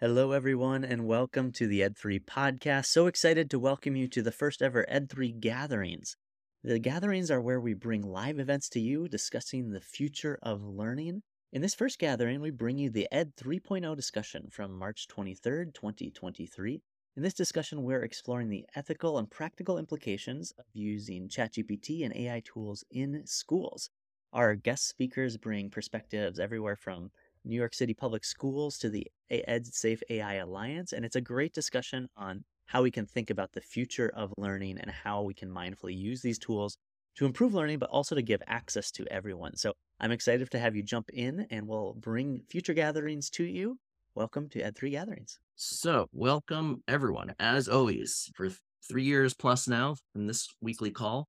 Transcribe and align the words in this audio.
Hello, 0.00 0.30
everyone, 0.30 0.84
and 0.84 1.08
welcome 1.08 1.50
to 1.50 1.66
the 1.66 1.80
Ed3 1.80 2.24
podcast. 2.24 2.86
So 2.86 3.08
excited 3.08 3.50
to 3.50 3.58
welcome 3.58 3.96
you 3.96 4.06
to 4.06 4.22
the 4.22 4.30
first 4.30 4.62
ever 4.62 4.86
Ed3 4.88 5.40
gatherings. 5.40 6.14
The 6.62 6.78
gatherings 6.78 7.32
are 7.32 7.40
where 7.40 7.60
we 7.60 7.74
bring 7.74 8.02
live 8.02 8.38
events 8.38 8.68
to 8.68 8.80
you 8.80 9.08
discussing 9.08 9.72
the 9.72 9.80
future 9.80 10.38
of 10.40 10.62
learning. 10.62 11.22
In 11.52 11.62
this 11.62 11.74
first 11.74 11.98
gathering, 11.98 12.40
we 12.40 12.52
bring 12.52 12.78
you 12.78 12.90
the 12.90 13.08
Ed 13.10 13.32
3.0 13.34 13.96
discussion 13.96 14.46
from 14.52 14.78
March 14.78 15.08
23rd, 15.08 15.74
2023. 15.74 16.80
In 17.16 17.22
this 17.24 17.34
discussion, 17.34 17.82
we're 17.82 18.04
exploring 18.04 18.50
the 18.50 18.66
ethical 18.76 19.18
and 19.18 19.28
practical 19.28 19.78
implications 19.78 20.52
of 20.60 20.64
using 20.72 21.28
ChatGPT 21.28 22.04
and 22.04 22.14
AI 22.14 22.40
tools 22.44 22.84
in 22.92 23.26
schools. 23.26 23.90
Our 24.32 24.54
guest 24.54 24.86
speakers 24.86 25.38
bring 25.38 25.70
perspectives 25.70 26.38
everywhere 26.38 26.76
from 26.76 27.10
New 27.44 27.56
York 27.56 27.74
City 27.74 27.94
Public 27.94 28.24
Schools 28.24 28.78
to 28.78 28.90
the 28.90 29.06
EdSafe 29.30 30.02
AI 30.10 30.34
Alliance. 30.34 30.92
And 30.92 31.04
it's 31.04 31.16
a 31.16 31.20
great 31.20 31.52
discussion 31.52 32.08
on 32.16 32.44
how 32.66 32.82
we 32.82 32.90
can 32.90 33.06
think 33.06 33.30
about 33.30 33.52
the 33.52 33.60
future 33.60 34.12
of 34.14 34.32
learning 34.36 34.78
and 34.78 34.90
how 34.90 35.22
we 35.22 35.34
can 35.34 35.50
mindfully 35.50 35.96
use 35.96 36.20
these 36.22 36.38
tools 36.38 36.76
to 37.16 37.26
improve 37.26 37.54
learning, 37.54 37.78
but 37.78 37.90
also 37.90 38.14
to 38.14 38.22
give 38.22 38.42
access 38.46 38.90
to 38.92 39.06
everyone. 39.10 39.56
So 39.56 39.72
I'm 40.00 40.12
excited 40.12 40.50
to 40.50 40.58
have 40.58 40.76
you 40.76 40.82
jump 40.82 41.10
in 41.10 41.46
and 41.50 41.66
we'll 41.66 41.94
bring 41.94 42.42
future 42.48 42.74
gatherings 42.74 43.30
to 43.30 43.44
you. 43.44 43.78
Welcome 44.14 44.48
to 44.50 44.60
Ed3 44.60 44.90
Gatherings. 44.90 45.38
So, 45.56 46.08
welcome 46.12 46.82
everyone. 46.86 47.34
As 47.38 47.68
always, 47.68 48.30
for 48.34 48.50
three 48.88 49.04
years 49.04 49.34
plus 49.34 49.68
now 49.68 49.96
from 50.12 50.26
this 50.26 50.48
weekly 50.60 50.90
call, 50.90 51.28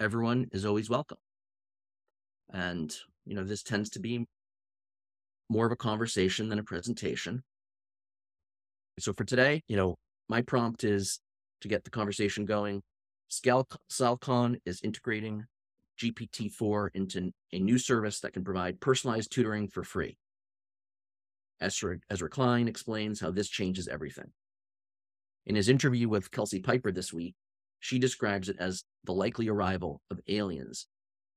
everyone 0.00 0.46
is 0.52 0.64
always 0.64 0.88
welcome. 0.88 1.18
And, 2.52 2.94
you 3.24 3.34
know, 3.34 3.44
this 3.44 3.62
tends 3.62 3.90
to 3.90 4.00
be 4.00 4.26
more 5.48 5.66
of 5.66 5.72
a 5.72 5.76
conversation 5.76 6.48
than 6.48 6.58
a 6.58 6.64
presentation. 6.64 7.42
So 8.98 9.12
for 9.12 9.24
today, 9.24 9.62
you 9.68 9.76
know, 9.76 9.96
my 10.28 10.42
prompt 10.42 10.84
is 10.84 11.20
to 11.60 11.68
get 11.68 11.84
the 11.84 11.90
conversation 11.90 12.44
going. 12.44 12.82
Sal 13.28 14.16
Khan 14.16 14.58
is 14.64 14.80
integrating 14.82 15.44
GPT-4 16.00 16.88
into 16.94 17.32
a 17.52 17.58
new 17.58 17.78
service 17.78 18.20
that 18.20 18.32
can 18.32 18.44
provide 18.44 18.80
personalized 18.80 19.32
tutoring 19.32 19.68
for 19.68 19.82
free. 19.82 20.16
Ezra, 21.60 21.98
Ezra 22.08 22.28
Klein 22.28 22.68
explains 22.68 23.20
how 23.20 23.30
this 23.30 23.48
changes 23.48 23.88
everything. 23.88 24.30
In 25.46 25.56
his 25.56 25.68
interview 25.68 26.08
with 26.08 26.30
Kelsey 26.30 26.60
Piper 26.60 26.92
this 26.92 27.12
week, 27.12 27.34
she 27.80 27.98
describes 27.98 28.48
it 28.48 28.56
as 28.58 28.84
the 29.04 29.12
likely 29.12 29.48
arrival 29.48 30.00
of 30.10 30.20
aliens 30.28 30.86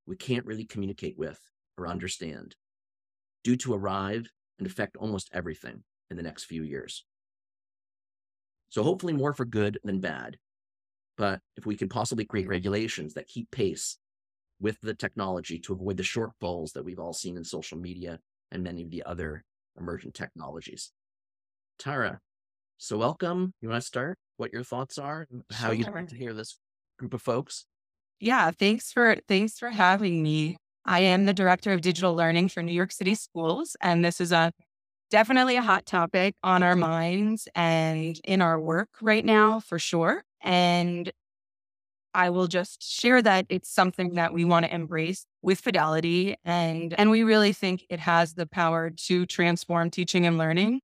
we 0.06 0.16
can't 0.16 0.46
really 0.46 0.66
communicate 0.66 1.18
with 1.18 1.40
or 1.78 1.88
understand 1.88 2.56
due 3.44 3.58
to 3.58 3.74
arrive 3.74 4.30
and 4.58 4.68
affect 4.68 4.98
almost 4.98 5.30
everything 5.34 5.84
in 6.10 6.18
the 6.18 6.24
next 6.24 6.46
few 6.46 6.64
years. 6.64 7.06
So, 8.70 8.84
hopefully, 8.84 9.14
more 9.14 9.34
for 9.34 9.46
good 9.46 9.80
than 9.84 10.00
bad. 10.00 10.38
But 11.18 11.42
if 11.58 11.66
we 11.66 11.76
can 11.76 11.90
possibly 11.90 12.26
create 12.26 12.48
regulations 12.48 13.14
that 13.14 13.28
keep 13.28 13.52
pace 13.52 13.98
with 14.60 14.80
the 14.82 14.94
technology 14.94 15.60
to 15.60 15.74
avoid 15.74 15.98
the 15.98 16.04
shortfalls 16.04 16.74
that 16.74 16.86
we've 16.86 17.00
all 17.00 17.14
seen 17.14 17.36
in 17.36 17.44
social 17.44 17.78
media 17.78 18.20
and 18.52 18.64
many 18.64 18.84
of 18.84 18.92
the 18.92 19.04
other 19.04 19.44
emergent 19.78 20.14
technologies. 20.14 20.92
Tara, 21.80 22.20
so 22.78 22.98
welcome. 22.98 23.54
You 23.62 23.70
want 23.70 23.82
to 23.82 23.88
start? 23.88 24.18
What 24.38 24.54
your 24.54 24.64
thoughts 24.64 24.98
are? 24.98 25.28
How 25.52 25.68
sure. 25.68 25.76
you 25.76 25.84
like 25.86 26.10
to 26.10 26.16
hear 26.16 26.34
this 26.34 26.58
group 26.98 27.14
of 27.14 27.22
folks? 27.22 27.66
Yeah, 28.20 28.52
thanks 28.52 28.92
for 28.92 29.18
thanks 29.28 29.58
for 29.58 29.70
having 29.70 30.22
me. 30.22 30.58
I 30.86 31.02
am 31.02 31.26
the 31.26 31.34
director 31.34 31.72
of 31.74 31.82
digital 31.82 32.16
learning 32.16 32.50
for 32.50 32.64
New 32.64 32.74
York 32.74 32.92
City 32.92 33.16
schools, 33.16 33.76
and 33.82 34.04
this 34.04 34.20
is 34.20 34.32
a 34.32 34.52
definitely 35.10 35.58
a 35.58 35.62
hot 35.62 35.86
topic 35.86 36.36
on 36.44 36.64
our 36.64 36.76
minds 36.76 37.48
and 37.54 38.20
in 38.24 38.42
our 38.42 38.60
work 38.60 38.90
right 39.02 39.26
now 39.26 39.60
for 39.60 39.78
sure. 39.78 40.24
And 40.42 41.12
I 42.14 42.30
will 42.30 42.48
just 42.48 42.84
share 42.84 43.22
that 43.22 43.46
it's 43.50 43.70
something 43.70 44.16
that 44.16 44.34
we 44.34 44.44
want 44.46 44.66
to 44.66 44.74
embrace 44.74 45.26
with 45.42 45.60
fidelity 45.60 46.36
and 46.44 46.94
and 46.98 47.10
we 47.10 47.24
really 47.24 47.54
think 47.54 47.86
it 47.90 48.00
has 48.00 48.34
the 48.34 48.46
power 48.46 48.90
to 48.90 49.26
transform 49.26 49.90
teaching 49.90 50.26
and 50.26 50.38
learning 50.38 50.82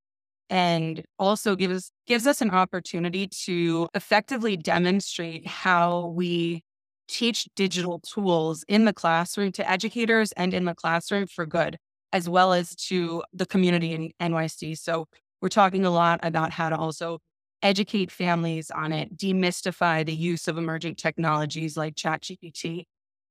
and 0.49 1.03
also 1.19 1.55
gives 1.55 1.91
gives 2.05 2.27
us 2.27 2.41
an 2.41 2.51
opportunity 2.51 3.27
to 3.27 3.89
effectively 3.93 4.55
demonstrate 4.55 5.45
how 5.47 6.07
we 6.07 6.63
teach 7.07 7.47
digital 7.55 7.99
tools 7.99 8.63
in 8.67 8.85
the 8.85 8.93
classroom 8.93 9.51
to 9.53 9.69
educators 9.69 10.31
and 10.33 10.53
in 10.53 10.65
the 10.65 10.75
classroom 10.75 11.27
for 11.27 11.45
good, 11.45 11.77
as 12.13 12.29
well 12.29 12.53
as 12.53 12.75
to 12.75 13.23
the 13.33 13.45
community 13.45 13.93
in 13.93 14.31
NYC. 14.31 14.77
So 14.77 15.07
we're 15.41 15.49
talking 15.49 15.85
a 15.85 15.91
lot 15.91 16.19
about 16.23 16.51
how 16.51 16.69
to 16.69 16.77
also 16.77 17.19
educate 17.61 18.11
families 18.11 18.69
on 18.71 18.91
it, 18.91 19.17
demystify 19.17 20.05
the 20.05 20.15
use 20.15 20.47
of 20.47 20.57
emerging 20.57 20.95
technologies 20.95 21.77
like 21.77 21.95
ChatGPT, 21.95 22.83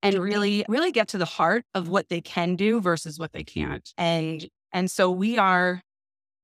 and 0.02 0.18
really, 0.18 0.64
really 0.68 0.92
get 0.92 1.08
to 1.08 1.18
the 1.18 1.24
heart 1.24 1.64
of 1.74 1.88
what 1.88 2.08
they 2.08 2.20
can 2.20 2.56
do 2.56 2.80
versus 2.80 3.18
what 3.18 3.32
they 3.32 3.44
can't. 3.44 3.88
And 3.96 4.46
and 4.72 4.90
so 4.90 5.10
we 5.10 5.38
are 5.38 5.80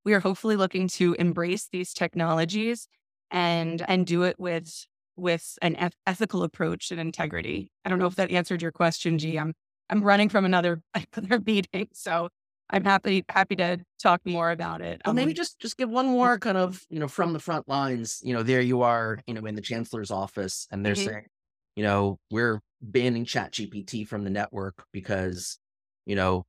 we 0.05 0.15
are 0.15 0.21
hopefully 0.21 0.57
looking 0.57 0.89
to 0.89 1.15
embrace 1.15 1.69
these 1.71 1.93
technologies 1.93 2.89
and 3.31 3.85
and 3.89 4.07
do 4.07 4.23
it 4.23 4.37
with 4.39 4.87
with 5.17 5.59
an 5.63 5.77
eth- 5.77 5.97
ethical 6.07 6.43
approach 6.43 6.91
and 6.91 7.01
integrity. 7.01 7.71
I 7.85 7.91
don't 7.91 7.99
know 7.99 8.07
if 8.07 8.17
that 8.17 8.31
answered 8.31 8.63
your 8.63 8.73
question, 8.73 9.19
G. 9.19 9.39
I'm 9.39 9.55
I'm 9.91 10.03
running 10.03 10.29
from 10.29 10.45
another 10.45 10.83
another 11.17 11.41
meeting, 11.45 11.89
so 11.93 12.29
I'm 12.71 12.85
happy 12.85 13.25
happy 13.29 13.57
to 13.57 13.79
talk 14.01 14.21
more 14.25 14.51
about 14.51 14.81
it. 14.81 15.03
Well, 15.05 15.11
um, 15.11 15.17
maybe 15.17 15.35
just 15.35 15.59
just 15.59 15.77
give 15.77 15.91
one 15.91 16.07
more 16.07 16.39
kind 16.39 16.57
of 16.57 16.83
you 16.89 16.99
know 16.99 17.09
from 17.09 17.33
the 17.33 17.41
front 17.41 17.69
lines. 17.69 18.21
You 18.25 18.35
know, 18.35 18.43
there 18.43 18.61
you 18.61 18.83
are, 18.83 19.21
you 19.27 19.35
know, 19.35 19.45
in 19.47 19.55
the 19.55 19.63
chancellor's 19.63 20.11
office, 20.11 20.67
and 20.71 20.85
they're 20.85 20.95
mm-hmm. 20.95 21.09
saying, 21.09 21.27
you 21.77 21.83
know, 21.83 22.19
we're 22.31 22.61
banning 22.81 23.25
Chat 23.25 23.53
GPT 23.53 24.07
from 24.07 24.25
the 24.25 24.31
network 24.31 24.85
because 24.93 25.59
you 26.07 26.17
know, 26.17 26.45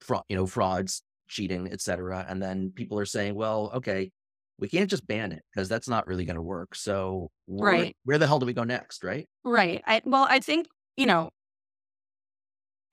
fraud, 0.00 0.22
you 0.28 0.36
know, 0.36 0.46
frauds, 0.46 1.02
cheating, 1.28 1.70
etc. 1.72 2.24
And 2.28 2.42
then 2.42 2.72
people 2.74 2.98
are 2.98 3.06
saying, 3.06 3.34
well, 3.34 3.70
okay, 3.74 4.10
we 4.58 4.68
can't 4.68 4.88
just 4.90 5.06
ban 5.06 5.32
it 5.32 5.42
because 5.52 5.68
that's 5.68 5.88
not 5.88 6.06
really 6.06 6.24
going 6.24 6.36
to 6.36 6.42
work. 6.42 6.74
So, 6.74 7.30
where, 7.46 7.72
right. 7.72 7.96
where 8.04 8.18
the 8.18 8.26
hell 8.26 8.38
do 8.38 8.46
we 8.46 8.52
go 8.52 8.64
next? 8.64 9.02
Right. 9.02 9.26
Right. 9.44 9.82
I, 9.86 10.00
well, 10.04 10.26
I 10.28 10.40
think, 10.40 10.68
you 10.96 11.06
know, 11.06 11.30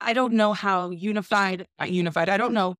I 0.00 0.12
don't 0.12 0.34
know 0.34 0.52
how 0.52 0.90
unified, 0.90 1.66
unified, 1.86 2.28
I 2.28 2.36
don't 2.36 2.52
know, 2.52 2.74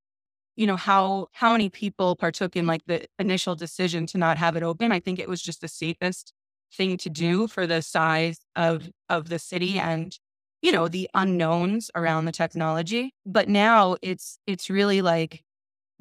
you 0.56 0.66
know, 0.66 0.76
how, 0.76 1.28
how 1.32 1.52
many 1.52 1.68
people 1.68 2.16
partook 2.16 2.56
in 2.56 2.66
like 2.66 2.82
the 2.86 3.06
initial 3.18 3.54
decision 3.54 4.06
to 4.06 4.18
not 4.18 4.38
have 4.38 4.56
it 4.56 4.64
open. 4.64 4.90
I 4.90 5.00
think 5.00 5.18
it 5.18 5.28
was 5.28 5.40
just 5.40 5.60
the 5.60 5.68
safest 5.68 6.32
thing 6.74 6.96
to 6.96 7.08
do 7.08 7.46
for 7.46 7.66
the 7.66 7.82
size 7.82 8.38
of, 8.56 8.90
of 9.08 9.28
the 9.28 9.38
city 9.38 9.78
and, 9.78 10.18
you 10.60 10.72
know, 10.72 10.88
the 10.88 11.08
unknowns 11.14 11.90
around 11.94 12.24
the 12.24 12.32
technology. 12.32 13.14
But 13.24 13.48
now 13.48 13.96
it's, 14.02 14.38
it's 14.46 14.68
really 14.68 15.02
like, 15.02 15.44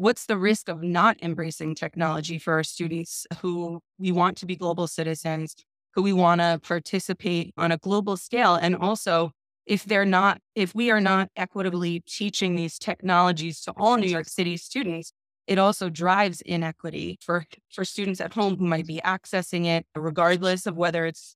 what's 0.01 0.25
the 0.25 0.38
risk 0.38 0.67
of 0.67 0.81
not 0.81 1.16
embracing 1.22 1.75
technology 1.75 2.39
for 2.39 2.53
our 2.53 2.63
students 2.63 3.28
who 3.39 3.79
we 4.00 4.12
want 4.12 4.35
to 4.35 4.47
be 4.47 4.56
global 4.56 4.88
citizens, 4.88 5.56
who 5.94 6.01
we 6.01 6.12
want 6.12 6.41
to 6.41 6.59
participate 6.63 7.53
on 7.56 7.72
a 7.72 7.78
global 7.78 8.17
scale? 8.17 8.56
And 8.56 8.75
also, 8.75 9.31
if 9.67 9.85
they're 9.85 10.03
not, 10.03 10.41
if 10.56 10.73
we 10.73 10.89
are 10.89 11.00
not 11.00 11.29
equitably 11.35 12.01
teaching 12.07 12.56
these 12.56 12.79
technologies 12.79 13.62
to 13.62 13.73
all 13.78 13.95
New 13.97 14.09
York 14.09 14.28
City 14.28 14.57
students, 14.57 15.13
it 15.45 15.59
also 15.59 15.88
drives 15.88 16.41
inequity 16.41 17.19
for, 17.22 17.45
for 17.72 17.85
students 17.85 18.19
at 18.19 18.33
home 18.33 18.57
who 18.57 18.66
might 18.66 18.88
be 18.88 19.01
accessing 19.06 19.68
it, 19.68 19.85
regardless 19.95 20.66
of 20.66 20.75
whether 20.75 21.06
it's 21.06 21.35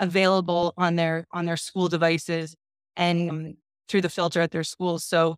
available 0.00 0.72
on 0.78 0.96
their 0.96 1.26
on 1.32 1.44
their 1.44 1.56
school 1.56 1.88
devices 1.88 2.54
and 2.96 3.30
um, 3.30 3.54
through 3.88 4.00
the 4.00 4.08
filter 4.08 4.40
at 4.40 4.52
their 4.52 4.64
schools. 4.64 5.04
So 5.04 5.36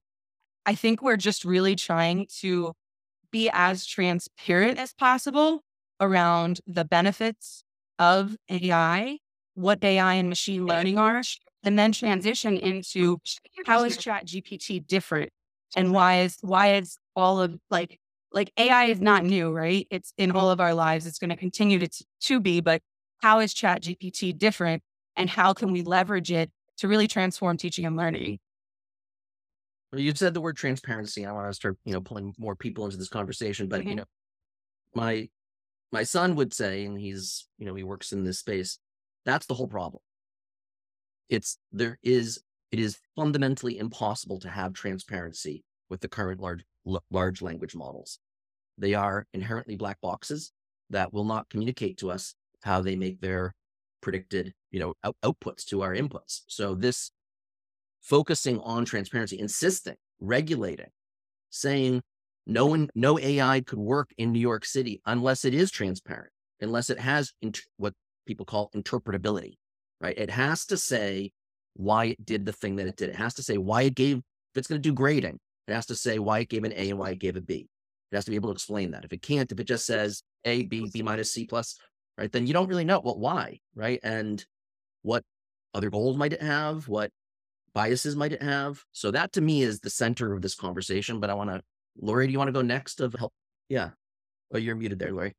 I 0.69 0.75
think 0.75 1.01
we're 1.01 1.17
just 1.17 1.47
really 1.47 1.77
trying 1.77 2.27
to 2.41 2.75
be 3.33 3.49
as 3.51 3.87
transparent 3.87 4.79
as 4.79 4.93
possible 4.93 5.63
around 5.99 6.61
the 6.67 6.85
benefits 6.85 7.65
of 7.99 8.37
AI, 8.51 9.17
what 9.55 9.83
AI 9.83 10.13
and 10.13 10.29
machine 10.29 10.67
learning 10.67 10.99
are, 10.99 11.23
and 11.65 11.79
then 11.79 11.93
transition 11.93 12.59
into 12.59 13.17
how 13.65 13.83
is 13.85 13.97
chat 13.97 14.27
GPT 14.27 14.87
different 14.87 15.31
and 15.75 15.95
why 15.95 16.21
is 16.21 16.37
why 16.43 16.75
is 16.75 16.99
all 17.17 17.41
of 17.41 17.59
like 17.71 17.99
like 18.35 18.53
AI 18.59 18.85
is 18.85 19.01
not 19.01 19.25
new, 19.25 19.51
right? 19.51 19.87
It's 19.91 20.13
in 20.19 20.33
all 20.33 20.51
of 20.51 20.61
our 20.61 20.75
lives. 20.75 21.07
It's 21.07 21.19
going 21.19 21.31
to 21.31 21.37
continue 21.37 21.79
to, 21.79 22.05
to 22.25 22.41
be, 22.41 22.61
but 22.61 22.83
how 23.23 23.41
is 23.41 23.55
chat 23.55 23.85
GPT 23.85 24.37
different 24.37 24.83
and 25.17 25.31
how 25.31 25.55
can 25.55 25.73
we 25.73 25.81
leverage 25.81 26.31
it 26.31 26.51
to 26.77 26.89
really 26.89 27.09
transform 27.09 27.57
teaching 27.57 27.87
and 27.87 27.97
learning? 27.97 28.39
You 29.93 30.15
said 30.15 30.35
the 30.35 30.41
word 30.41 30.57
transparency. 30.57 31.25
I 31.25 31.33
want 31.33 31.49
to 31.49 31.55
start, 31.55 31.79
you 31.85 31.93
know, 31.93 32.01
pulling 32.01 32.35
more 32.39 32.55
people 32.55 32.85
into 32.85 32.99
this 32.99 33.09
conversation. 33.09 33.69
But 33.69 33.81
mm-hmm. 33.81 33.89
you 33.89 33.95
know, 33.97 34.05
my 34.95 35.29
my 35.93 36.03
son 36.03 36.35
would 36.37 36.53
say, 36.53 36.85
and 36.85 36.99
he's, 36.99 37.49
you 37.59 37.67
know, 37.67 37.75
he 37.75 37.83
works 37.83 38.13
in 38.13 38.25
this 38.25 38.39
space. 38.39 38.79
That's 39.25 39.47
the 39.47 39.55
whole 39.55 39.69
problem. 39.69 40.03
It's 41.29 41.59
there 41.73 41.99
is 42.03 42.41
it 42.71 42.79
is 42.79 42.99
fundamentally 43.17 43.79
impossible 43.79 44.39
to 44.41 44.51
have 44.51 44.75
transparency 44.75 45.65
with 45.89 46.01
the 46.01 46.09
current 46.09 46.41
large 46.41 46.65
large 47.11 47.41
language 47.41 47.75
models. 47.75 48.19
They 48.77 48.95
are 48.95 49.27
inherently 49.33 49.77
black 49.77 50.01
boxes 50.01 50.53
that 50.91 51.13
will 51.13 51.25
not 51.25 51.49
communicate 51.49 51.99
to 51.99 52.11
us 52.11 52.35
how 52.63 52.81
they 52.81 52.97
make 52.97 53.21
their 53.21 53.55
predicted, 54.01 54.55
you 54.71 54.81
know, 54.81 54.95
out- 55.05 55.17
outputs 55.25 55.65
to 55.67 55.83
our 55.83 55.95
inputs. 55.95 56.43
So 56.49 56.75
this 56.75 57.11
focusing 58.01 58.59
on 58.61 58.85
transparency, 58.85 59.39
insisting, 59.39 59.97
regulating, 60.21 60.91
saying 61.51 62.03
no 62.47 62.67
one, 62.67 62.89
no 62.95 63.19
AI 63.19 63.61
could 63.61 63.79
work 63.79 64.11
in 64.17 64.33
New 64.33 64.41
York 64.41 64.65
City 64.65 65.01
unless 65.07 65.45
it 65.45 65.55
is 65.55 65.71
transparent, 65.71 66.33
unless 66.61 66.91
it 66.91 66.99
has 66.99 67.33
what 67.77 67.93
people 68.27 68.47
call 68.47 68.71
interpretability, 68.75 69.55
right? 70.01 70.17
It 70.17 70.31
has 70.31 70.65
to 70.67 70.77
say 70.77 71.33
why 71.75 72.07
it 72.07 72.25
did 72.25 72.47
the 72.47 72.53
thing 72.53 72.77
that 72.77 72.87
it 72.87 72.97
did. 72.97 73.11
It 73.11 73.17
has 73.17 73.35
to 73.35 73.43
say 73.43 73.59
why 73.59 73.83
it 73.83 73.95
gave, 73.95 74.17
if 74.17 74.57
it's 74.57 74.67
going 74.67 74.81
to 74.81 74.89
do 74.89 74.95
grading, 74.95 75.39
it 75.67 75.73
has 75.73 75.87
to 75.87 75.95
say 75.95 76.19
why 76.19 76.41
it 76.41 76.49
gave 76.49 76.65
an 76.65 76.73
A 76.73 76.91
and 76.91 76.99
why 76.99 77.11
it 77.11 77.19
gave 77.19 77.37
a 77.37 77.41
B. 77.41 77.69
It 78.11 78.17
has 78.17 78.25
to 78.25 78.31
be 78.31 78.37
able 78.37 78.49
to 78.49 78.55
explain 78.55 78.93
that. 78.93 79.05
If 79.05 79.13
it 79.13 79.21
can't, 79.21 79.53
if 79.53 79.61
it 79.61 79.65
just 79.65 79.85
says 79.85 80.23
A, 80.47 80.63
B, 80.63 80.89
B 80.91 81.03
minus, 81.03 81.33
C 81.33 81.45
plus, 81.45 81.79
right, 82.17 82.33
then 82.33 82.47
you 82.47 82.55
don't 82.55 82.69
really 82.69 82.85
know 82.85 83.01
what 83.01 83.19
why, 83.19 83.61
right? 83.75 84.01
And 84.03 84.43
what 85.03 85.23
other 85.75 85.91
goals 85.91 86.17
might 86.17 86.33
it 86.33 86.43
have? 86.43 86.89
What 86.89 87.11
biases 87.79 88.17
might 88.17 88.33
it 88.33 88.43
have? 88.43 88.83
So 88.91 89.13
that 89.13 89.31
to 89.35 89.41
me 89.41 89.63
is 89.63 89.79
the 89.79 89.89
center 89.89 90.33
of 90.33 90.43
this 90.43 90.57
conversation. 90.57 91.21
But 91.21 91.31
I 91.31 91.35
want 91.35 91.51
to, 91.51 91.63
Lori, 92.01 92.27
do 92.27 92.33
you 92.33 92.39
want 92.39 92.49
to 92.49 92.53
go 92.53 92.61
next 92.61 93.01
of 93.01 93.15
help? 93.17 93.33
Yeah. 93.69 93.91
Oh, 94.53 94.59
you're 94.59 94.75
muted 94.75 94.99
there, 94.99 95.13
Lori. 95.13 95.33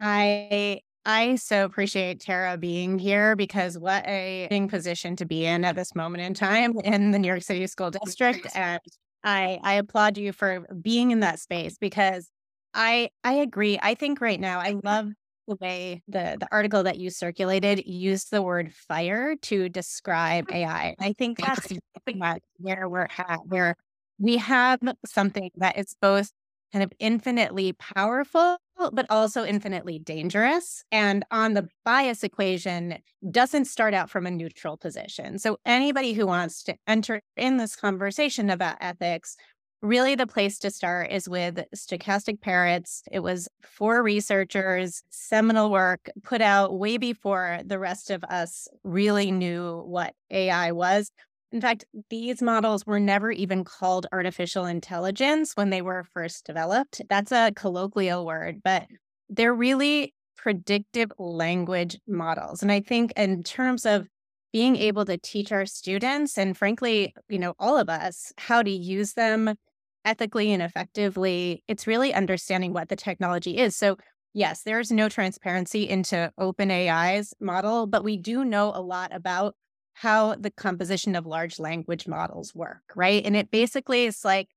I 0.00 0.80
I 1.04 1.34
so 1.34 1.66
appreciate 1.66 2.20
Tara 2.20 2.56
being 2.56 2.98
here 2.98 3.36
because 3.36 3.76
what 3.76 4.06
a 4.06 4.48
position 4.70 5.16
to 5.16 5.26
be 5.26 5.44
in 5.44 5.62
at 5.62 5.76
this 5.76 5.94
moment 5.94 6.22
in 6.22 6.32
time 6.32 6.72
in 6.82 7.10
the 7.10 7.18
New 7.18 7.28
York 7.28 7.42
City 7.42 7.66
School 7.66 7.90
District. 7.90 8.46
And 8.54 8.80
I 9.22 9.60
I 9.62 9.74
applaud 9.74 10.16
you 10.16 10.32
for 10.32 10.60
being 10.80 11.10
in 11.10 11.20
that 11.20 11.40
space 11.40 11.76
because 11.76 12.30
I 12.72 13.10
I 13.22 13.34
agree. 13.34 13.78
I 13.82 13.94
think 13.94 14.22
right 14.22 14.40
now 14.40 14.60
I 14.60 14.76
love 14.82 15.10
the 15.50 15.56
way 15.56 16.02
the 16.08 16.36
the 16.38 16.48
article 16.50 16.84
that 16.84 16.98
you 16.98 17.10
circulated 17.10 17.82
used 17.84 18.30
the 18.30 18.40
word 18.40 18.72
fire 18.72 19.34
to 19.42 19.68
describe 19.68 20.46
mm. 20.46 20.54
AI. 20.56 20.94
I 20.98 21.12
think 21.12 21.38
that's 21.38 21.72
where 22.58 22.88
we're 22.88 23.08
at, 23.18 23.40
where 23.46 23.74
we 24.18 24.38
have 24.38 24.80
something 25.04 25.50
that 25.56 25.76
is 25.76 25.94
both 26.00 26.30
kind 26.72 26.84
of 26.84 26.92
infinitely 27.00 27.72
powerful, 27.72 28.56
but 28.92 29.06
also 29.10 29.44
infinitely 29.44 29.98
dangerous. 29.98 30.84
And 30.92 31.24
on 31.32 31.54
the 31.54 31.68
bias 31.84 32.22
equation, 32.22 32.98
doesn't 33.28 33.64
start 33.64 33.92
out 33.92 34.08
from 34.08 34.24
a 34.24 34.30
neutral 34.30 34.76
position. 34.76 35.40
So 35.40 35.58
anybody 35.66 36.12
who 36.12 36.28
wants 36.28 36.62
to 36.64 36.76
enter 36.86 37.22
in 37.36 37.56
this 37.56 37.74
conversation 37.74 38.50
about 38.50 38.76
ethics, 38.80 39.36
really 39.82 40.14
the 40.14 40.26
place 40.26 40.58
to 40.60 40.70
start 40.70 41.10
is 41.10 41.28
with 41.28 41.64
stochastic 41.74 42.40
parrots. 42.40 43.02
It 43.10 43.20
was 43.20 43.48
four 43.62 44.02
researchers, 44.02 45.02
seminal 45.10 45.70
work 45.70 46.10
put 46.22 46.40
out 46.40 46.78
way 46.78 46.98
before 46.98 47.60
the 47.64 47.78
rest 47.78 48.10
of 48.10 48.22
us 48.24 48.68
really 48.84 49.30
knew 49.30 49.82
what 49.86 50.14
AI 50.30 50.72
was. 50.72 51.10
In 51.52 51.60
fact, 51.60 51.84
these 52.10 52.42
models 52.42 52.86
were 52.86 53.00
never 53.00 53.30
even 53.30 53.64
called 53.64 54.06
artificial 54.12 54.66
intelligence 54.66 55.52
when 55.56 55.70
they 55.70 55.82
were 55.82 56.04
first 56.12 56.46
developed. 56.46 57.00
That's 57.08 57.32
a 57.32 57.52
colloquial 57.56 58.24
word, 58.24 58.60
but 58.62 58.86
they're 59.28 59.54
really 59.54 60.14
predictive 60.36 61.10
language 61.18 61.98
models. 62.06 62.62
And 62.62 62.70
I 62.70 62.80
think 62.80 63.12
in 63.16 63.42
terms 63.42 63.84
of 63.84 64.06
being 64.52 64.76
able 64.76 65.04
to 65.04 65.18
teach 65.18 65.52
our 65.52 65.66
students 65.66 66.38
and 66.38 66.56
frankly, 66.56 67.14
you 67.28 67.38
know, 67.38 67.54
all 67.58 67.76
of 67.76 67.88
us 67.88 68.32
how 68.38 68.62
to 68.62 68.70
use 68.70 69.14
them 69.14 69.54
ethically 70.04 70.52
and 70.52 70.62
effectively, 70.62 71.62
it's 71.68 71.86
really 71.86 72.12
understanding 72.14 72.72
what 72.72 72.88
the 72.88 72.96
technology 72.96 73.58
is. 73.58 73.76
So, 73.76 73.96
yes, 74.32 74.62
there's 74.62 74.90
no 74.90 75.08
transparency 75.08 75.88
into 75.88 76.32
OpenAI's 76.38 77.34
model, 77.40 77.86
but 77.86 78.04
we 78.04 78.16
do 78.16 78.44
know 78.44 78.72
a 78.74 78.80
lot 78.80 79.14
about 79.14 79.54
how 79.94 80.34
the 80.34 80.50
composition 80.50 81.14
of 81.14 81.26
large 81.26 81.58
language 81.58 82.06
models 82.08 82.54
work, 82.54 82.82
right? 82.94 83.24
And 83.24 83.36
it 83.36 83.50
basically 83.50 84.04
is 84.06 84.24
like 84.24 84.48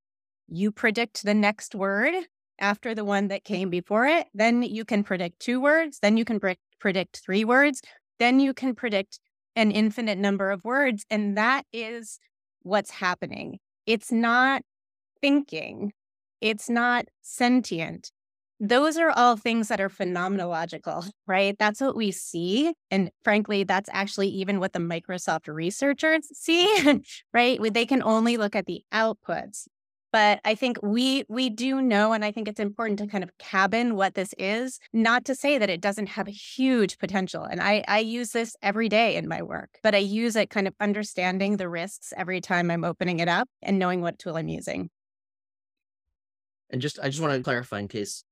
you 0.47 0.71
predict 0.71 1.23
the 1.23 1.33
next 1.33 1.75
word 1.75 2.13
after 2.59 2.95
the 2.95 3.03
one 3.03 3.27
that 3.27 3.43
came 3.43 3.69
before 3.69 4.05
it. 4.05 4.27
Then 4.33 4.63
you 4.63 4.85
can 4.85 5.03
predict 5.03 5.39
two 5.39 5.59
words. 5.59 5.99
Then 6.01 6.17
you 6.17 6.23
can 6.23 6.39
pre- 6.39 6.59
predict 6.79 7.21
three 7.25 7.43
words. 7.43 7.81
Then 8.19 8.39
you 8.39 8.53
can 8.53 8.75
predict 8.75 9.19
an 9.55 9.71
infinite 9.71 10.17
number 10.17 10.51
of 10.51 10.63
words. 10.63 11.05
And 11.09 11.37
that 11.37 11.65
is 11.73 12.19
what's 12.61 12.91
happening. 12.91 13.59
It's 13.85 14.11
not 14.11 14.61
thinking, 15.23 15.93
it's 16.41 16.69
not 16.69 17.05
sentient, 17.21 18.11
those 18.59 18.97
are 18.97 19.09
all 19.09 19.35
things 19.35 19.67
that 19.67 19.81
are 19.81 19.89
phenomenological, 19.89 21.09
right? 21.27 21.55
That's 21.59 21.81
what 21.81 21.95
we 21.95 22.11
see. 22.11 22.73
And 22.91 23.09
frankly, 23.23 23.63
that's 23.63 23.89
actually 23.91 24.29
even 24.29 24.59
what 24.59 24.73
the 24.73 24.79
Microsoft 24.79 25.53
researchers 25.53 26.27
see, 26.33 27.01
right? 27.33 27.59
They 27.73 27.85
can 27.85 28.03
only 28.03 28.37
look 28.37 28.55
at 28.55 28.65
the 28.65 28.83
outputs. 28.93 29.67
But 30.13 30.39
I 30.45 30.53
think 30.53 30.77
we 30.83 31.23
we 31.27 31.49
do 31.49 31.81
know, 31.81 32.13
and 32.13 32.23
I 32.23 32.31
think 32.31 32.47
it's 32.47 32.59
important 32.59 32.99
to 32.99 33.07
kind 33.07 33.23
of 33.23 33.35
cabin 33.39 33.95
what 33.95 34.13
this 34.13 34.35
is, 34.37 34.79
not 34.93 35.25
to 35.25 35.33
say 35.33 35.57
that 35.57 35.71
it 35.71 35.81
doesn't 35.81 36.05
have 36.09 36.27
a 36.27 36.31
huge 36.31 36.99
potential. 36.99 37.43
And 37.43 37.59
I, 37.59 37.83
I 37.87 37.97
use 37.99 38.29
this 38.29 38.55
every 38.61 38.89
day 38.89 39.15
in 39.15 39.27
my 39.27 39.41
work, 39.41 39.79
but 39.81 39.95
I 39.95 39.97
use 39.97 40.35
it 40.35 40.51
kind 40.51 40.67
of 40.67 40.75
understanding 40.79 41.57
the 41.57 41.67
risks 41.67 42.13
every 42.15 42.41
time 42.41 42.69
I'm 42.69 42.83
opening 42.83 43.21
it 43.21 43.27
up 43.27 43.49
and 43.63 43.79
knowing 43.79 44.01
what 44.01 44.19
tool 44.19 44.37
I'm 44.37 44.49
using. 44.49 44.91
And 46.73 46.81
just 46.81 46.99
I 47.01 47.07
just 47.07 47.21
want 47.21 47.33
to 47.33 47.41
clarify 47.41 47.79
in 47.79 47.87
case 47.87 48.25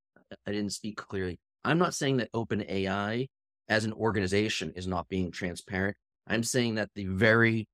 I 0.46 0.52
didn't 0.52 0.74
speak 0.74 0.98
clearly. 0.98 1.40
I'm 1.64 1.78
not 1.78 1.94
saying 1.94 2.18
that 2.18 2.32
OpenAI 2.34 3.28
as 3.70 3.86
an 3.86 3.94
organization 3.94 4.74
is 4.76 4.88
not 4.88 5.08
being 5.08 5.32
transparent. 5.32 5.96
I'm 6.28 6.44
saying 6.44 6.76
that 6.76 6.90
the 6.96 7.06
very 7.06 7.68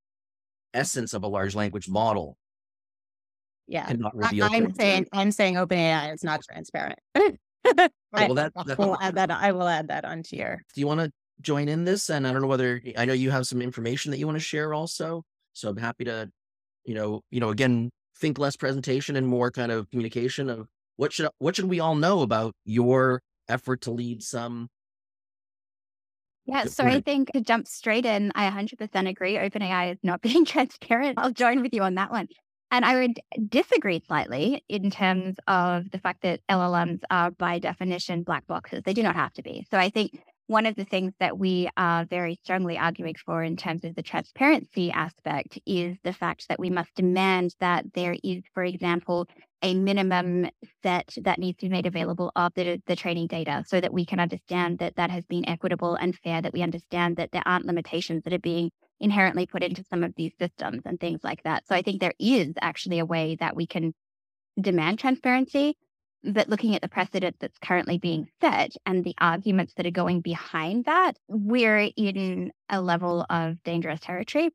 essence 0.73 1.13
of 1.13 1.23
a 1.23 1.27
large 1.27 1.55
language 1.55 1.89
model 1.89 2.37
yeah 3.67 3.85
cannot 3.85 4.15
reveal 4.15 4.45
I, 4.45 4.57
am 4.57 4.73
saying 4.73 5.07
i'm 5.11 5.31
saying 5.31 5.55
openai 5.55 6.13
is 6.13 6.23
not 6.23 6.41
transparent 6.43 6.99
oh, 7.15 7.31
well 8.13 8.33
that, 8.35 8.53
I, 8.55 8.75
will 8.75 8.97
add 9.01 9.15
that 9.15 9.31
i 9.31 9.51
will 9.51 9.67
add 9.67 9.87
that 9.89 10.05
onto 10.05 10.35
your 10.35 10.61
do 10.73 10.81
you 10.81 10.87
want 10.87 10.99
to 11.01 11.11
join 11.41 11.67
in 11.67 11.83
this 11.83 12.09
and 12.09 12.27
i 12.27 12.31
don't 12.31 12.41
know 12.41 12.47
whether 12.47 12.81
i 12.97 13.05
know 13.05 13.13
you 13.13 13.31
have 13.31 13.47
some 13.47 13.61
information 13.61 14.11
that 14.11 14.19
you 14.19 14.25
want 14.25 14.37
to 14.37 14.43
share 14.43 14.73
also 14.73 15.23
so 15.53 15.69
i'm 15.69 15.77
happy 15.77 16.05
to 16.05 16.29
you 16.85 16.95
know 16.95 17.21
you 17.31 17.39
know 17.39 17.49
again 17.49 17.91
think 18.19 18.37
less 18.39 18.55
presentation 18.55 19.15
and 19.15 19.27
more 19.27 19.51
kind 19.51 19.71
of 19.71 19.89
communication 19.89 20.49
of 20.49 20.67
what 20.97 21.13
should 21.13 21.29
what 21.37 21.55
should 21.55 21.65
we 21.65 21.79
all 21.79 21.95
know 21.95 22.21
about 22.21 22.53
your 22.65 23.21
effort 23.47 23.81
to 23.81 23.91
lead 23.91 24.23
some 24.23 24.69
yeah, 26.47 26.63
so 26.63 26.85
I 26.85 27.01
think 27.01 27.29
to 27.33 27.41
jump 27.41 27.67
straight 27.67 28.05
in, 28.05 28.31
I 28.33 28.49
100% 28.49 29.09
agree. 29.09 29.35
OpenAI 29.35 29.91
is 29.91 29.97
not 30.01 30.21
being 30.27 30.45
transparent. 30.45 31.19
I'll 31.19 31.31
join 31.31 31.61
with 31.61 31.73
you 31.73 31.83
on 31.83 31.95
that 31.95 32.09
one. 32.09 32.29
And 32.71 32.85
I 32.85 33.01
would 33.01 33.19
disagree 33.49 34.01
slightly 34.07 34.63
in 34.69 34.89
terms 34.89 35.35
of 35.47 35.91
the 35.91 35.99
fact 35.99 36.21
that 36.23 36.39
LLMs 36.49 37.01
are 37.11 37.31
by 37.31 37.59
definition 37.59 38.23
black 38.23 38.47
boxes. 38.47 38.83
They 38.85 38.93
do 38.93 39.03
not 39.03 39.15
have 39.15 39.33
to 39.33 39.41
be. 39.41 39.65
So 39.69 39.77
I 39.77 39.89
think 39.89 40.21
one 40.47 40.65
of 40.65 40.75
the 40.75 40.85
things 40.85 41.13
that 41.19 41.37
we 41.37 41.69
are 41.75 42.05
very 42.05 42.39
strongly 42.43 42.77
arguing 42.77 43.15
for 43.25 43.43
in 43.43 43.57
terms 43.57 43.83
of 43.83 43.95
the 43.95 44.01
transparency 44.01 44.91
aspect 44.91 45.59
is 45.65 45.97
the 46.03 46.13
fact 46.13 46.47
that 46.47 46.59
we 46.59 46.69
must 46.69 46.93
demand 46.95 47.53
that 47.59 47.85
there 47.93 48.15
is, 48.23 48.43
for 48.53 48.63
example, 48.63 49.27
a 49.61 49.73
minimum 49.73 50.49
set 50.81 51.13
that 51.23 51.39
needs 51.39 51.57
to 51.57 51.65
be 51.65 51.71
made 51.71 51.85
available 51.85 52.31
of 52.35 52.53
the, 52.55 52.81
the 52.87 52.95
training 52.95 53.27
data 53.27 53.63
so 53.67 53.81
that 53.81 53.93
we 53.93 54.05
can 54.05 54.19
understand 54.19 54.79
that 54.79 54.95
that 54.95 55.11
has 55.11 55.25
been 55.25 55.47
equitable 55.49 55.95
and 55.95 56.15
fair, 56.15 56.41
that 56.41 56.53
we 56.53 56.61
understand 56.61 57.17
that 57.17 57.31
there 57.31 57.43
aren't 57.45 57.65
limitations 57.65 58.23
that 58.23 58.33
are 58.33 58.39
being 58.39 58.71
inherently 58.99 59.45
put 59.45 59.63
into 59.63 59.83
some 59.89 60.03
of 60.03 60.13
these 60.15 60.31
systems 60.39 60.81
and 60.85 60.99
things 60.99 61.19
like 61.23 61.43
that. 61.43 61.67
So 61.67 61.75
I 61.75 61.81
think 61.81 61.99
there 61.99 62.13
is 62.19 62.53
actually 62.61 62.99
a 62.99 63.05
way 63.05 63.35
that 63.39 63.55
we 63.55 63.67
can 63.67 63.93
demand 64.59 64.97
transparency 64.99 65.77
but 66.27 66.49
looking 66.49 66.75
at 66.75 66.81
the 66.81 66.87
precedent 66.87 67.37
that's 67.39 67.57
currently 67.59 67.97
being 67.97 68.27
set 68.41 68.75
and 68.85 69.03
the 69.03 69.15
arguments 69.19 69.73
that 69.75 69.85
are 69.85 69.91
going 69.91 70.21
behind 70.21 70.85
that, 70.85 71.17
we're 71.27 71.89
in 71.95 72.51
a 72.69 72.81
level 72.81 73.25
of 73.29 73.61
dangerous 73.63 73.99
territory. 74.01 74.49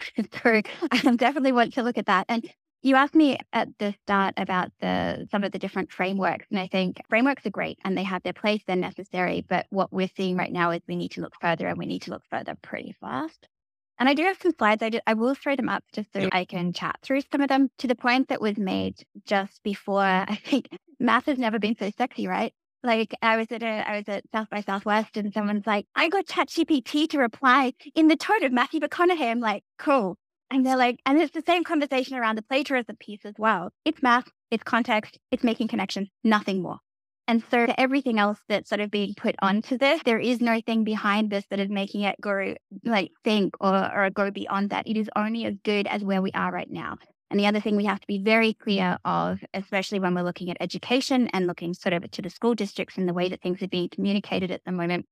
so 0.42 0.62
I 0.90 1.16
definitely 1.16 1.52
want 1.52 1.74
to 1.74 1.82
look 1.82 1.98
at 1.98 2.06
that. 2.06 2.26
And 2.28 2.48
you 2.82 2.96
asked 2.96 3.14
me 3.14 3.38
at 3.52 3.68
the 3.78 3.94
start 4.02 4.34
about 4.36 4.70
the 4.80 5.26
some 5.30 5.42
of 5.42 5.52
the 5.52 5.58
different 5.58 5.90
frameworks, 5.90 6.46
and 6.50 6.60
I 6.60 6.66
think 6.66 7.00
frameworks 7.08 7.46
are 7.46 7.50
great 7.50 7.78
and 7.84 7.96
they 7.96 8.02
have 8.02 8.22
their 8.22 8.34
place, 8.34 8.62
they're 8.66 8.76
necessary. 8.76 9.44
But 9.48 9.66
what 9.70 9.92
we're 9.92 10.10
seeing 10.16 10.36
right 10.36 10.52
now 10.52 10.70
is 10.70 10.82
we 10.86 10.96
need 10.96 11.12
to 11.12 11.22
look 11.22 11.34
further, 11.40 11.66
and 11.66 11.78
we 11.78 11.86
need 11.86 12.02
to 12.02 12.10
look 12.10 12.24
further 12.30 12.56
pretty 12.60 12.94
fast. 13.00 13.48
And 13.98 14.08
I 14.08 14.14
do 14.14 14.24
have 14.24 14.38
some 14.40 14.52
slides. 14.58 14.82
I, 14.82 14.90
did, 14.90 15.02
I 15.06 15.14
will 15.14 15.34
throw 15.34 15.56
them 15.56 15.68
up 15.68 15.84
just 15.92 16.12
so. 16.12 16.28
I 16.32 16.44
can 16.44 16.72
chat 16.72 16.98
through 17.02 17.22
some 17.30 17.40
of 17.40 17.48
them 17.48 17.70
to 17.78 17.86
the 17.86 17.94
point 17.94 18.28
that 18.28 18.40
was 18.40 18.56
made 18.56 18.96
just 19.24 19.62
before. 19.62 20.00
I 20.02 20.38
think 20.44 20.68
math 20.98 21.26
has 21.26 21.38
never 21.38 21.58
been 21.58 21.76
so 21.76 21.90
sexy, 21.96 22.26
right? 22.26 22.52
Like 22.82 23.14
I 23.22 23.36
was 23.36 23.50
at 23.50 23.62
a, 23.62 23.88
I 23.88 23.96
was 23.96 24.08
at 24.08 24.24
South 24.32 24.50
by 24.50 24.60
Southwest 24.60 25.16
and 25.16 25.32
someone's 25.32 25.66
like, 25.66 25.86
I 25.94 26.08
got 26.08 26.26
ChatGPT 26.26 27.08
to 27.10 27.18
reply 27.18 27.72
in 27.94 28.08
the 28.08 28.16
tone 28.16 28.44
of 28.44 28.52
Matthew 28.52 28.80
McConaughey. 28.80 29.30
I'm 29.30 29.40
like, 29.40 29.62
cool. 29.78 30.18
And 30.50 30.66
they're 30.66 30.76
like, 30.76 31.00
and 31.06 31.20
it's 31.20 31.32
the 31.32 31.42
same 31.46 31.64
conversation 31.64 32.16
around 32.16 32.36
the 32.36 32.42
plagiarism 32.42 32.96
piece 32.96 33.24
as 33.24 33.34
well. 33.38 33.70
It's 33.84 34.02
math, 34.02 34.28
it's 34.50 34.62
context, 34.62 35.18
it's 35.30 35.42
making 35.42 35.68
connections, 35.68 36.08
nothing 36.22 36.62
more. 36.62 36.78
And 37.26 37.42
so 37.50 37.66
everything 37.78 38.18
else 38.18 38.38
that's 38.48 38.68
sort 38.68 38.80
of 38.80 38.90
being 38.90 39.14
put 39.14 39.34
onto 39.40 39.78
this, 39.78 40.02
there 40.04 40.18
is 40.18 40.40
no 40.40 40.60
thing 40.60 40.84
behind 40.84 41.30
this 41.30 41.46
that 41.48 41.58
is 41.58 41.70
making 41.70 42.02
it 42.02 42.20
go 42.20 42.54
like 42.84 43.12
think 43.24 43.54
or, 43.60 43.74
or 43.74 44.10
go 44.10 44.30
beyond 44.30 44.70
that. 44.70 44.86
It 44.86 44.98
is 44.98 45.08
only 45.16 45.46
as 45.46 45.54
good 45.64 45.86
as 45.86 46.04
where 46.04 46.20
we 46.20 46.30
are 46.32 46.52
right 46.52 46.70
now. 46.70 46.98
And 47.30 47.40
the 47.40 47.46
other 47.46 47.60
thing 47.60 47.76
we 47.76 47.86
have 47.86 48.00
to 48.00 48.06
be 48.06 48.22
very 48.22 48.52
clear 48.52 48.98
of, 49.04 49.40
especially 49.54 49.98
when 50.00 50.14
we're 50.14 50.22
looking 50.22 50.50
at 50.50 50.58
education 50.60 51.28
and 51.32 51.46
looking 51.46 51.72
sort 51.72 51.94
of 51.94 52.08
to 52.10 52.22
the 52.22 52.30
school 52.30 52.54
districts 52.54 52.98
and 52.98 53.08
the 53.08 53.14
way 53.14 53.30
that 53.30 53.40
things 53.40 53.62
are 53.62 53.68
being 53.68 53.88
communicated 53.88 54.50
at 54.50 54.62
the 54.66 54.72
moment, 54.72 55.06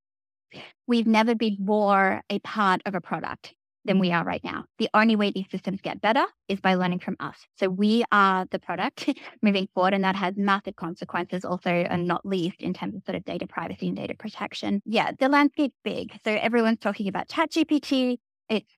we've 0.85 1.07
never 1.07 1.33
been 1.33 1.57
more 1.59 2.21
a 2.29 2.39
part 2.39 2.81
of 2.85 2.93
a 2.93 3.01
product 3.01 3.55
than 3.85 3.99
we 3.99 4.11
are 4.11 4.23
right 4.23 4.43
now. 4.43 4.65
The 4.77 4.89
only 4.93 5.15
way 5.15 5.31
these 5.31 5.49
systems 5.51 5.81
get 5.81 6.01
better 6.01 6.25
is 6.47 6.59
by 6.59 6.75
learning 6.75 6.99
from 6.99 7.15
us. 7.19 7.35
So 7.57 7.69
we 7.69 8.03
are 8.11 8.45
the 8.51 8.59
product 8.59 9.09
moving 9.41 9.67
forward, 9.73 9.93
and 9.93 10.03
that 10.03 10.15
has 10.15 10.35
massive 10.37 10.75
consequences 10.75 11.45
also, 11.45 11.69
and 11.69 12.07
not 12.07 12.25
least 12.25 12.61
in 12.61 12.73
terms 12.73 12.95
of 12.95 13.03
sort 13.05 13.15
of 13.15 13.25
data 13.25 13.47
privacy 13.47 13.87
and 13.87 13.97
data 13.97 14.15
protection. 14.17 14.81
Yeah, 14.85 15.11
the 15.19 15.29
landscape's 15.29 15.77
big. 15.83 16.19
So 16.23 16.31
everyone's 16.31 16.79
talking 16.79 17.07
about 17.07 17.27
ChatGPT. 17.27 18.17
It's 18.49 18.71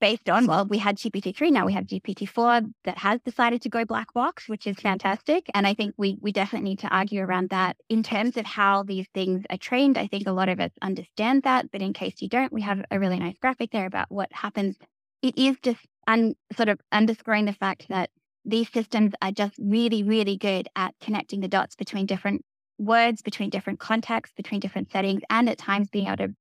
based 0.00 0.28
on, 0.28 0.46
well, 0.46 0.66
we 0.66 0.78
had 0.78 0.96
GPT-3, 0.96 1.50
now 1.50 1.66
we 1.66 1.72
have 1.72 1.84
GPT-4 1.84 2.72
that 2.84 2.98
has 2.98 3.20
decided 3.22 3.62
to 3.62 3.68
go 3.68 3.84
black 3.84 4.12
box, 4.12 4.48
which 4.48 4.66
is 4.66 4.76
fantastic. 4.78 5.46
And 5.54 5.66
I 5.66 5.74
think 5.74 5.94
we 5.96 6.18
we 6.20 6.32
definitely 6.32 6.70
need 6.70 6.78
to 6.80 6.88
argue 6.88 7.22
around 7.22 7.50
that 7.50 7.76
in 7.88 8.02
terms 8.02 8.36
of 8.36 8.46
how 8.46 8.82
these 8.82 9.06
things 9.14 9.44
are 9.50 9.56
trained. 9.56 9.98
I 9.98 10.06
think 10.06 10.26
a 10.26 10.32
lot 10.32 10.48
of 10.48 10.60
us 10.60 10.70
understand 10.82 11.42
that, 11.44 11.70
but 11.70 11.82
in 11.82 11.92
case 11.92 12.14
you 12.18 12.28
don't, 12.28 12.52
we 12.52 12.62
have 12.62 12.84
a 12.90 12.98
really 12.98 13.18
nice 13.18 13.38
graphic 13.38 13.70
there 13.70 13.86
about 13.86 14.10
what 14.10 14.32
happens. 14.32 14.76
It 15.22 15.36
is 15.36 15.56
just 15.62 15.80
un, 16.06 16.34
sort 16.56 16.68
of 16.68 16.80
underscoring 16.92 17.44
the 17.44 17.52
fact 17.52 17.86
that 17.88 18.10
these 18.44 18.70
systems 18.72 19.12
are 19.20 19.32
just 19.32 19.54
really, 19.58 20.02
really 20.02 20.36
good 20.36 20.68
at 20.74 20.94
connecting 21.00 21.40
the 21.40 21.48
dots 21.48 21.76
between 21.76 22.06
different 22.06 22.44
words, 22.78 23.22
between 23.22 23.50
different 23.50 23.80
contexts, 23.80 24.34
between 24.36 24.60
different 24.60 24.90
settings, 24.90 25.22
and 25.28 25.48
at 25.48 25.58
times 25.58 25.90
being 25.90 26.06
able 26.06 26.16
to 26.16 26.34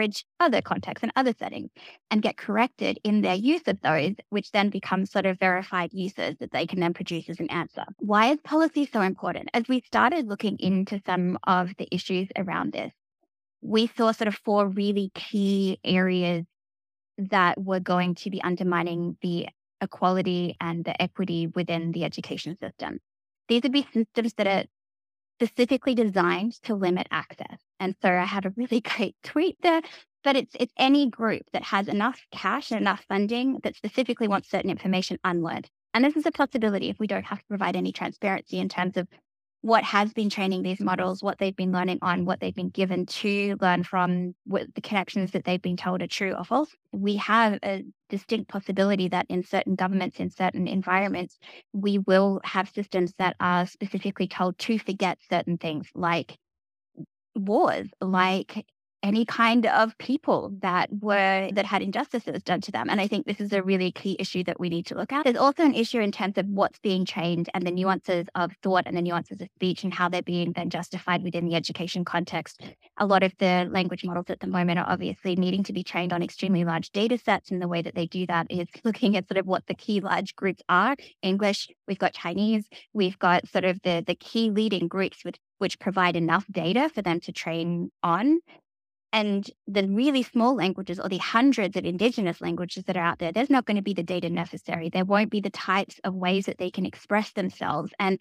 bridge 0.00 0.24
other 0.40 0.62
contexts 0.62 1.02
and 1.02 1.12
other 1.14 1.34
settings 1.38 1.68
and 2.10 2.22
get 2.22 2.38
corrected 2.38 2.98
in 3.04 3.20
their 3.20 3.34
use 3.34 3.60
of 3.66 3.78
those, 3.82 4.14
which 4.30 4.50
then 4.50 4.70
becomes 4.70 5.12
sort 5.12 5.26
of 5.26 5.38
verified 5.38 5.90
uses 5.92 6.36
that 6.40 6.50
they 6.52 6.66
can 6.66 6.80
then 6.80 6.94
produce 6.94 7.28
as 7.28 7.38
an 7.38 7.50
answer. 7.50 7.84
Why 7.98 8.30
is 8.30 8.38
policy 8.42 8.88
so 8.90 9.02
important? 9.02 9.50
As 9.52 9.64
we 9.68 9.82
started 9.82 10.26
looking 10.26 10.56
into 10.58 11.02
some 11.04 11.38
of 11.46 11.72
the 11.76 11.86
issues 11.94 12.28
around 12.34 12.72
this, 12.72 12.94
we 13.60 13.88
saw 13.88 14.12
sort 14.12 14.28
of 14.28 14.36
four 14.36 14.68
really 14.68 15.10
key 15.14 15.78
areas 15.84 16.46
that 17.18 17.60
were 17.60 17.80
going 17.80 18.14
to 18.14 18.30
be 18.30 18.42
undermining 18.42 19.18
the 19.20 19.48
equality 19.82 20.56
and 20.62 20.82
the 20.82 20.96
equity 21.02 21.46
within 21.46 21.92
the 21.92 22.04
education 22.04 22.56
system. 22.56 23.00
These 23.48 23.64
would 23.64 23.72
be 23.72 23.86
systems 23.92 24.32
that 24.38 24.46
are 24.46 24.64
specifically 25.42 25.94
designed 25.94 26.54
to 26.62 26.74
limit 26.74 27.06
access. 27.10 27.58
And 27.80 27.96
so 28.00 28.08
I 28.08 28.24
had 28.24 28.46
a 28.46 28.52
really 28.56 28.80
great 28.96 29.16
tweet 29.24 29.56
there. 29.62 29.82
But 30.22 30.36
it's 30.36 30.54
it's 30.60 30.74
any 30.76 31.08
group 31.08 31.44
that 31.54 31.62
has 31.62 31.88
enough 31.88 32.20
cash 32.30 32.70
and 32.70 32.80
enough 32.80 33.04
funding 33.08 33.58
that 33.62 33.74
specifically 33.74 34.28
wants 34.28 34.50
certain 34.50 34.70
information 34.70 35.18
unlearned. 35.24 35.68
And 35.94 36.04
this 36.04 36.14
is 36.14 36.26
a 36.26 36.30
possibility 36.30 36.90
if 36.90 37.00
we 37.00 37.06
don't 37.06 37.24
have 37.24 37.38
to 37.38 37.46
provide 37.46 37.74
any 37.74 37.90
transparency 37.90 38.58
in 38.58 38.68
terms 38.68 38.98
of 38.98 39.08
what 39.62 39.84
has 39.84 40.12
been 40.12 40.30
training 40.30 40.62
these 40.62 40.80
models, 40.80 41.22
what 41.22 41.38
they've 41.38 41.56
been 41.56 41.72
learning 41.72 41.98
on, 42.00 42.24
what 42.24 42.40
they've 42.40 42.54
been 42.54 42.70
given 42.70 43.04
to 43.04 43.56
learn 43.60 43.82
from, 43.82 44.34
what 44.44 44.74
the 44.74 44.80
connections 44.80 45.32
that 45.32 45.44
they've 45.44 45.60
been 45.60 45.76
told 45.76 46.00
are 46.00 46.06
true 46.06 46.32
or 46.32 46.44
false. 46.44 46.74
We 46.92 47.16
have 47.16 47.58
a 47.62 47.84
distinct 48.08 48.48
possibility 48.48 49.08
that 49.08 49.26
in 49.28 49.42
certain 49.42 49.74
governments, 49.74 50.18
in 50.18 50.30
certain 50.30 50.66
environments, 50.66 51.38
we 51.72 51.98
will 51.98 52.40
have 52.44 52.70
systems 52.70 53.12
that 53.18 53.36
are 53.38 53.66
specifically 53.66 54.28
told 54.28 54.58
to 54.60 54.78
forget 54.78 55.18
certain 55.28 55.58
things 55.58 55.88
like 55.94 56.38
wars, 57.34 57.88
like 58.00 58.66
any 59.02 59.24
kind 59.24 59.66
of 59.66 59.96
people 59.98 60.52
that 60.60 60.90
were 61.00 61.50
that 61.52 61.64
had 61.64 61.82
injustices 61.82 62.42
done 62.42 62.60
to 62.60 62.72
them. 62.72 62.90
And 62.90 63.00
I 63.00 63.06
think 63.06 63.26
this 63.26 63.40
is 63.40 63.52
a 63.52 63.62
really 63.62 63.90
key 63.92 64.16
issue 64.18 64.44
that 64.44 64.60
we 64.60 64.68
need 64.68 64.86
to 64.86 64.94
look 64.94 65.12
at. 65.12 65.24
There's 65.24 65.36
also 65.36 65.64
an 65.64 65.74
issue 65.74 66.00
in 66.00 66.12
terms 66.12 66.36
of 66.36 66.46
what's 66.46 66.78
being 66.80 67.04
trained 67.04 67.48
and 67.54 67.66
the 67.66 67.70
nuances 67.70 68.26
of 68.34 68.52
thought 68.62 68.84
and 68.86 68.96
the 68.96 69.02
nuances 69.02 69.40
of 69.40 69.48
speech 69.54 69.84
and 69.84 69.94
how 69.94 70.08
they're 70.08 70.22
being 70.22 70.52
then 70.52 70.70
justified 70.70 71.22
within 71.22 71.46
the 71.46 71.54
education 71.54 72.04
context. 72.04 72.62
A 72.98 73.06
lot 73.06 73.22
of 73.22 73.32
the 73.38 73.68
language 73.70 74.04
models 74.04 74.26
at 74.28 74.40
the 74.40 74.46
moment 74.46 74.78
are 74.78 74.88
obviously 74.88 75.36
needing 75.36 75.62
to 75.64 75.72
be 75.72 75.82
trained 75.82 76.12
on 76.12 76.22
extremely 76.22 76.64
large 76.64 76.90
data 76.90 77.16
sets. 77.16 77.50
And 77.50 77.62
the 77.62 77.68
way 77.68 77.82
that 77.82 77.94
they 77.94 78.06
do 78.06 78.26
that 78.26 78.46
is 78.50 78.68
looking 78.84 79.16
at 79.16 79.28
sort 79.28 79.38
of 79.38 79.46
what 79.46 79.66
the 79.66 79.74
key 79.74 80.00
large 80.00 80.36
groups 80.36 80.62
are. 80.68 80.96
English, 81.22 81.68
we've 81.88 81.98
got 81.98 82.12
Chinese, 82.12 82.68
we've 82.92 83.18
got 83.18 83.48
sort 83.48 83.64
of 83.64 83.80
the 83.82 84.04
the 84.06 84.14
key 84.14 84.50
leading 84.50 84.88
groups 84.88 85.24
with 85.24 85.36
which 85.60 85.78
provide 85.78 86.16
enough 86.16 86.46
data 86.50 86.90
for 86.92 87.02
them 87.02 87.20
to 87.20 87.32
train 87.32 87.90
on. 88.02 88.40
And 89.12 89.48
the 89.66 89.88
really 89.88 90.22
small 90.22 90.54
languages 90.54 91.00
or 91.00 91.08
the 91.08 91.18
hundreds 91.18 91.76
of 91.76 91.84
indigenous 91.84 92.40
languages 92.40 92.84
that 92.84 92.96
are 92.96 93.04
out 93.04 93.18
there, 93.18 93.32
there's 93.32 93.50
not 93.50 93.66
going 93.66 93.76
to 93.76 93.82
be 93.82 93.94
the 93.94 94.04
data 94.04 94.30
necessary. 94.30 94.88
There 94.88 95.04
won't 95.04 95.30
be 95.30 95.40
the 95.40 95.50
types 95.50 96.00
of 96.04 96.14
ways 96.14 96.46
that 96.46 96.58
they 96.58 96.70
can 96.70 96.86
express 96.86 97.32
themselves. 97.32 97.92
And 97.98 98.20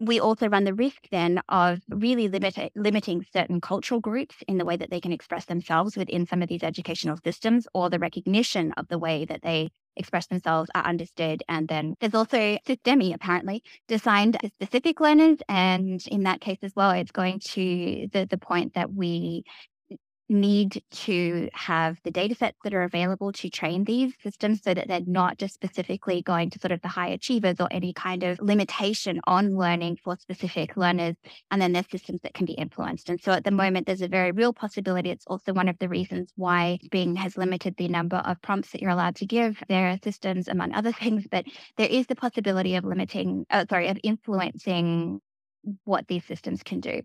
we 0.00 0.20
also 0.20 0.48
run 0.48 0.64
the 0.64 0.74
risk 0.74 1.08
then 1.10 1.40
of 1.48 1.80
really 1.88 2.28
limit, 2.28 2.72
limiting 2.74 3.24
certain 3.32 3.60
cultural 3.60 4.00
groups 4.00 4.36
in 4.48 4.58
the 4.58 4.64
way 4.64 4.76
that 4.76 4.90
they 4.90 5.00
can 5.00 5.12
express 5.12 5.44
themselves 5.46 5.96
within 5.96 6.26
some 6.26 6.42
of 6.42 6.48
these 6.48 6.62
educational 6.62 7.18
systems 7.24 7.66
or 7.74 7.90
the 7.90 7.98
recognition 7.98 8.72
of 8.76 8.88
the 8.88 8.98
way 8.98 9.24
that 9.24 9.42
they 9.42 9.70
express 9.96 10.26
themselves 10.26 10.70
are 10.74 10.84
understood. 10.84 11.42
And 11.48 11.68
then 11.68 11.94
there's 12.00 12.14
also 12.14 12.58
Systemi, 12.66 13.14
apparently, 13.14 13.62
designed 13.86 14.36
for 14.40 14.48
specific 14.48 15.00
learners. 15.00 15.38
And 15.48 16.04
in 16.08 16.24
that 16.24 16.40
case 16.40 16.58
as 16.62 16.72
well, 16.74 16.90
it's 16.90 17.12
going 17.12 17.40
to 17.52 18.08
the, 18.12 18.26
the 18.28 18.38
point 18.38 18.74
that 18.74 18.92
we 18.92 19.44
need 20.28 20.82
to 20.90 21.48
have 21.52 21.98
the 22.02 22.10
data 22.10 22.34
sets 22.34 22.56
that 22.64 22.72
are 22.72 22.82
available 22.82 23.30
to 23.32 23.50
train 23.50 23.84
these 23.84 24.14
systems 24.22 24.62
so 24.62 24.72
that 24.72 24.88
they're 24.88 25.00
not 25.06 25.38
just 25.38 25.54
specifically 25.54 26.22
going 26.22 26.50
to 26.50 26.58
sort 26.58 26.72
of 26.72 26.80
the 26.80 26.88
high 26.88 27.08
achievers 27.08 27.56
or 27.60 27.68
any 27.70 27.92
kind 27.92 28.22
of 28.22 28.40
limitation 28.40 29.20
on 29.26 29.56
learning 29.56 29.98
for 30.02 30.16
specific 30.16 30.76
learners. 30.76 31.14
And 31.50 31.60
then 31.60 31.72
there's 31.72 31.90
systems 31.90 32.20
that 32.22 32.34
can 32.34 32.46
be 32.46 32.54
influenced. 32.54 33.10
And 33.10 33.20
so 33.20 33.32
at 33.32 33.44
the 33.44 33.50
moment, 33.50 33.86
there's 33.86 34.02
a 34.02 34.08
very 34.08 34.32
real 34.32 34.52
possibility. 34.52 35.10
It's 35.10 35.26
also 35.26 35.52
one 35.52 35.68
of 35.68 35.78
the 35.78 35.88
reasons 35.88 36.32
why 36.36 36.78
Bing 36.90 37.16
has 37.16 37.36
limited 37.36 37.76
the 37.76 37.88
number 37.88 38.16
of 38.16 38.40
prompts 38.40 38.70
that 38.70 38.80
you're 38.80 38.90
allowed 38.90 39.16
to 39.16 39.26
give 39.26 39.62
their 39.68 39.98
systems, 40.02 40.48
among 40.48 40.72
other 40.72 40.92
things. 41.04 41.26
But 41.30 41.44
there 41.76 41.88
is 41.88 42.06
the 42.06 42.16
possibility 42.16 42.76
of 42.76 42.84
limiting, 42.84 43.44
uh, 43.50 43.66
sorry, 43.68 43.88
of 43.88 43.98
influencing 44.02 45.20
what 45.84 46.06
these 46.08 46.24
systems 46.24 46.62
can 46.62 46.80
do. 46.80 47.02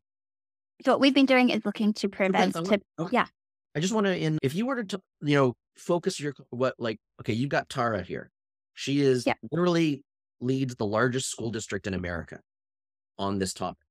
So 0.86 0.92
what 0.94 1.00
we've 1.02 1.14
been 1.14 1.26
doing 1.26 1.50
is 1.50 1.66
looking 1.66 1.94
to 1.96 2.08
prevent. 2.10 2.56
Okay, 2.56 2.78
To, 2.78 2.84
okay. 3.00 3.16
yeah. 3.16 3.26
I 3.76 3.80
just 3.80 3.94
want 3.94 4.08
to, 4.08 4.18
in 4.18 4.38
if 4.42 4.56
you 4.56 4.66
were 4.66 4.84
to, 4.84 5.02
you 5.22 5.36
know, 5.36 5.56
focus 5.76 6.20
your 6.20 6.34
what 6.50 6.76
like, 6.80 7.00
okay, 7.22 7.34
you've 7.34 7.50
got 7.50 7.70
Tara 7.70 8.02
here. 8.02 8.32
She 8.74 9.02
is 9.02 9.26
Yeah. 9.26 9.34
literally 9.52 10.04
leads 10.40 10.76
the 10.76 10.86
largest 10.86 11.30
school 11.30 11.52
district 11.52 11.86
in 11.86 11.94
America 11.94 12.40
on 13.18 13.40
this 13.40 13.54
topic. 13.54 13.86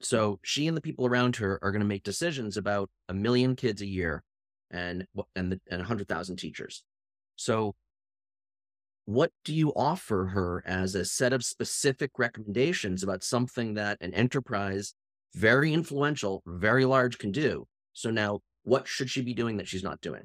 So 0.00 0.38
she 0.44 0.68
and 0.68 0.76
the 0.76 0.80
people 0.80 1.06
around 1.06 1.36
her 1.36 1.58
are 1.60 1.72
going 1.72 1.80
to 1.80 1.86
make 1.86 2.04
decisions 2.04 2.56
about 2.56 2.88
a 3.08 3.14
million 3.14 3.56
kids 3.56 3.82
a 3.82 3.86
year 3.86 4.22
and 4.70 5.06
and 5.34 5.52
the, 5.52 5.60
and 5.68 5.80
100,000 5.80 6.36
teachers. 6.36 6.84
So 7.34 7.74
what 9.06 9.32
do 9.44 9.54
you 9.54 9.72
offer 9.74 10.26
her 10.26 10.62
as 10.66 10.94
a 10.94 11.04
set 11.04 11.32
of 11.32 11.44
specific 11.44 12.12
recommendations 12.18 13.02
about 13.02 13.24
something 13.24 13.74
that 13.74 13.98
an 14.00 14.14
enterprise 14.14 14.94
very 15.34 15.72
influential, 15.72 16.42
very 16.46 16.84
large 16.84 17.18
can 17.18 17.32
do? 17.32 17.66
So 17.92 18.10
now 18.10 18.40
what 18.62 18.86
should 18.86 19.10
she 19.10 19.22
be 19.22 19.34
doing 19.34 19.56
that 19.56 19.68
she's 19.68 19.82
not 19.82 20.00
doing? 20.00 20.24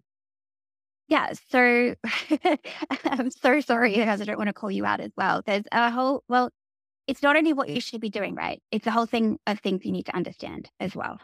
Yeah. 1.08 1.34
So 1.50 1.96
I'm 3.06 3.32
so 3.32 3.60
sorry 3.62 3.96
because 3.96 4.22
I 4.22 4.26
don't 4.26 4.38
want 4.38 4.48
to 4.48 4.54
call 4.54 4.72
you 4.72 4.86
out 4.86 5.00
as 5.00 5.12
well. 5.18 5.42
There's 5.46 5.64
a 5.72 5.92
whole, 5.92 6.24
well, 6.28 6.50
it's 7.08 7.22
not 7.22 7.36
only 7.36 7.54
what 7.54 7.70
you 7.70 7.82
should 7.82 8.02
be 8.02 8.10
doing, 8.10 8.36
right? 8.36 8.62
It's 8.72 8.88
a 8.88 8.92
whole 8.92 9.06
thing 9.06 9.38
of 9.46 9.60
things 9.60 9.86
you 9.86 9.92
need 9.92 10.06
to 10.06 10.16
understand 10.16 10.70
as 10.80 10.96
well. 10.96 11.20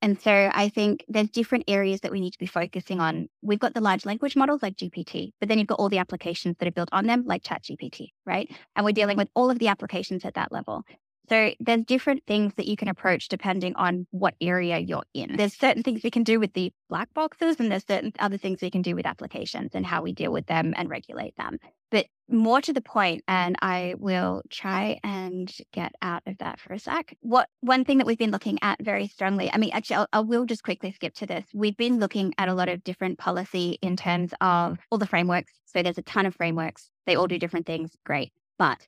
And 0.00 0.20
so 0.20 0.50
I 0.52 0.68
think 0.68 1.02
there's 1.08 1.30
different 1.30 1.64
areas 1.66 2.02
that 2.02 2.12
we 2.12 2.20
need 2.20 2.32
to 2.32 2.38
be 2.38 2.46
focusing 2.46 3.00
on. 3.00 3.26
We've 3.40 3.58
got 3.58 3.72
the 3.72 3.80
large 3.80 4.04
language 4.04 4.36
models 4.36 4.62
like 4.62 4.76
GPT, 4.76 5.30
but 5.40 5.48
then 5.48 5.58
you've 5.58 5.66
got 5.66 5.78
all 5.78 5.88
the 5.88 5.98
applications 5.98 6.56
that 6.58 6.68
are 6.68 6.72
built 6.72 6.90
on 6.92 7.06
them 7.06 7.24
like 7.24 7.42
ChatGPT, 7.42 8.08
right? 8.26 8.50
And 8.76 8.84
we're 8.84 8.92
dealing 8.92 9.16
with 9.16 9.30
all 9.34 9.50
of 9.50 9.58
the 9.58 9.68
applications 9.68 10.24
at 10.26 10.34
that 10.34 10.52
level. 10.52 10.82
So 11.28 11.52
there's 11.60 11.84
different 11.84 12.22
things 12.26 12.54
that 12.56 12.66
you 12.66 12.76
can 12.76 12.88
approach 12.88 13.28
depending 13.28 13.74
on 13.76 14.06
what 14.10 14.34
area 14.40 14.78
you're 14.78 15.04
in. 15.14 15.36
There's 15.36 15.54
certain 15.54 15.82
things 15.82 16.02
we 16.02 16.10
can 16.10 16.22
do 16.22 16.38
with 16.38 16.52
the 16.52 16.72
black 16.88 17.12
boxes 17.14 17.58
and 17.58 17.70
there's 17.70 17.86
certain 17.86 18.12
other 18.18 18.36
things 18.36 18.60
we 18.60 18.70
can 18.70 18.82
do 18.82 18.94
with 18.94 19.06
applications 19.06 19.70
and 19.74 19.86
how 19.86 20.02
we 20.02 20.12
deal 20.12 20.32
with 20.32 20.46
them 20.46 20.74
and 20.76 20.90
regulate 20.90 21.36
them. 21.36 21.58
But 21.90 22.06
more 22.28 22.60
to 22.60 22.72
the 22.72 22.80
point, 22.80 23.22
and 23.28 23.56
I 23.62 23.94
will 23.98 24.42
try 24.50 24.98
and 25.04 25.52
get 25.72 25.92
out 26.02 26.22
of 26.26 26.38
that 26.38 26.58
for 26.58 26.72
a 26.72 26.78
sec. 26.78 27.16
What 27.20 27.48
one 27.60 27.84
thing 27.84 27.98
that 27.98 28.06
we've 28.06 28.18
been 28.18 28.30
looking 28.30 28.58
at 28.62 28.82
very 28.82 29.06
strongly, 29.06 29.50
I 29.52 29.58
mean, 29.58 29.70
actually, 29.72 29.96
I'll, 29.96 30.08
I 30.12 30.20
will 30.20 30.44
just 30.44 30.64
quickly 30.64 30.90
skip 30.92 31.14
to 31.16 31.26
this. 31.26 31.44
We've 31.54 31.76
been 31.76 32.00
looking 32.00 32.34
at 32.38 32.48
a 32.48 32.54
lot 32.54 32.68
of 32.68 32.82
different 32.82 33.18
policy 33.18 33.78
in 33.80 33.96
terms 33.96 34.32
of 34.40 34.78
all 34.90 34.98
the 34.98 35.06
frameworks. 35.06 35.52
So 35.66 35.82
there's 35.82 35.98
a 35.98 36.02
ton 36.02 36.26
of 36.26 36.34
frameworks. 36.34 36.90
They 37.06 37.14
all 37.14 37.28
do 37.28 37.38
different 37.38 37.66
things. 37.66 37.92
Great. 38.04 38.32
But 38.58 38.86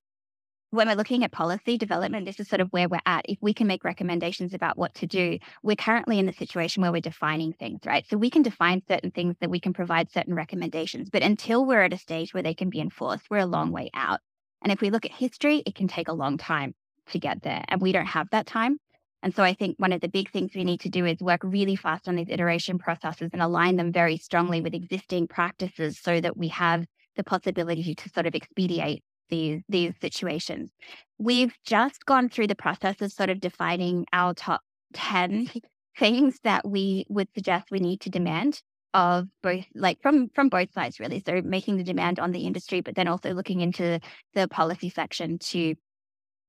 when 0.76 0.88
we're 0.88 0.94
looking 0.94 1.24
at 1.24 1.32
policy 1.32 1.78
development, 1.78 2.26
this 2.26 2.38
is 2.38 2.48
sort 2.48 2.60
of 2.60 2.68
where 2.70 2.88
we're 2.88 3.00
at. 3.06 3.24
If 3.28 3.38
we 3.40 3.54
can 3.54 3.66
make 3.66 3.82
recommendations 3.82 4.54
about 4.54 4.78
what 4.78 4.94
to 4.96 5.06
do, 5.06 5.38
we're 5.62 5.74
currently 5.76 6.18
in 6.18 6.26
the 6.26 6.32
situation 6.32 6.82
where 6.82 6.92
we're 6.92 7.00
defining 7.00 7.54
things, 7.54 7.80
right? 7.86 8.06
So 8.08 8.16
we 8.16 8.30
can 8.30 8.42
define 8.42 8.82
certain 8.86 9.10
things 9.10 9.36
that 9.40 9.50
we 9.50 9.58
can 9.58 9.72
provide 9.72 10.10
certain 10.12 10.34
recommendations, 10.34 11.10
but 11.10 11.22
until 11.22 11.64
we're 11.64 11.82
at 11.82 11.92
a 11.92 11.98
stage 11.98 12.34
where 12.34 12.42
they 12.42 12.54
can 12.54 12.70
be 12.70 12.80
enforced, 12.80 13.26
we're 13.30 13.38
a 13.38 13.46
long 13.46 13.72
way 13.72 13.90
out. 13.94 14.20
And 14.62 14.70
if 14.70 14.80
we 14.80 14.90
look 14.90 15.06
at 15.06 15.12
history, 15.12 15.62
it 15.66 15.74
can 15.74 15.88
take 15.88 16.08
a 16.08 16.12
long 16.12 16.36
time 16.36 16.74
to 17.10 17.18
get 17.18 17.42
there, 17.42 17.64
and 17.68 17.80
we 17.80 17.92
don't 17.92 18.06
have 18.06 18.28
that 18.30 18.46
time. 18.46 18.78
And 19.22 19.34
so 19.34 19.42
I 19.42 19.54
think 19.54 19.76
one 19.78 19.92
of 19.92 20.00
the 20.00 20.08
big 20.08 20.30
things 20.30 20.52
we 20.54 20.64
need 20.64 20.80
to 20.80 20.88
do 20.88 21.06
is 21.06 21.18
work 21.20 21.40
really 21.42 21.76
fast 21.76 22.06
on 22.06 22.16
these 22.16 22.28
iteration 22.28 22.78
processes 22.78 23.30
and 23.32 23.42
align 23.42 23.76
them 23.76 23.92
very 23.92 24.18
strongly 24.18 24.60
with 24.60 24.74
existing 24.74 25.26
practices 25.26 25.98
so 25.98 26.20
that 26.20 26.36
we 26.36 26.48
have 26.48 26.84
the 27.16 27.24
possibility 27.24 27.94
to 27.94 28.08
sort 28.10 28.26
of 28.26 28.34
expedite 28.34 29.02
these 29.28 29.62
these 29.68 29.94
situations. 30.00 30.70
We've 31.18 31.54
just 31.64 32.04
gone 32.04 32.28
through 32.28 32.48
the 32.48 32.54
process 32.54 33.00
of 33.00 33.12
sort 33.12 33.30
of 33.30 33.40
defining 33.40 34.06
our 34.12 34.34
top 34.34 34.60
10 34.94 35.50
things 35.98 36.38
that 36.44 36.66
we 36.68 37.06
would 37.08 37.28
suggest 37.34 37.70
we 37.70 37.80
need 37.80 38.00
to 38.02 38.10
demand 38.10 38.60
of 38.94 39.28
both 39.42 39.64
like 39.74 40.00
from 40.00 40.28
from 40.34 40.48
both 40.48 40.72
sides 40.72 41.00
really 41.00 41.22
so 41.24 41.42
making 41.42 41.76
the 41.76 41.84
demand 41.84 42.18
on 42.18 42.32
the 42.32 42.46
industry 42.46 42.80
but 42.80 42.94
then 42.94 43.08
also 43.08 43.32
looking 43.32 43.60
into 43.60 44.00
the 44.34 44.48
policy 44.48 44.88
section 44.88 45.38
to 45.38 45.74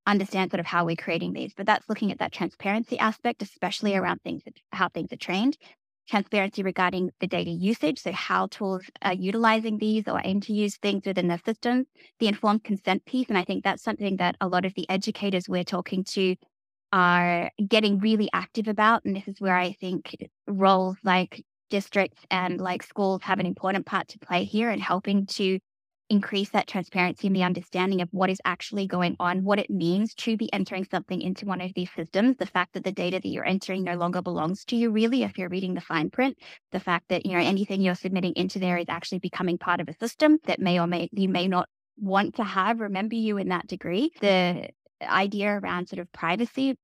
understand 0.05 0.49
sort 0.51 0.61
of 0.61 0.65
how 0.65 0.85
we're 0.85 0.95
creating 0.95 1.33
these 1.33 1.53
but 1.57 1.65
that's 1.65 1.89
looking 1.89 2.11
at 2.11 2.19
that 2.19 2.31
transparency 2.31 2.97
aspect 2.99 3.41
especially 3.41 3.95
around 3.95 4.21
things 4.21 4.43
how 4.71 4.87
things 4.87 5.11
are 5.11 5.17
trained 5.17 5.57
transparency 6.07 6.63
regarding 6.63 7.11
the 7.19 7.27
data 7.27 7.49
usage, 7.49 7.99
so 7.99 8.11
how 8.11 8.47
tools 8.47 8.83
are 9.01 9.13
utilizing 9.13 9.77
these 9.77 10.07
or 10.07 10.21
aim 10.23 10.41
to 10.41 10.53
use 10.53 10.77
things 10.77 11.05
within 11.05 11.27
their 11.27 11.41
systems, 11.45 11.87
the 12.19 12.27
informed 12.27 12.63
consent 12.63 13.05
piece. 13.05 13.27
And 13.29 13.37
I 13.37 13.43
think 13.43 13.63
that's 13.63 13.83
something 13.83 14.17
that 14.17 14.35
a 14.41 14.47
lot 14.47 14.65
of 14.65 14.73
the 14.75 14.89
educators 14.89 15.49
we're 15.49 15.63
talking 15.63 16.03
to 16.11 16.35
are 16.93 17.51
getting 17.67 17.99
really 17.99 18.29
active 18.33 18.67
about. 18.67 19.03
And 19.05 19.15
this 19.15 19.27
is 19.27 19.41
where 19.41 19.57
I 19.57 19.73
think 19.73 20.15
roles 20.47 20.97
like 21.03 21.43
districts 21.69 22.21
and 22.31 22.59
like 22.61 22.83
schools 22.83 23.21
have 23.23 23.39
an 23.39 23.45
important 23.45 23.85
part 23.85 24.07
to 24.09 24.19
play 24.19 24.45
here 24.45 24.71
in 24.71 24.79
helping 24.79 25.25
to 25.25 25.59
increase 26.09 26.49
that 26.51 26.67
transparency 26.67 27.27
and 27.27 27.35
the 27.35 27.43
understanding 27.43 28.01
of 28.01 28.09
what 28.11 28.29
is 28.29 28.41
actually 28.45 28.87
going 28.87 29.15
on, 29.19 29.43
what 29.43 29.59
it 29.59 29.69
means 29.69 30.13
to 30.15 30.37
be 30.37 30.51
entering 30.53 30.85
something 30.85 31.21
into 31.21 31.45
one 31.45 31.61
of 31.61 31.73
these 31.73 31.91
systems, 31.95 32.37
the 32.37 32.45
fact 32.45 32.73
that 32.73 32.83
the 32.83 32.91
data 32.91 33.19
that 33.21 33.27
you're 33.27 33.45
entering 33.45 33.83
no 33.83 33.95
longer 33.95 34.21
belongs 34.21 34.63
to 34.65 34.75
you, 34.75 34.89
really, 34.89 35.23
if 35.23 35.37
you're 35.37 35.49
reading 35.49 35.73
the 35.73 35.81
fine 35.81 36.09
print, 36.09 36.37
the 36.71 36.79
fact 36.79 37.05
that, 37.09 37.25
you 37.25 37.33
know, 37.33 37.39
anything 37.39 37.81
you're 37.81 37.95
submitting 37.95 38.33
into 38.35 38.59
there 38.59 38.77
is 38.77 38.85
actually 38.89 39.19
becoming 39.19 39.57
part 39.57 39.81
of 39.81 39.89
a 39.89 39.97
system 39.97 40.37
that 40.45 40.59
may 40.59 40.79
or 40.79 40.87
may 40.87 41.09
you 41.11 41.29
may 41.29 41.47
not 41.47 41.67
want 41.99 42.35
to 42.35 42.43
have 42.43 42.79
remember 42.79 43.15
you 43.15 43.37
in 43.37 43.49
that 43.49 43.67
degree. 43.67 44.11
The 44.21 44.69
idea 45.01 45.59
around 45.59 45.89
sort 45.89 45.99
of 45.99 46.11
privacy 46.11 46.75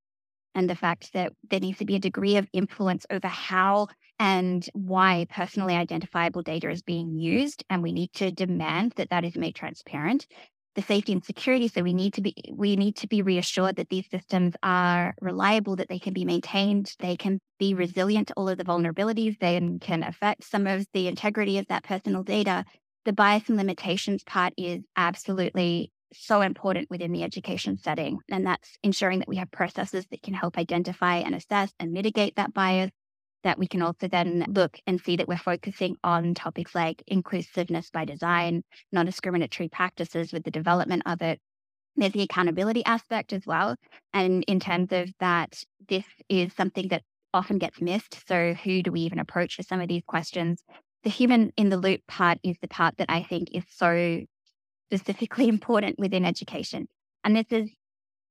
and 0.56 0.70
the 0.70 0.76
fact 0.76 1.14
that 1.14 1.34
there 1.50 1.60
needs 1.60 1.80
to 1.80 1.86
be 1.86 1.96
a 1.96 2.00
degree 2.00 2.38
of 2.38 2.48
influence 2.54 3.06
over 3.10 3.28
how 3.28 3.88
and 4.20 4.68
why 4.74 5.26
personally 5.30 5.76
identifiable 5.76 6.42
data 6.42 6.70
is 6.70 6.82
being 6.82 7.18
used. 7.18 7.64
And 7.70 7.82
we 7.82 7.92
need 7.92 8.14
to 8.14 8.32
demand 8.32 8.94
that 8.96 9.10
that 9.10 9.26
is 9.26 9.36
made 9.36 9.56
transparent. 9.56 10.28
The 10.76 10.82
safety 10.82 11.14
and 11.14 11.24
security. 11.24 11.68
So 11.68 11.84
we 11.84 11.94
need 11.94 12.16
to 12.16 12.22
be 12.22 12.34
we 12.52 12.76
need 12.76 12.96
to 12.98 13.08
be 13.08 13.22
reassured 13.22 13.76
that 13.76 13.90
these 13.90 14.10
systems 14.10 14.56
are 14.64 15.14
reliable, 15.22 15.76
that 15.76 15.88
they 15.88 16.00
can 16.00 16.14
be 16.14 16.26
maintained, 16.26 16.92
they 16.98 17.16
can 17.16 17.40
be 17.60 17.76
resilient 17.76 18.30
to 18.30 18.34
all 18.36 18.50
of 18.50 18.58
the 18.58 18.64
vulnerabilities, 18.64 19.38
they 19.40 19.62
can 19.82 20.02
affect 20.02 20.44
some 20.44 20.66
of 20.66 20.88
the 20.94 21.08
integrity 21.08 21.60
of 21.60 21.68
that 21.68 21.84
personal 21.84 22.24
data. 22.24 22.66
The 23.06 23.14
bias 23.14 23.50
and 23.50 23.58
limitations 23.58 24.24
part 24.24 24.54
is 24.58 24.80
absolutely 24.96 25.92
so 26.14 26.42
important 26.42 26.90
within 26.90 27.12
the 27.12 27.24
education 27.24 27.78
setting. 27.78 28.20
And 28.30 28.46
that's 28.46 28.78
ensuring 28.84 29.20
that 29.20 29.28
we 29.28 29.38
have 29.38 29.52
processes 29.52 30.06
that 30.12 30.22
can 30.22 30.34
help 30.34 30.58
identify 30.58 31.18
and 31.18 31.36
assess 31.36 31.72
and 31.80 31.92
mitigate 31.92 32.36
that 32.36 32.54
bias, 32.54 32.92
that 33.44 33.60
we 33.60 33.68
can 33.68 33.82
also 33.82 34.08
then 34.08 34.46
look 34.50 34.78
and 34.88 35.00
see 35.02 35.18
that 35.18 35.28
we're 35.28 35.38
focusing 35.38 35.96
on 36.04 36.34
topics 36.34 36.74
like 36.74 37.04
inclusiveness 37.08 37.90
by 37.90 38.06
design, 38.06 38.64
non 38.92 39.06
discriminatory 39.06 39.70
practices 39.70 40.32
with 40.32 40.44
the 40.44 40.52
development 40.52 41.04
of 41.06 41.22
it. 41.22 41.40
There's 41.96 42.14
the 42.14 42.24
accountability 42.24 42.84
aspect 42.86 43.34
as 43.34 43.46
well. 43.46 43.76
And 44.14 44.44
in 44.48 44.60
terms 44.60 44.92
of 44.92 45.12
that, 45.20 45.62
this 45.88 46.06
is 46.28 46.54
something 46.54 46.88
that 46.88 47.04
often 47.34 47.58
gets 47.58 47.82
missed. 47.82 48.28
So, 48.28 48.54
who 48.54 48.82
do 48.82 48.92
we 48.92 49.02
even 49.02 49.20
approach 49.20 49.56
for 49.56 49.64
some 49.64 49.82
of 49.82 49.88
these 49.88 50.04
questions? 50.08 50.64
The 51.04 51.10
human 51.10 51.52
in 51.58 51.70
the 51.70 51.78
loop 51.78 52.02
part 52.08 52.40
is 52.44 52.58
the 52.62 52.68
part 52.68 52.98
that 52.98 53.10
I 53.10 53.24
think 53.24 53.50
is 53.52 53.64
so 53.70 54.22
specifically 54.94 55.48
important 55.48 55.98
within 55.98 56.26
education. 56.26 56.88
And 57.24 57.36
this 57.36 57.52
is 57.52 57.70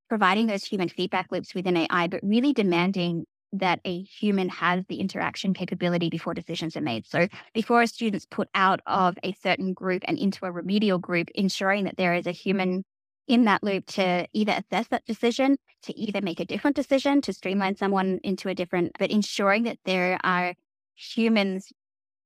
providing 0.09 0.47
those 0.47 0.65
human 0.65 0.89
feedback 0.89 1.27
loops 1.33 1.55
within 1.55 1.77
AI, 1.77 2.07
but 2.07 2.21
really 2.23 2.53
demanding 2.53 3.25
that 3.55 3.81
a 3.85 4.03
human 4.03 4.49
has 4.49 4.85
the 4.89 4.97
interaction 4.97 5.53
capability 5.53 6.09
before 6.09 6.35
decisions 6.35 6.77
are 6.77 6.83
made. 6.83 7.07
So 7.07 7.29
before 7.53 7.83
a 7.83 7.87
student's 7.87 8.27
put 8.27 8.49
out 8.55 8.81
of 8.87 9.17
a 9.25 9.33
certain 9.43 9.75
group 9.75 10.03
and 10.07 10.19
into 10.19 10.47
a 10.47 10.53
remedial 10.53 10.99
group, 10.99 11.29
ensuring 11.35 11.85
that 11.85 11.97
there 11.97 12.15
is 12.15 12.27
a 12.27 12.33
human 12.33 12.85
in 13.29 13.45
that 13.45 13.63
loop 13.63 13.87
to 13.87 14.27
either 14.33 14.53
assess 14.53 14.89
that 14.89 15.05
decision, 15.05 15.57
to 15.83 15.99
either 15.99 16.21
make 16.21 16.41
a 16.41 16.45
different 16.45 16.77
decision, 16.77 17.21
to 17.23 17.33
streamline 17.33 17.77
someone 17.77 18.21
into 18.23 18.49
a 18.49 18.55
different, 18.55 18.93
but 18.99 19.11
ensuring 19.11 19.65
that 19.65 19.79
there 19.85 20.19
are 20.25 20.55
humans 20.95 21.73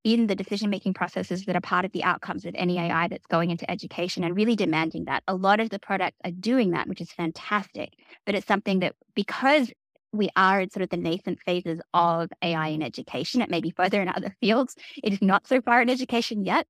in 0.06 0.28
the 0.28 0.36
decision 0.36 0.70
making 0.70 0.94
processes 0.94 1.46
that 1.46 1.56
are 1.56 1.60
part 1.60 1.84
of 1.84 1.90
the 1.90 2.04
outcomes 2.04 2.44
of 2.44 2.54
any 2.56 2.78
AI 2.78 3.08
that's 3.08 3.26
going 3.26 3.50
into 3.50 3.68
education 3.68 4.22
and 4.22 4.36
really 4.36 4.54
demanding 4.54 5.06
that. 5.06 5.24
A 5.26 5.34
lot 5.34 5.58
of 5.58 5.68
the 5.68 5.80
products 5.80 6.16
are 6.24 6.30
doing 6.30 6.70
that, 6.70 6.86
which 6.86 7.00
is 7.00 7.10
fantastic. 7.10 7.94
But 8.24 8.36
it's 8.36 8.46
something 8.46 8.78
that 8.78 8.94
because 9.16 9.72
we 10.12 10.28
are 10.36 10.60
in 10.60 10.70
sort 10.70 10.84
of 10.84 10.90
the 10.90 10.96
nascent 10.96 11.40
phases 11.44 11.80
of 11.92 12.30
AI 12.40 12.68
in 12.68 12.82
education. 12.84 13.42
It 13.42 13.50
may 13.50 13.60
be 13.60 13.70
further 13.70 14.00
in 14.00 14.08
other 14.08 14.34
fields. 14.40 14.76
It 15.02 15.12
is 15.12 15.20
not 15.20 15.48
so 15.48 15.60
far 15.60 15.82
in 15.82 15.90
education 15.90 16.44
yet. 16.44 16.68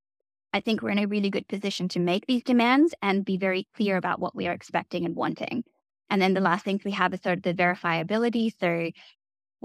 I 0.54 0.60
think 0.60 0.80
we're 0.80 0.88
in 0.88 0.98
a 0.98 1.06
really 1.06 1.28
good 1.28 1.46
position 1.46 1.88
to 1.88 2.00
make 2.00 2.24
these 2.26 2.42
demands 2.42 2.94
and 3.02 3.22
be 3.22 3.36
very 3.36 3.68
clear 3.76 3.98
about 3.98 4.18
what 4.18 4.34
we 4.34 4.48
are 4.48 4.54
expecting 4.54 5.04
and 5.04 5.14
wanting. 5.14 5.62
And 6.08 6.22
then 6.22 6.32
the 6.32 6.40
last 6.40 6.64
things 6.64 6.84
we 6.84 6.92
have 6.92 7.12
is 7.12 7.20
sort 7.20 7.36
of 7.36 7.42
the 7.42 7.54
verifiability. 7.54 8.52
So 8.58 8.90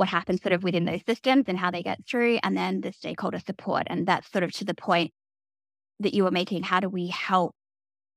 what 0.02 0.10
happens 0.10 0.42
sort 0.42 0.52
of 0.52 0.64
within 0.64 0.86
those 0.86 1.06
systems 1.06 1.46
and 1.48 1.60
how 1.60 1.70
they 1.70 1.84
get 1.84 2.00
through, 2.10 2.40
and 2.42 2.58
then 2.58 2.82
the 2.82 2.92
stakeholder 2.92 3.38
support. 3.38 3.84
And 3.86 4.08
that's 4.08 4.32
sort 4.32 4.44
of 4.44 4.52
to 4.54 4.66
the 4.66 4.74
point 4.74 5.12
that 6.00 6.16
you 6.16 6.24
were 6.24 6.32
making. 6.32 6.64
How 6.64 6.80
do 6.80 6.90
we 6.90 7.06
help 7.10 7.54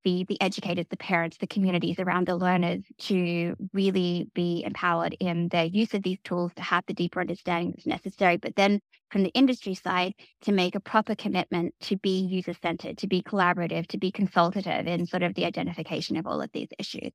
the, 0.02 0.24
the 0.26 0.40
educators, 0.40 0.86
the 0.88 0.96
parents, 0.96 1.36
the 1.36 1.46
communities 1.46 1.98
around 1.98 2.26
the 2.26 2.36
learners 2.36 2.82
to 3.00 3.54
really 3.74 4.30
be 4.34 4.64
empowered 4.64 5.14
in 5.20 5.48
their 5.48 5.66
use 5.66 5.92
of 5.92 6.02
these 6.02 6.18
tools 6.24 6.52
to 6.56 6.62
have 6.62 6.84
the 6.86 6.94
deeper 6.94 7.20
understanding 7.20 7.72
that's 7.72 7.86
necessary. 7.86 8.38
But 8.38 8.56
then 8.56 8.80
from 9.10 9.22
the 9.22 9.32
industry 9.34 9.74
side, 9.74 10.14
to 10.42 10.52
make 10.52 10.74
a 10.74 10.80
proper 10.80 11.14
commitment 11.14 11.74
to 11.82 11.98
be 11.98 12.20
user 12.20 12.54
centered, 12.62 12.96
to 12.98 13.06
be 13.06 13.20
collaborative, 13.20 13.86
to 13.88 13.98
be 13.98 14.10
consultative 14.10 14.86
in 14.86 15.04
sort 15.06 15.22
of 15.22 15.34
the 15.34 15.44
identification 15.44 16.16
of 16.16 16.26
all 16.26 16.40
of 16.40 16.50
these 16.54 16.68
issues. 16.78 17.12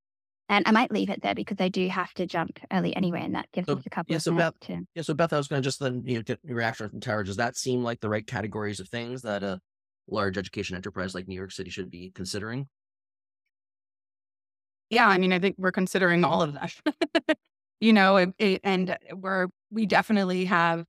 And 0.52 0.68
I 0.68 0.72
might 0.72 0.92
leave 0.92 1.10
it 1.12 1.22
there 1.22 1.36
because 1.36 1.58
I 1.60 1.70
do 1.70 1.88
have 1.90 2.12
to 2.16 2.26
jump 2.26 2.60
early 2.74 2.96
anyway, 2.96 3.22
and 3.24 3.36
that 3.36 3.52
gives 3.54 3.68
So, 3.68 3.76
us 3.76 3.84
a 3.86 3.90
couple 3.90 4.14
yeah, 4.14 4.18
of 4.18 4.24
so 4.24 4.32
minutes 4.32 4.58
Beth, 4.60 4.68
to. 4.68 4.86
yeah, 4.96 5.02
so 5.04 5.14
Beth, 5.14 5.32
I 5.32 5.38
was 5.38 5.48
going 5.48 5.62
to 5.62 5.66
just 5.68 5.80
then 5.80 6.02
you 6.06 6.16
know 6.16 6.24
get 6.24 6.40
your 6.44 6.58
reaction 6.58 6.90
from 6.90 7.00
Tara. 7.00 7.24
Does 7.24 7.36
that 7.38 7.56
seem 7.56 7.84
like 7.84 8.00
the 8.00 8.10
right 8.10 8.26
categories 8.26 8.80
of 8.80 8.90
things 8.90 9.22
that 9.22 9.44
a 9.44 9.60
large 10.08 10.38
education 10.40 10.76
enterprise 10.76 11.14
like 11.14 11.28
New 11.28 11.36
York 11.36 11.52
City 11.52 11.70
should 11.70 11.92
be 11.92 12.12
considering? 12.16 12.68
Yeah, 14.90 15.08
I 15.08 15.20
mean, 15.20 15.32
I 15.34 15.40
think 15.40 15.56
we're 15.60 15.72
considering 15.72 16.24
all 16.24 16.42
of 16.42 16.54
that. 16.54 16.74
you 17.80 17.94
know, 17.94 18.18
it, 18.18 18.30
it, 18.40 18.62
and 18.64 18.98
we're 19.14 19.48
we 19.70 19.86
definitely 19.86 20.46
have 20.46 20.84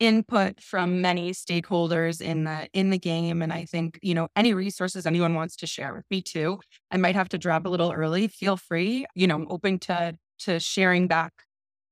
input 0.00 0.60
from 0.60 1.00
many 1.00 1.32
stakeholders 1.32 2.20
in 2.20 2.44
the 2.44 2.68
in 2.72 2.90
the 2.90 2.98
game 2.98 3.42
and 3.42 3.52
i 3.52 3.64
think 3.64 3.98
you 4.02 4.12
know 4.14 4.28
any 4.34 4.52
resources 4.52 5.06
anyone 5.06 5.34
wants 5.34 5.56
to 5.56 5.66
share 5.66 5.94
with 5.94 6.04
me 6.10 6.20
too 6.20 6.58
i 6.90 6.96
might 6.96 7.14
have 7.14 7.28
to 7.28 7.38
drop 7.38 7.64
a 7.64 7.68
little 7.68 7.92
early 7.92 8.26
feel 8.26 8.56
free 8.56 9.06
you 9.14 9.26
know 9.26 9.36
i'm 9.36 9.46
open 9.50 9.78
to 9.78 10.16
to 10.38 10.58
sharing 10.58 11.06
back 11.06 11.32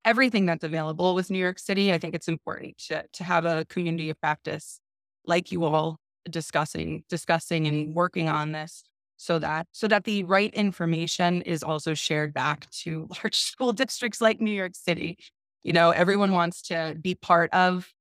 everything 0.05 0.45
that's 0.45 0.63
available 0.63 1.15
with 1.15 1.29
new 1.29 1.37
york 1.37 1.59
city. 1.59 1.93
I 1.93 1.97
think 1.97 2.15
it's 2.15 2.27
important 2.27 2.77
to 2.89 3.05
to 3.13 3.23
have 3.23 3.45
a 3.45 3.65
community 3.65 4.09
of 4.09 4.19
practice 4.19 4.79
like 5.25 5.51
you 5.51 5.63
all 5.63 5.97
discussing 6.29 7.03
discussing 7.09 7.67
and 7.67 7.93
working 7.95 8.29
on 8.29 8.51
this 8.51 8.83
so 9.17 9.39
that 9.39 9.67
so 9.71 9.87
that 9.87 10.03
the 10.03 10.23
right 10.23 10.53
information 10.53 11.41
is 11.43 11.63
also 11.63 11.93
shared 11.93 12.33
back 12.33 12.69
to 12.71 13.07
large 13.23 13.37
school 13.39 13.73
districts 13.73 14.21
like 14.21 14.41
new 14.41 14.51
york 14.51 14.73
city. 14.75 15.17
You 15.63 15.71
know, 15.71 15.91
everyone 15.91 16.33
wants 16.33 16.61
to 16.63 16.97
be 17.01 17.15
part 17.15 17.49
of 17.53 17.92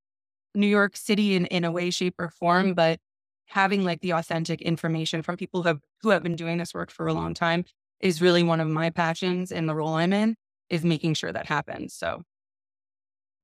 New 0.55 0.67
York 0.67 0.97
City 0.97 1.35
in, 1.35 1.47
in 1.47 1.65
a 1.65 1.73
way, 1.73 1.91
shape, 1.91 2.15
or 2.19 2.29
form, 2.29 2.75
but 2.75 2.99
having 3.47 3.85
like 3.85 4.01
the 4.01 4.13
authentic 4.13 4.63
information 4.63 5.23
from 5.23 5.37
people 5.37 5.63
who 5.63 5.69
have 5.69 5.81
who 6.01 6.11
have 6.11 6.23
been 6.23 6.37
doing 6.37 6.59
this 6.59 6.75
work 6.75 6.91
for 6.91 7.07
a 7.07 7.13
long 7.15 7.35
time 7.35 7.65
is 8.01 8.23
really 8.23 8.43
one 8.43 8.61
of 8.61 8.69
my 8.69 8.91
passions 8.91 9.53
in 9.53 9.67
the 9.67 9.75
role 9.75 9.95
I'm 9.95 10.13
in 10.13 10.35
is 10.71 10.85
making 10.85 11.15
sure 11.15 11.33
that 11.33 11.47
happens. 11.47 11.95
So 11.95 12.23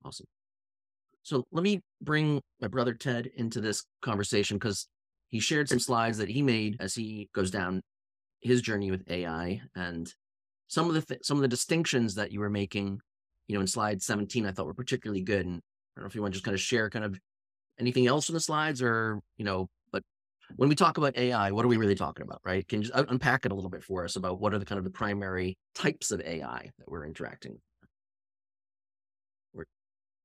awesome. 0.05 0.27
So 1.23 1.47
let 1.53 1.63
me 1.63 1.83
bring 2.01 2.41
my 2.61 2.69
brother 2.69 2.95
Ted 2.95 3.29
into 3.37 3.61
this 3.61 3.85
conversation 4.01 4.57
because 4.57 4.89
he 5.29 5.41
shared 5.41 5.69
some 5.69 5.79
slides 5.79 6.19
that 6.19 6.31
he 6.31 6.41
made 6.41 6.79
as 6.81 6.95
he 6.95 7.29
goes 7.35 7.51
down 7.51 7.83
his 8.41 8.63
journey 8.63 8.91
with 8.91 9.09
AI 9.11 9.61
and 9.75 10.13
some 10.69 10.89
of 10.89 10.95
the 10.95 11.03
th- 11.03 11.25
some 11.25 11.37
of 11.37 11.43
the 11.43 11.49
distinctions 11.49 12.15
that 12.15 12.33
you 12.33 12.41
were 12.41 12.51
making, 12.51 13.01
you 13.47 13.55
know, 13.55 13.61
in 13.61 13.67
slide 13.67 14.03
17, 14.03 14.47
I 14.47 14.53
thought 14.53 14.67
were 14.67 14.75
particularly 14.75 15.23
good. 15.23 15.47
And 15.47 15.61
don't 15.99 16.05
know 16.05 16.09
if 16.09 16.15
you 16.15 16.23
want 16.23 16.33
to 16.33 16.37
just 16.37 16.45
kind 16.45 16.55
of 16.55 16.61
share 16.61 16.89
kind 16.91 17.05
of 17.05 17.19
anything 17.79 18.07
else 18.07 18.27
from 18.27 18.35
the 18.35 18.41
slides 18.41 18.81
or, 18.83 19.21
you 19.37 19.45
know, 19.45 19.69
but 19.93 20.03
when 20.57 20.69
we 20.69 20.75
talk 20.75 20.99
about 20.99 21.17
AI, 21.17 21.51
what 21.51 21.65
are 21.65 21.69
we 21.69 21.77
really 21.77 21.95
talking 21.95 22.25
about, 22.25 22.41
right? 22.45 22.67
Can 22.67 22.81
you 22.81 22.89
just 22.89 22.99
uh, 22.99 23.05
unpack 23.09 23.45
it 23.45 23.53
a 23.53 23.55
little 23.55 23.71
bit 23.71 23.85
for 23.85 24.05
us 24.05 24.17
about 24.17 24.41
what 24.41 24.55
are 24.55 24.59
the 24.59 24.65
kind 24.65 24.79
of 24.79 24.85
the 24.85 24.91
primary 24.91 25.59
types 25.75 26.11
of 26.11 26.21
AI 26.21 26.71
that 26.79 26.89
we're 26.89 27.05
interacting 27.05 27.53
with? 27.53 27.61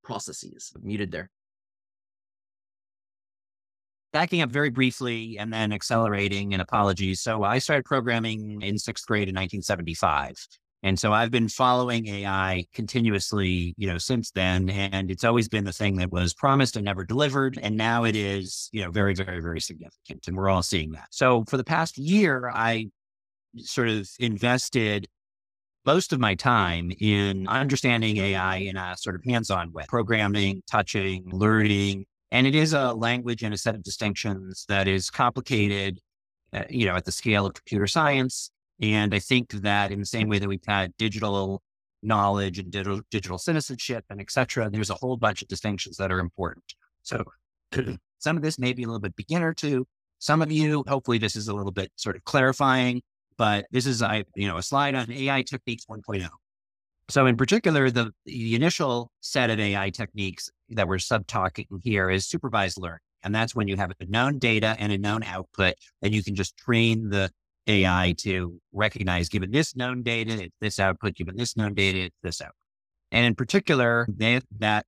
processes. 0.03 0.71
Muted 0.81 1.11
there. 1.11 1.29
Backing 4.11 4.41
up 4.41 4.51
very 4.51 4.69
briefly 4.69 5.37
and 5.39 5.51
then 5.51 5.73
accelerating 5.73 6.53
and 6.53 6.61
apologies. 6.61 7.21
So 7.21 7.43
I 7.43 7.57
started 7.57 7.85
programming 7.85 8.61
in 8.61 8.77
sixth 8.77 9.07
grade 9.07 9.27
in 9.27 9.33
1975. 9.33 10.35
And 10.83 10.99
so 10.99 11.13
I've 11.13 11.31
been 11.31 11.47
following 11.47 12.07
AI 12.07 12.65
continuously, 12.73 13.73
you 13.77 13.87
know, 13.87 13.97
since 13.97 14.31
then. 14.31 14.69
And 14.69 15.09
it's 15.09 15.23
always 15.23 15.47
been 15.47 15.63
the 15.63 15.71
thing 15.71 15.95
that 15.95 16.11
was 16.11 16.33
promised 16.33 16.75
and 16.75 16.83
never 16.83 17.05
delivered. 17.05 17.57
And 17.61 17.77
now 17.77 18.03
it 18.03 18.17
is, 18.17 18.69
you 18.73 18.83
know, 18.83 18.91
very, 18.91 19.15
very, 19.15 19.41
very 19.41 19.61
significant. 19.61 20.27
And 20.27 20.35
we're 20.35 20.49
all 20.49 20.61
seeing 20.61 20.91
that. 20.91 21.07
So 21.11 21.45
for 21.47 21.55
the 21.55 21.63
past 21.63 21.97
year, 21.97 22.51
I 22.53 22.89
sort 23.59 23.87
of 23.87 24.09
invested 24.19 25.07
most 25.85 26.11
of 26.11 26.19
my 26.19 26.35
time 26.35 26.91
in 26.99 27.47
understanding 27.47 28.17
AI 28.17 28.57
in 28.57 28.75
a 28.75 28.95
sort 28.97 29.15
of 29.15 29.23
hands-on 29.23 29.71
way, 29.71 29.85
programming, 29.87 30.63
touching, 30.69 31.23
learning. 31.31 32.05
And 32.31 32.45
it 32.45 32.55
is 32.55 32.73
a 32.73 32.93
language 32.93 33.41
and 33.43 33.53
a 33.53 33.57
set 33.57 33.75
of 33.75 33.83
distinctions 33.83 34.65
that 34.67 34.89
is 34.89 35.09
complicated, 35.09 35.99
uh, 36.51 36.63
you 36.69 36.85
know, 36.85 36.95
at 36.95 37.05
the 37.05 37.11
scale 37.11 37.45
of 37.45 37.53
computer 37.53 37.87
science. 37.87 38.49
And 38.81 39.13
I 39.13 39.19
think 39.19 39.51
that 39.51 39.91
in 39.91 39.99
the 39.99 40.05
same 40.05 40.29
way 40.29 40.39
that 40.39 40.47
we've 40.47 40.59
had 40.67 40.95
digital 40.97 41.61
knowledge 42.01 42.59
and 42.59 42.71
digital, 42.71 43.01
digital 43.11 43.37
citizenship 43.37 44.03
and 44.09 44.19
et 44.19 44.31
cetera, 44.31 44.69
there's 44.69 44.89
a 44.89 44.95
whole 44.95 45.15
bunch 45.17 45.41
of 45.41 45.47
distinctions 45.47 45.97
that 45.97 46.11
are 46.11 46.19
important. 46.19 46.65
So 47.03 47.23
some 48.19 48.35
of 48.37 48.43
this 48.43 48.59
may 48.59 48.73
be 48.73 48.83
a 48.83 48.87
little 48.87 48.99
bit 48.99 49.15
beginner 49.15 49.53
to 49.55 49.85
some 50.19 50.41
of 50.41 50.51
you. 50.51 50.83
Hopefully 50.87 51.17
this 51.17 51.35
is 51.35 51.47
a 51.47 51.53
little 51.53 51.71
bit 51.71 51.91
sort 51.95 52.15
of 52.15 52.23
clarifying 52.23 53.01
but 53.37 53.65
this 53.71 53.85
is 53.85 54.01
I 54.01 54.25
you 54.35 54.47
know 54.47 54.57
a 54.57 54.63
slide 54.63 54.95
on 54.95 55.11
AI 55.11 55.41
techniques 55.43 55.85
1.0. 55.85 56.27
So 57.09 57.25
in 57.25 57.35
particular, 57.35 57.91
the, 57.91 58.11
the 58.25 58.55
initial 58.55 59.11
set 59.19 59.49
of 59.49 59.59
AI 59.59 59.89
techniques 59.89 60.49
that 60.69 60.87
we're 60.87 60.99
sub 60.99 61.27
talking 61.27 61.67
here 61.83 62.09
is 62.09 62.25
supervised 62.25 62.77
learning. 62.77 62.99
And 63.23 63.35
that's 63.35 63.53
when 63.53 63.67
you 63.67 63.75
have 63.75 63.91
a 63.91 64.05
known 64.05 64.39
data 64.39 64.75
and 64.79 64.91
a 64.91 64.97
known 64.97 65.23
output, 65.23 65.75
and 66.01 66.13
you 66.13 66.23
can 66.23 66.35
just 66.35 66.55
train 66.57 67.09
the 67.09 67.29
AI 67.67 68.13
to 68.19 68.59
recognize, 68.71 69.29
given 69.29 69.51
this 69.51 69.75
known 69.75 70.03
data, 70.03 70.43
it's 70.43 70.55
this 70.59 70.79
output, 70.79 71.15
given 71.15 71.35
this 71.37 71.55
known 71.55 71.73
data, 71.73 71.99
it's 71.99 72.17
this 72.23 72.41
output. 72.41 72.55
And 73.11 73.25
in 73.25 73.35
particular, 73.35 74.07
they, 74.09 74.41
that 74.59 74.85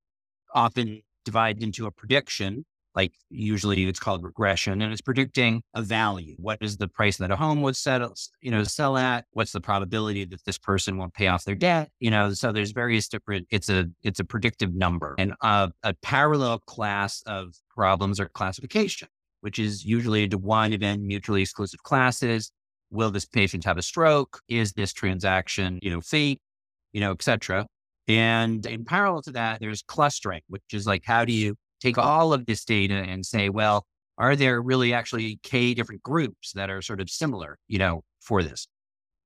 often 0.53 1.01
divides 1.25 1.63
into 1.63 1.85
a 1.85 1.91
prediction 1.91 2.65
like 2.95 3.13
usually 3.29 3.85
it's 3.85 3.99
called 3.99 4.23
regression 4.23 4.81
and 4.81 4.91
it's 4.91 5.01
predicting 5.01 5.61
a 5.73 5.81
value. 5.81 6.35
What 6.37 6.59
is 6.61 6.77
the 6.77 6.87
price 6.87 7.17
that 7.17 7.29
a 7.29 7.35
home 7.35 7.61
would 7.61 7.75
settle, 7.75 8.15
you 8.41 8.51
know, 8.51 8.63
sell 8.63 8.97
at? 8.97 9.25
What's 9.31 9.51
the 9.51 9.61
probability 9.61 10.25
that 10.25 10.43
this 10.45 10.57
person 10.57 10.97
won't 10.97 11.13
pay 11.13 11.27
off 11.27 11.43
their 11.43 11.55
debt? 11.55 11.89
You 11.99 12.09
know, 12.09 12.31
so 12.33 12.51
there's 12.51 12.71
various 12.71 13.07
different, 13.07 13.47
it's 13.51 13.69
a, 13.69 13.87
it's 14.03 14.19
a 14.19 14.23
predictive 14.23 14.73
number 14.73 15.15
and 15.17 15.33
a, 15.41 15.71
a 15.83 15.93
parallel 16.01 16.59
class 16.59 17.21
of 17.25 17.53
problems 17.69 18.19
are 18.19 18.29
classification, 18.29 19.09
which 19.41 19.59
is 19.59 19.83
usually 19.83 20.27
to 20.29 20.37
one 20.37 20.71
event 20.71 21.01
mutually 21.01 21.41
exclusive 21.41 21.83
classes. 21.83 22.51
Will 22.95 23.11
this 23.11 23.25
patient 23.25 23.63
have 23.65 23.77
a 23.77 23.81
stroke? 23.81 24.41
Is 24.47 24.73
this 24.73 24.93
transaction, 24.93 25.79
you 25.81 25.91
know, 25.91 26.01
fake, 26.01 26.39
you 26.93 27.01
know, 27.01 27.11
et 27.11 27.21
cetera. 27.21 27.67
And 28.07 28.65
in 28.65 28.85
parallel 28.85 29.21
to 29.23 29.31
that, 29.31 29.59
there's 29.59 29.81
clustering, 29.81 30.41
which 30.47 30.63
is 30.71 30.87
like, 30.87 31.03
how 31.05 31.25
do 31.25 31.33
you 31.33 31.55
take 31.81 31.97
all 31.97 32.33
of 32.33 32.45
this 32.45 32.63
data 32.63 32.93
and 32.93 33.25
say, 33.25 33.49
well, 33.49 33.85
are 34.17 34.35
there 34.35 34.61
really 34.61 34.93
actually 34.93 35.39
K 35.43 35.73
different 35.73 36.03
groups 36.03 36.53
that 36.53 36.69
are 36.69 36.81
sort 36.81 37.01
of 37.01 37.09
similar, 37.09 37.57
you 37.67 37.79
know, 37.79 38.03
for 38.21 38.43
this? 38.43 38.67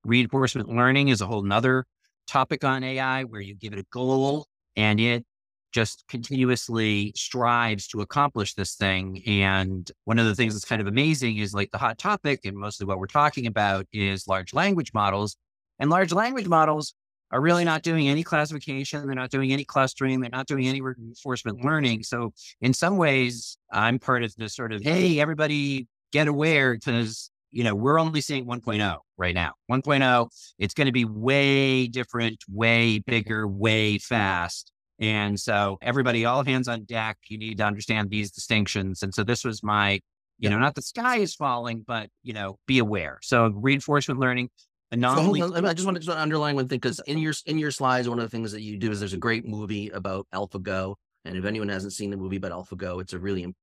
Reinforcement 0.04 0.68
learning 0.68 1.08
is 1.08 1.20
a 1.20 1.26
whole 1.26 1.42
nother 1.42 1.84
topic 2.26 2.64
on 2.64 2.82
AI 2.82 3.24
where 3.24 3.40
you 3.40 3.54
give 3.54 3.72
it 3.72 3.78
a 3.78 3.86
goal 3.92 4.46
and 4.76 4.98
it 4.98 5.24
just 5.72 6.04
continuously 6.08 7.12
strives 7.16 7.86
to 7.88 8.00
accomplish 8.00 8.54
this 8.54 8.74
thing. 8.74 9.22
And 9.26 9.90
one 10.04 10.18
of 10.18 10.26
the 10.26 10.34
things 10.34 10.54
that's 10.54 10.64
kind 10.64 10.80
of 10.80 10.86
amazing 10.86 11.38
is 11.38 11.54
like 11.54 11.70
the 11.70 11.78
hot 11.78 11.98
topic, 11.98 12.40
and 12.44 12.56
mostly 12.56 12.86
what 12.86 12.98
we're 12.98 13.06
talking 13.06 13.46
about 13.46 13.86
is 13.92 14.26
large 14.26 14.52
language 14.52 14.92
models. 14.92 15.36
And 15.78 15.90
large 15.90 16.12
language 16.12 16.48
models 16.48 16.94
are 17.32 17.40
really 17.40 17.64
not 17.64 17.82
doing 17.82 18.08
any 18.08 18.22
classification. 18.22 19.06
They're 19.06 19.14
not 19.14 19.30
doing 19.30 19.52
any 19.52 19.64
clustering. 19.64 20.20
They're 20.20 20.30
not 20.30 20.46
doing 20.46 20.66
any 20.66 20.80
reinforcement 20.80 21.64
learning. 21.64 22.02
So 22.02 22.32
in 22.60 22.74
some 22.74 22.96
ways, 22.96 23.56
I'm 23.70 23.98
part 23.98 24.24
of 24.24 24.34
the 24.36 24.48
sort 24.48 24.72
of, 24.72 24.82
hey, 24.82 25.20
everybody 25.20 25.86
get 26.12 26.26
aware 26.26 26.74
because, 26.74 27.30
you 27.52 27.62
know, 27.62 27.74
we're 27.74 28.00
only 28.00 28.20
seeing 28.20 28.46
1.0 28.46 28.98
right 29.16 29.34
now. 29.34 29.52
1.0, 29.70 30.28
it's 30.58 30.74
going 30.74 30.86
to 30.86 30.92
be 30.92 31.04
way 31.04 31.86
different, 31.86 32.42
way 32.48 32.98
bigger, 32.98 33.46
way 33.46 33.98
fast. 33.98 34.72
And 35.00 35.40
so 35.40 35.78
everybody, 35.80 36.26
all 36.26 36.44
hands 36.44 36.68
on 36.68 36.84
deck, 36.84 37.16
you 37.28 37.38
need 37.38 37.58
to 37.58 37.64
understand 37.64 38.10
these 38.10 38.30
distinctions. 38.30 39.02
And 39.02 39.14
so 39.14 39.24
this 39.24 39.44
was 39.44 39.62
my, 39.62 40.00
you 40.38 40.50
know, 40.50 40.58
not 40.58 40.74
the 40.74 40.82
sky 40.82 41.16
is 41.16 41.34
falling, 41.34 41.84
but, 41.86 42.08
you 42.22 42.34
know, 42.34 42.58
be 42.66 42.78
aware. 42.78 43.18
So 43.22 43.48
reinforcement 43.48 44.20
learning, 44.20 44.50
anomaly. 44.92 45.40
So 45.40 45.54
I 45.54 45.72
just 45.72 45.86
want 45.86 46.02
to 46.02 46.18
underline 46.18 46.56
one 46.56 46.68
thing 46.68 46.78
because 46.78 47.00
in 47.06 47.18
your 47.18 47.34
in 47.46 47.58
your 47.58 47.70
slides, 47.70 48.08
one 48.08 48.18
of 48.18 48.24
the 48.24 48.28
things 48.28 48.52
that 48.52 48.62
you 48.62 48.76
do 48.76 48.90
is 48.90 49.00
there's 49.00 49.12
a 49.12 49.18
great 49.18 49.46
movie 49.46 49.88
about 49.90 50.26
AlphaGo, 50.34 50.94
and 51.24 51.36
if 51.36 51.44
anyone 51.44 51.68
hasn't 51.68 51.92
seen 51.92 52.10
the 52.10 52.16
movie 52.16 52.36
about 52.36 52.52
AlphaGo, 52.52 53.00
it's 53.00 53.12
a 53.12 53.18
really 53.18 53.54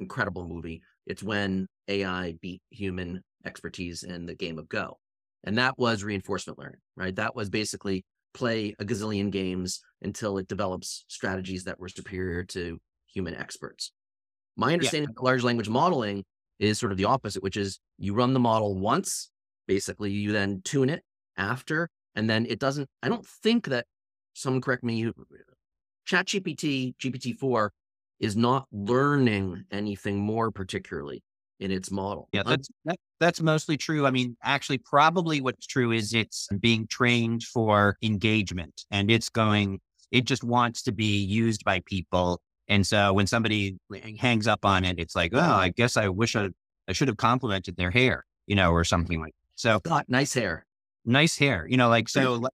incredible 0.00 0.46
movie. 0.46 0.82
It's 1.06 1.22
when 1.22 1.68
AI 1.88 2.34
beat 2.40 2.62
human 2.70 3.22
expertise 3.44 4.02
in 4.02 4.26
the 4.26 4.34
game 4.34 4.58
of 4.58 4.68
Go, 4.68 4.98
and 5.44 5.58
that 5.58 5.78
was 5.78 6.04
reinforcement 6.04 6.58
learning, 6.58 6.80
right? 6.96 7.14
That 7.16 7.34
was 7.34 7.50
basically 7.50 8.04
play 8.34 8.74
a 8.78 8.84
gazillion 8.84 9.30
games 9.30 9.80
until 10.02 10.38
it 10.38 10.48
develops 10.48 11.04
strategies 11.08 11.64
that 11.64 11.78
were 11.78 11.88
superior 11.88 12.44
to 12.44 12.78
human 13.06 13.34
experts. 13.34 13.92
My 14.56 14.72
understanding 14.72 15.10
yeah. 15.10 15.20
of 15.20 15.24
large 15.24 15.42
language 15.42 15.68
modeling 15.68 16.24
is 16.58 16.78
sort 16.78 16.92
of 16.92 16.98
the 16.98 17.04
opposite, 17.06 17.42
which 17.42 17.56
is 17.56 17.78
you 17.98 18.14
run 18.14 18.32
the 18.32 18.40
model 18.40 18.78
once 18.78 19.30
basically 19.66 20.10
you 20.10 20.32
then 20.32 20.60
tune 20.64 20.88
it 20.88 21.02
after 21.36 21.88
and 22.14 22.28
then 22.28 22.46
it 22.46 22.58
doesn't 22.58 22.88
i 23.02 23.08
don't 23.08 23.26
think 23.26 23.66
that 23.66 23.86
someone 24.34 24.60
correct 24.60 24.84
me 24.84 25.10
ChatGPT, 26.08 26.94
gpt 27.00 27.36
gpt-4 27.38 27.70
is 28.20 28.36
not 28.36 28.66
learning 28.72 29.64
anything 29.70 30.18
more 30.18 30.50
particularly 30.50 31.22
in 31.60 31.70
its 31.70 31.90
model 31.90 32.28
yeah 32.32 32.42
that's 32.44 32.68
that, 32.84 32.96
that's 33.22 33.40
mostly 33.40 33.76
true 33.76 34.06
i 34.06 34.10
mean 34.10 34.36
actually 34.42 34.78
probably 34.78 35.40
what's 35.40 35.66
true 35.66 35.92
is 35.92 36.12
it's 36.14 36.48
being 36.60 36.86
trained 36.86 37.42
for 37.42 37.96
engagement 38.02 38.84
and 38.90 39.10
it's 39.10 39.28
going 39.28 39.80
it 40.10 40.24
just 40.24 40.44
wants 40.44 40.82
to 40.82 40.92
be 40.92 41.22
used 41.24 41.64
by 41.64 41.80
people 41.86 42.40
and 42.68 42.86
so 42.86 43.12
when 43.12 43.26
somebody 43.26 43.76
hangs 44.18 44.46
up 44.46 44.64
on 44.64 44.84
it 44.84 44.98
it's 44.98 45.16
like 45.16 45.32
oh 45.34 45.40
i 45.40 45.68
guess 45.70 45.96
i 45.96 46.08
wish 46.08 46.36
i, 46.36 46.48
I 46.88 46.92
should 46.92 47.08
have 47.08 47.16
complimented 47.16 47.76
their 47.76 47.90
hair 47.90 48.24
you 48.46 48.56
know 48.56 48.72
or 48.72 48.84
something 48.84 49.20
like 49.20 49.34
so 49.62 49.78
God, 49.80 50.04
nice 50.08 50.34
hair. 50.34 50.66
Nice 51.04 51.38
hair. 51.38 51.66
You 51.68 51.76
know, 51.76 51.88
like 51.88 52.08
so 52.08 52.34
like, 52.34 52.52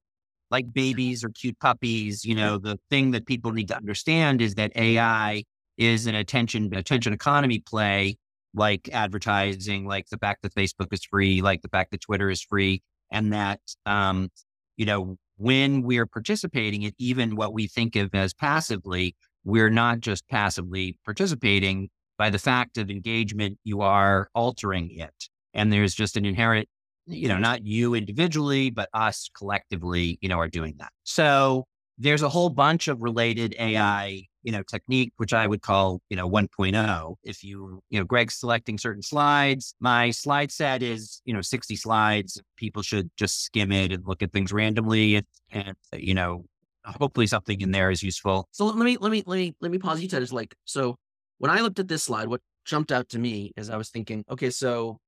like 0.50 0.72
babies 0.72 1.24
or 1.24 1.30
cute 1.30 1.58
puppies, 1.58 2.24
you 2.24 2.34
know, 2.34 2.58
the 2.58 2.78
thing 2.90 3.10
that 3.12 3.26
people 3.26 3.52
need 3.52 3.68
to 3.68 3.76
understand 3.76 4.40
is 4.40 4.54
that 4.56 4.72
AI 4.76 5.44
is 5.76 6.06
an 6.06 6.14
attention 6.14 6.74
attention 6.74 7.12
economy 7.12 7.60
play, 7.60 8.18
like 8.54 8.88
advertising, 8.92 9.86
like 9.86 10.08
the 10.10 10.18
fact 10.18 10.42
that 10.42 10.54
Facebook 10.54 10.92
is 10.92 11.04
free, 11.04 11.42
like 11.42 11.62
the 11.62 11.68
fact 11.68 11.90
that 11.90 12.00
Twitter 12.00 12.30
is 12.30 12.42
free, 12.42 12.82
and 13.10 13.32
that 13.32 13.60
um, 13.86 14.28
you 14.76 14.86
know, 14.86 15.16
when 15.36 15.82
we're 15.82 16.06
participating 16.06 16.82
in 16.82 16.92
even 16.98 17.36
what 17.36 17.52
we 17.52 17.66
think 17.66 17.96
of 17.96 18.14
as 18.14 18.34
passively, 18.34 19.16
we're 19.44 19.70
not 19.70 20.00
just 20.00 20.28
passively 20.28 20.98
participating. 21.04 21.88
By 22.16 22.30
the 22.30 22.38
fact 22.38 22.78
of 22.78 22.90
engagement, 22.90 23.58
you 23.62 23.80
are 23.80 24.28
altering 24.34 24.90
it. 24.90 25.14
And 25.54 25.72
there's 25.72 25.94
just 25.94 26.16
an 26.16 26.24
inherent 26.24 26.68
you 27.08 27.28
know, 27.28 27.38
not 27.38 27.64
you 27.64 27.94
individually, 27.94 28.70
but 28.70 28.88
us 28.92 29.30
collectively, 29.36 30.18
you 30.20 30.28
know, 30.28 30.38
are 30.38 30.48
doing 30.48 30.74
that. 30.78 30.92
So 31.04 31.64
there's 31.98 32.22
a 32.22 32.28
whole 32.28 32.48
bunch 32.48 32.86
of 32.88 33.02
related 33.02 33.56
AI, 33.58 34.22
you 34.42 34.52
know, 34.52 34.62
technique, 34.62 35.12
which 35.16 35.32
I 35.32 35.46
would 35.46 35.62
call, 35.62 36.00
you 36.08 36.16
know, 36.16 36.30
1.0. 36.30 37.14
If 37.24 37.42
you, 37.42 37.82
you 37.90 37.98
know, 37.98 38.04
Greg's 38.04 38.34
selecting 38.34 38.78
certain 38.78 39.02
slides, 39.02 39.74
my 39.80 40.12
slide 40.12 40.52
set 40.52 40.82
is, 40.82 41.20
you 41.24 41.34
know, 41.34 41.40
60 41.40 41.74
slides. 41.74 42.40
People 42.56 42.82
should 42.82 43.10
just 43.16 43.44
skim 43.44 43.72
it 43.72 43.92
and 43.92 44.06
look 44.06 44.22
at 44.22 44.32
things 44.32 44.52
randomly 44.52 45.16
and, 45.16 45.26
and 45.50 45.76
you 45.92 46.14
know, 46.14 46.44
hopefully 46.84 47.26
something 47.26 47.60
in 47.60 47.72
there 47.72 47.90
is 47.90 48.02
useful. 48.02 48.48
So 48.52 48.66
let 48.66 48.76
me, 48.76 48.96
let 49.00 49.10
me, 49.10 49.24
let 49.26 49.36
me, 49.36 49.56
let 49.60 49.72
me 49.72 49.78
pause. 49.78 50.00
You 50.00 50.08
said 50.08 50.22
it's 50.22 50.32
like, 50.32 50.54
so 50.64 50.96
when 51.38 51.50
I 51.50 51.60
looked 51.60 51.80
at 51.80 51.88
this 51.88 52.04
slide, 52.04 52.28
what 52.28 52.40
jumped 52.64 52.92
out 52.92 53.08
to 53.10 53.18
me 53.18 53.52
is 53.56 53.70
I 53.70 53.76
was 53.76 53.90
thinking, 53.90 54.24
okay, 54.30 54.50
so 54.50 54.98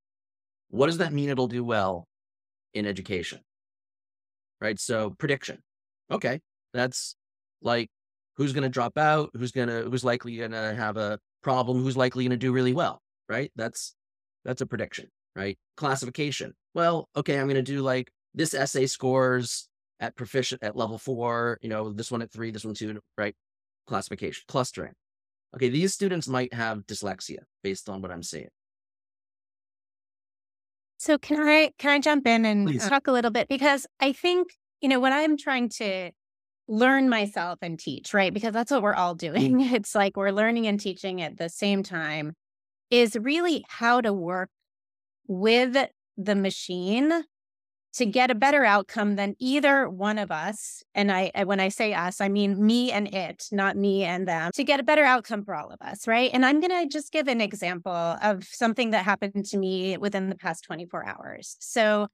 what 0.71 0.87
does 0.87 0.99
that 0.99 1.13
mean 1.13 1.29
it'll 1.29 1.47
do 1.47 1.63
well 1.63 2.09
in 2.75 2.85
education? 2.85 3.41
Right. 4.61 4.79
So 4.79 5.11
prediction. 5.11 5.63
Okay. 6.11 6.41
That's 6.73 7.17
like 7.63 7.91
who's 8.37 8.53
going 8.53 8.63
to 8.63 8.69
drop 8.69 8.97
out, 8.99 9.31
who's 9.35 9.53
going 9.53 9.69
to, 9.69 9.83
who's 9.83 10.05
likely 10.05 10.37
going 10.37 10.53
to 10.53 10.75
have 10.75 10.97
a 10.97 11.19
problem, 11.43 11.83
who's 11.83 11.97
likely 11.97 12.25
going 12.25 12.31
to 12.31 12.37
do 12.37 12.53
really 12.53 12.73
well. 12.73 13.01
Right. 13.29 13.53
That's, 13.57 13.95
that's 14.45 14.61
a 14.61 14.67
prediction. 14.67 15.09
Right. 15.37 15.59
Classification. 15.77 16.55
Well, 16.75 17.09
okay. 17.17 17.39
I'm 17.39 17.47
going 17.47 17.55
to 17.55 17.63
do 17.63 17.83
like 17.83 18.11
this 18.35 18.55
essay 18.55 18.87
scores 18.87 19.69
at 20.01 20.17
proficient 20.17 20.63
at 20.63 20.77
level 20.77 20.99
four, 20.99 21.59
you 21.61 21.69
know, 21.69 21.93
this 21.93 22.11
one 22.11 22.23
at 22.23 22.33
three, 22.33 22.51
this 22.51 22.65
one 22.65 22.75
two, 22.75 22.99
right? 23.17 23.35
Classification, 23.87 24.43
clustering. 24.49 24.93
Okay, 25.55 25.69
these 25.69 25.93
students 25.93 26.29
might 26.29 26.55
have 26.55 26.87
dyslexia 26.87 27.39
based 27.63 27.89
on 27.89 28.01
what 28.03 28.11
I'm 28.11 28.23
seeing. 28.23 28.49
So 30.97 31.19
can 31.19 31.41
I 31.41 31.73
can 31.79 31.91
I 31.91 31.99
jump 31.99 32.27
in 32.27 32.45
and 32.45 32.67
Please. 32.67 32.89
talk 32.89 33.07
a 33.07 33.13
little 33.13 33.31
bit 33.31 33.49
because 33.49 33.87
I 34.01 34.13
think 34.13 34.49
you 34.81 34.89
know 34.89 35.01
when 35.01 35.13
I'm 35.13 35.37
trying 35.37 35.69
to 35.79 36.11
learn 36.71 37.09
myself 37.09 37.59
and 37.61 37.79
teach, 37.79 38.15
right? 38.15 38.33
Because 38.33 38.53
that's 38.53 38.71
what 38.71 38.83
we're 38.83 38.95
all 38.95 39.15
mm. 39.15 39.19
doing. 39.19 39.61
It's 39.81 39.95
like 39.95 40.17
we're 40.17 40.31
learning 40.31 40.67
and 40.67 40.81
teaching 40.81 41.21
at 41.21 41.37
the 41.37 41.49
same 41.49 41.83
time 41.83 42.33
is 42.91 43.17
really 43.17 43.65
how 43.69 44.01
to 44.01 44.13
work 44.13 44.51
with 45.27 45.77
the 46.17 46.35
machine 46.35 47.25
to 47.93 48.07
get 48.07 48.31
a 48.31 48.35
better 48.35 48.65
outcome 48.65 49.17
than 49.17 49.35
either 49.39 49.89
one 49.89 50.19
of 50.19 50.31
us 50.31 50.83
and 50.95 51.11
I, 51.11 51.31
I 51.35 51.45
when 51.45 51.59
i 51.59 51.69
say 51.69 51.93
us 51.93 52.21
i 52.21 52.29
mean 52.29 52.65
me 52.65 52.93
and 52.93 53.13
it 53.13 53.47
not 53.51 53.77
me 53.77 54.05
and 54.05 54.29
them 54.29 54.53
to 54.55 54.65
get 54.65 54.79
a 54.79 54.85
better 54.85 55.05
outcome 55.05 55.45
for 55.45 55.55
all 55.55 55.71
of 55.71 55.81
us 55.81 56.07
right 56.07 56.31
and 56.33 56.45
i'm 56.45 56.61
going 56.61 56.71
to 56.71 56.87
just 56.87 57.13
give 57.13 57.27
an 57.27 57.41
example 57.41 57.93
of 57.93 58.45
something 58.45 58.91
that 58.91 59.05
happened 59.05 59.45
to 59.47 59.59
me 59.59 59.97
within 59.97 60.29
the 60.29 60.37
past 60.37 60.65
24 60.65 61.05
hours 61.05 61.57
so 61.59 62.07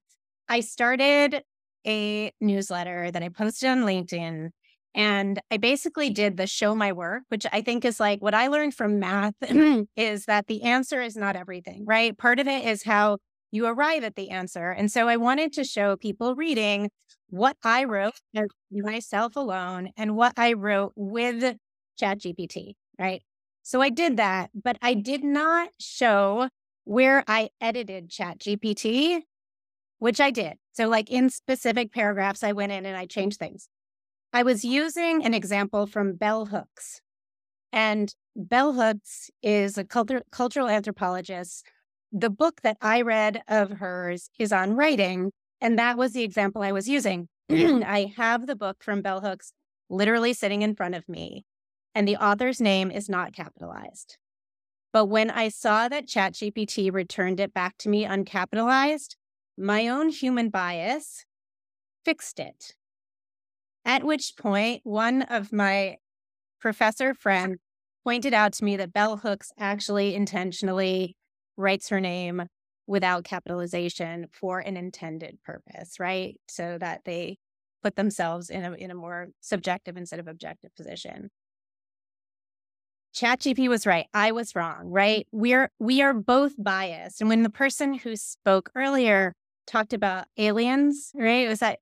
i 0.48 0.60
started 0.60 1.42
a 1.87 2.33
newsletter 2.40 3.11
that 3.11 3.22
i 3.22 3.29
posted 3.29 3.68
on 3.68 3.83
linkedin 3.83 4.51
and 4.96 5.38
I 5.51 5.59
basically 5.59 6.09
did 6.09 6.38
the 6.38 6.46
show 6.46 6.75
my 6.75 6.90
work, 6.90 7.25
which 7.29 7.44
I 7.53 7.61
think 7.61 7.85
is 7.85 8.01
like 8.01 8.22
what 8.22 8.33
I 8.33 8.46
learned 8.46 8.72
from 8.72 8.99
math 8.99 9.35
is 9.94 10.25
that 10.25 10.46
the 10.46 10.62
answer 10.62 11.03
is 11.03 11.16
not 11.16 11.37
everything, 11.37 11.85
right? 11.87 12.16
Part 12.16 12.40
of 12.40 12.49
it 12.49 12.64
is 12.64 12.83
how 12.83 13.18
you 13.53 13.66
arrive 13.66 14.05
at 14.05 14.16
the 14.16 14.31
answer. 14.31 14.70
And 14.70 14.90
so 14.90 15.07
I 15.07 15.18
wanted 15.18 15.53
to 15.53 15.64
show 15.64 15.96
people 15.96 16.35
reading 16.35 16.88
what 17.29 17.57
I 17.62 17.85
wrote 17.85 18.14
myself 18.70 19.37
alone 19.37 19.90
and 19.99 20.16
what 20.16 20.33
I 20.38 20.55
wrote 20.55 20.92
with 20.96 21.57
ChatGPT, 22.01 22.72
right? 22.99 23.22
So 23.62 23.83
I 23.83 23.90
did 23.90 24.16
that, 24.16 24.51
but 24.55 24.79
I 24.81 24.94
did 24.94 25.25
not 25.25 25.70
show 25.79 26.49
where 26.85 27.22
I 27.27 27.51
edited 27.61 28.09
ChatGPT, 28.09 29.22
which 29.98 30.20
I 30.20 30.30
did. 30.30 30.54
So, 30.72 30.88
like 30.88 31.11
in 31.11 31.30
specific 31.30 31.92
paragraphs, 31.92 32.42
I 32.42 32.52
went 32.52 32.72
in 32.72 32.87
and 32.87 32.96
I 32.96 33.06
changed 33.06 33.38
things. 33.38 33.68
I 34.32 34.42
was 34.42 34.64
using 34.64 35.24
an 35.24 35.35
example 35.35 35.87
from 35.87 36.14
Bell 36.16 36.46
Hooks. 36.46 37.00
And 37.72 38.14
Bell 38.35 38.72
Hooks 38.72 39.30
is 39.42 39.78
a 39.78 39.85
cultural 39.85 40.68
anthropologist 40.68 41.64
the 42.12 42.30
book 42.30 42.62
that 42.62 42.78
I 42.80 43.02
read 43.02 43.42
of 43.48 43.72
hers 43.72 44.30
is 44.38 44.52
on 44.52 44.74
writing. 44.74 45.32
And 45.61 45.78
that 45.78 45.98
was 45.98 46.12
the 46.12 46.22
example 46.22 46.62
I 46.62 46.72
was 46.72 46.88
using. 46.88 47.28
Mm. 47.48 47.85
I 47.85 48.12
have 48.16 48.48
the 48.48 48.56
book 48.56 48.82
from 48.82 49.02
Bell 49.02 49.20
Hooks 49.20 49.52
literally 49.88 50.32
sitting 50.32 50.62
in 50.62 50.74
front 50.74 50.96
of 50.96 51.09
me, 51.09 51.44
and 51.94 52.09
the 52.09 52.16
author's 52.16 52.61
name 52.61 52.90
is 52.90 53.09
not 53.09 53.35
capitalized. 53.35 54.18
But 54.92 55.06
when 55.06 55.30
I 55.30 55.48
saw 55.48 55.88
that 55.88 56.09
ChatGPT 56.09 56.92
returned 56.92 57.38
it 57.38 57.54
back 57.54 57.78
to 57.78 57.88
me 57.88 58.04
uncapitalized, 58.04 59.14
my 59.56 59.88
own 59.88 60.08
human 60.08 60.50
bias 60.50 61.24
fixed 62.04 62.38
it. 62.38 62.74
At 63.84 64.04
which 64.04 64.36
point, 64.36 64.80
one 64.84 65.22
of 65.22 65.52
my 65.52 65.96
professor 66.60 67.14
friends 67.14 67.58
pointed 68.04 68.34
out 68.34 68.52
to 68.54 68.64
me 68.64 68.76
that 68.76 68.92
Bell 68.92 69.16
Hooks 69.18 69.52
actually 69.58 70.14
intentionally 70.14 71.16
writes 71.56 71.88
her 71.88 72.00
name 72.00 72.44
without 72.86 73.24
capitalization 73.24 74.26
for 74.32 74.60
an 74.60 74.76
intended 74.76 75.38
purpose, 75.44 75.98
right? 75.98 76.36
So 76.48 76.78
that 76.78 77.02
they 77.04 77.38
put 77.82 77.96
themselves 77.96 78.50
in 78.50 78.64
a 78.64 78.72
in 78.72 78.90
a 78.90 78.94
more 78.94 79.28
subjective 79.40 79.96
instead 79.96 80.20
of 80.20 80.28
objective 80.28 80.74
position. 80.76 81.30
ChatGPT 83.14 83.68
was 83.68 83.86
right. 83.86 84.06
I 84.12 84.32
was 84.32 84.54
wrong, 84.54 84.88
right? 84.90 85.26
We're 85.32 85.70
we 85.78 86.02
are 86.02 86.12
both 86.12 86.54
biased. 86.58 87.20
And 87.20 87.30
when 87.30 87.42
the 87.42 87.50
person 87.50 87.94
who 87.94 88.14
spoke 88.14 88.70
earlier 88.74 89.32
talked 89.66 89.92
about 89.92 90.26
aliens, 90.37 91.11
right? 91.14 91.48
Was 91.48 91.61
that 91.61 91.81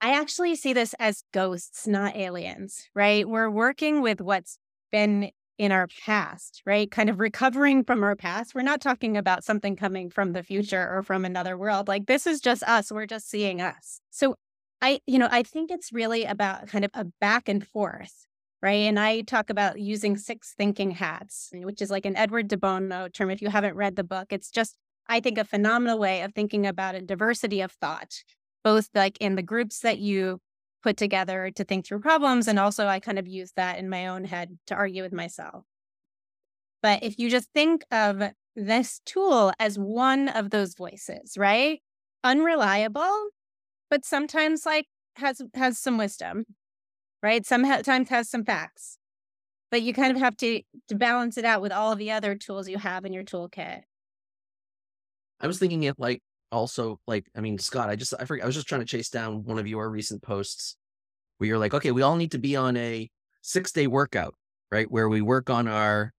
I 0.00 0.12
actually 0.12 0.56
see 0.56 0.72
this 0.72 0.94
as 0.98 1.24
ghosts, 1.32 1.86
not 1.86 2.16
aliens, 2.16 2.88
right? 2.94 3.26
We're 3.26 3.50
working 3.50 4.02
with 4.02 4.20
what's 4.20 4.58
been 4.92 5.30
in 5.58 5.72
our 5.72 5.88
past, 6.04 6.62
right? 6.66 6.90
Kind 6.90 7.08
of 7.08 7.18
recovering 7.18 7.82
from 7.82 8.04
our 8.04 8.14
past. 8.14 8.54
We're 8.54 8.60
not 8.62 8.82
talking 8.82 9.16
about 9.16 9.42
something 9.42 9.74
coming 9.74 10.10
from 10.10 10.32
the 10.32 10.42
future 10.42 10.94
or 10.94 11.02
from 11.02 11.24
another 11.24 11.56
world. 11.56 11.88
Like 11.88 12.06
this 12.06 12.26
is 12.26 12.40
just 12.40 12.62
us. 12.64 12.92
We're 12.92 13.06
just 13.06 13.30
seeing 13.30 13.62
us. 13.62 14.00
So 14.10 14.36
I, 14.82 15.00
you 15.06 15.18
know, 15.18 15.28
I 15.30 15.42
think 15.42 15.70
it's 15.70 15.92
really 15.92 16.24
about 16.24 16.68
kind 16.68 16.84
of 16.84 16.90
a 16.92 17.06
back 17.20 17.48
and 17.48 17.66
forth, 17.66 18.26
right? 18.60 18.72
And 18.72 19.00
I 19.00 19.22
talk 19.22 19.48
about 19.48 19.80
using 19.80 20.18
six 20.18 20.52
thinking 20.56 20.90
hats, 20.90 21.48
which 21.54 21.80
is 21.80 21.90
like 21.90 22.04
an 22.04 22.16
Edward 22.16 22.48
de 22.48 22.58
Bono 22.58 23.08
term. 23.08 23.30
If 23.30 23.40
you 23.40 23.48
haven't 23.48 23.76
read 23.76 23.96
the 23.96 24.04
book, 24.04 24.26
it's 24.30 24.50
just, 24.50 24.76
I 25.08 25.20
think, 25.20 25.38
a 25.38 25.44
phenomenal 25.44 25.98
way 25.98 26.22
of 26.22 26.34
thinking 26.34 26.66
about 26.66 26.94
a 26.94 27.00
diversity 27.02 27.60
of 27.60 27.72
thought, 27.72 28.22
both 28.64 28.88
like 28.94 29.18
in 29.18 29.36
the 29.36 29.42
groups 29.42 29.80
that 29.80 29.98
you 29.98 30.40
put 30.82 30.96
together 30.96 31.50
to 31.56 31.64
think 31.64 31.86
through 31.86 32.00
problems. 32.00 32.48
And 32.48 32.58
also, 32.58 32.86
I 32.86 33.00
kind 33.00 33.18
of 33.18 33.26
use 33.26 33.52
that 33.56 33.78
in 33.78 33.88
my 33.88 34.06
own 34.06 34.24
head 34.24 34.58
to 34.68 34.74
argue 34.74 35.02
with 35.02 35.12
myself. 35.12 35.64
But 36.82 37.02
if 37.02 37.18
you 37.18 37.30
just 37.30 37.48
think 37.52 37.84
of 37.90 38.22
this 38.54 39.00
tool 39.04 39.52
as 39.58 39.78
one 39.78 40.28
of 40.28 40.50
those 40.50 40.74
voices, 40.74 41.36
right? 41.36 41.80
Unreliable, 42.24 43.28
but 43.90 44.04
sometimes 44.04 44.66
like 44.66 44.86
has 45.16 45.42
has 45.54 45.78
some 45.78 45.98
wisdom, 45.98 46.44
right? 47.22 47.44
Sometimes 47.46 48.08
has 48.08 48.28
some 48.28 48.44
facts. 48.44 48.98
But 49.70 49.82
you 49.82 49.92
kind 49.92 50.12
of 50.12 50.18
have 50.18 50.36
to 50.38 50.62
to 50.88 50.94
balance 50.94 51.36
it 51.36 51.44
out 51.44 51.62
with 51.62 51.72
all 51.72 51.92
of 51.92 51.98
the 51.98 52.10
other 52.12 52.34
tools 52.34 52.68
you 52.68 52.78
have 52.78 53.04
in 53.04 53.12
your 53.12 53.24
toolkit. 53.24 53.82
I 55.40 55.46
was 55.46 55.58
thinking 55.58 55.82
it 55.84 55.98
like 55.98 56.22
also 56.52 57.00
like 57.08 57.26
i 57.36 57.40
mean 57.40 57.58
scott 57.58 57.90
i 57.90 57.96
just 57.96 58.14
i 58.20 58.24
forget 58.24 58.44
i 58.44 58.46
was 58.46 58.54
just 58.54 58.68
trying 58.68 58.80
to 58.80 58.86
chase 58.86 59.08
down 59.08 59.42
one 59.42 59.58
of 59.58 59.66
your 59.66 59.90
recent 59.90 60.22
posts 60.22 60.76
where 61.36 61.48
you're 61.48 61.58
like 61.58 61.74
okay 61.74 61.90
we 61.90 62.02
all 62.02 62.14
need 62.14 62.30
to 62.30 62.38
be 62.38 62.54
on 62.54 62.76
a 62.76 63.10
six 63.42 63.72
day 63.72 63.88
workout 63.88 64.32
right? 64.70 64.90
Where 64.90 65.08
we 65.08 65.20
work 65.20 65.50
on 65.50 65.68
our 65.68 66.12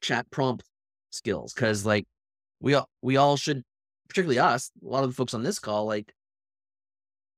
chat 0.00 0.30
prompt 0.30 0.64
skills 1.10 1.52
because 1.52 1.86
like 1.86 2.06
we 2.60 2.74
all 2.74 2.88
we 3.02 3.16
all 3.16 3.36
should 3.36 3.62
particularly 4.08 4.38
us 4.38 4.70
a 4.84 4.88
lot 4.88 5.04
of 5.04 5.10
the 5.10 5.14
folks 5.14 5.34
on 5.34 5.42
this 5.42 5.58
call 5.58 5.86
like 5.86 6.12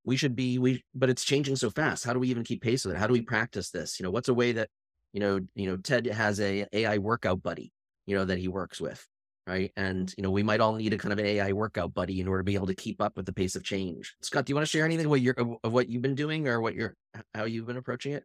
we 0.04 0.16
should 0.16 0.34
be 0.34 0.58
we 0.58 0.82
but 0.94 1.10
it's 1.10 1.24
changing 1.24 1.56
so 1.56 1.70
fast. 1.70 2.04
How 2.04 2.12
do 2.12 2.18
we 2.18 2.28
even 2.28 2.44
keep 2.44 2.62
pace 2.62 2.84
with 2.84 2.94
it? 2.94 2.98
How 2.98 3.06
do 3.06 3.12
we 3.12 3.22
practice 3.22 3.70
this? 3.70 3.98
You 3.98 4.04
know 4.04 4.10
what's 4.10 4.28
a 4.28 4.34
way 4.34 4.52
that 4.52 4.68
you 5.12 5.20
know 5.20 5.40
you 5.54 5.66
know 5.66 5.76
ted 5.76 6.06
has 6.06 6.40
a 6.40 6.66
ai 6.72 6.98
workout 6.98 7.42
buddy 7.42 7.72
you 8.06 8.16
know 8.16 8.24
that 8.24 8.38
he 8.38 8.48
works 8.48 8.80
with 8.80 9.06
right? 9.46 9.72
And 9.76 10.12
you 10.16 10.22
know, 10.22 10.30
we 10.30 10.42
might 10.42 10.60
all 10.60 10.74
need 10.74 10.92
a 10.92 10.98
kind 10.98 11.12
of 11.12 11.18
AI 11.18 11.52
workout 11.52 11.94
buddy 11.94 12.20
in 12.20 12.28
order 12.28 12.40
to 12.40 12.44
be 12.44 12.54
able 12.54 12.66
to 12.66 12.74
keep 12.74 13.00
up 13.00 13.16
with 13.16 13.26
the 13.26 13.32
pace 13.32 13.56
of 13.56 13.62
change. 13.62 14.14
Scott, 14.22 14.46
do 14.46 14.50
you 14.50 14.54
want 14.54 14.66
to 14.66 14.70
share 14.70 14.84
anything 14.84 15.08
what 15.08 15.20
you're 15.20 15.36
of 15.62 15.72
what 15.72 15.88
you've 15.88 16.02
been 16.02 16.14
doing 16.14 16.48
or 16.48 16.60
what 16.60 16.74
you're 16.74 16.94
how 17.34 17.44
you've 17.44 17.66
been 17.66 17.76
approaching 17.76 18.12
it? 18.12 18.24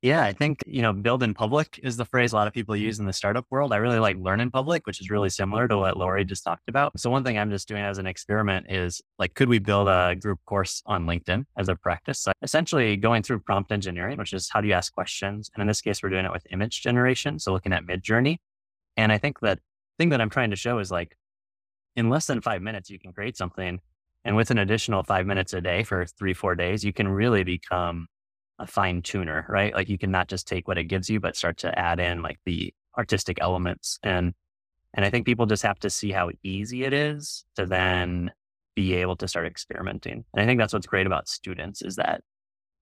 Yeah, 0.00 0.22
I 0.22 0.32
think, 0.32 0.62
you 0.64 0.80
know, 0.80 0.92
build 0.92 1.24
in 1.24 1.34
public 1.34 1.80
is 1.82 1.96
the 1.96 2.04
phrase 2.04 2.32
a 2.32 2.36
lot 2.36 2.46
of 2.46 2.52
people 2.52 2.76
mm-hmm. 2.76 2.84
use 2.84 3.00
in 3.00 3.06
the 3.06 3.12
startup 3.12 3.46
world. 3.50 3.72
I 3.72 3.78
really 3.78 3.98
like 3.98 4.16
learn 4.16 4.38
in 4.38 4.48
public, 4.48 4.86
which 4.86 5.00
is 5.00 5.10
really 5.10 5.28
mm-hmm. 5.28 5.42
similar 5.42 5.66
to 5.66 5.76
what 5.76 5.96
Lori 5.96 6.24
just 6.24 6.44
talked 6.44 6.68
about. 6.68 6.98
So 7.00 7.10
one 7.10 7.24
thing 7.24 7.36
I'm 7.36 7.50
just 7.50 7.66
doing 7.66 7.82
as 7.82 7.98
an 7.98 8.06
experiment 8.06 8.66
is 8.70 9.02
like, 9.18 9.34
could 9.34 9.48
we 9.48 9.58
build 9.58 9.88
a 9.88 10.14
group 10.14 10.38
course 10.46 10.84
on 10.86 11.04
LinkedIn 11.06 11.46
as 11.56 11.68
a 11.68 11.74
practice? 11.74 12.20
So 12.20 12.30
essentially 12.42 12.96
going 12.96 13.24
through 13.24 13.40
prompt 13.40 13.72
engineering, 13.72 14.18
which 14.18 14.32
is 14.32 14.48
how 14.52 14.60
do 14.60 14.68
you 14.68 14.74
ask 14.74 14.92
questions? 14.94 15.50
And 15.54 15.62
in 15.62 15.66
this 15.66 15.80
case, 15.80 16.00
we're 16.00 16.10
doing 16.10 16.24
it 16.24 16.32
with 16.32 16.46
image 16.52 16.80
generation. 16.80 17.40
So 17.40 17.52
looking 17.52 17.72
at 17.72 17.84
Midjourney 17.84 18.38
and 18.98 19.12
I 19.12 19.18
think 19.18 19.40
that 19.40 19.60
thing 19.98 20.10
that 20.10 20.20
I'm 20.20 20.28
trying 20.28 20.50
to 20.50 20.56
show 20.56 20.78
is 20.80 20.90
like 20.90 21.16
in 21.96 22.10
less 22.10 22.26
than 22.26 22.42
five 22.42 22.62
minutes, 22.62 22.90
you 22.90 22.98
can 22.98 23.12
create 23.14 23.36
something 23.38 23.80
And 24.24 24.36
with 24.36 24.50
an 24.50 24.58
additional 24.58 25.02
five 25.04 25.26
minutes 25.26 25.54
a 25.54 25.60
day 25.62 25.84
for 25.84 26.04
three, 26.04 26.34
four 26.34 26.54
days, 26.54 26.84
you 26.84 26.92
can 26.92 27.08
really 27.08 27.44
become 27.44 28.08
a 28.58 28.66
fine 28.66 29.02
tuner, 29.02 29.46
right? 29.48 29.74
Like 29.74 29.88
you 29.88 29.98
can 29.98 30.10
not 30.10 30.28
just 30.28 30.46
take 30.46 30.68
what 30.68 30.78
it 30.78 30.84
gives 30.84 31.08
you, 31.08 31.20
but 31.20 31.36
start 31.36 31.58
to 31.58 31.78
add 31.78 32.00
in 32.00 32.22
like 32.22 32.38
the 32.44 32.74
artistic 32.98 33.38
elements. 33.40 33.98
And 34.02 34.34
and 34.94 35.04
I 35.04 35.10
think 35.10 35.26
people 35.26 35.46
just 35.46 35.62
have 35.62 35.78
to 35.80 35.90
see 35.90 36.12
how 36.12 36.30
easy 36.42 36.84
it 36.84 36.92
is 36.92 37.44
to 37.56 37.66
then 37.66 38.32
be 38.74 38.94
able 38.94 39.16
to 39.16 39.28
start 39.28 39.46
experimenting. 39.46 40.24
And 40.34 40.42
I 40.42 40.46
think 40.46 40.58
that's 40.58 40.72
what's 40.72 40.86
great 40.86 41.06
about 41.06 41.28
students 41.28 41.82
is 41.82 41.96
that 41.96 42.22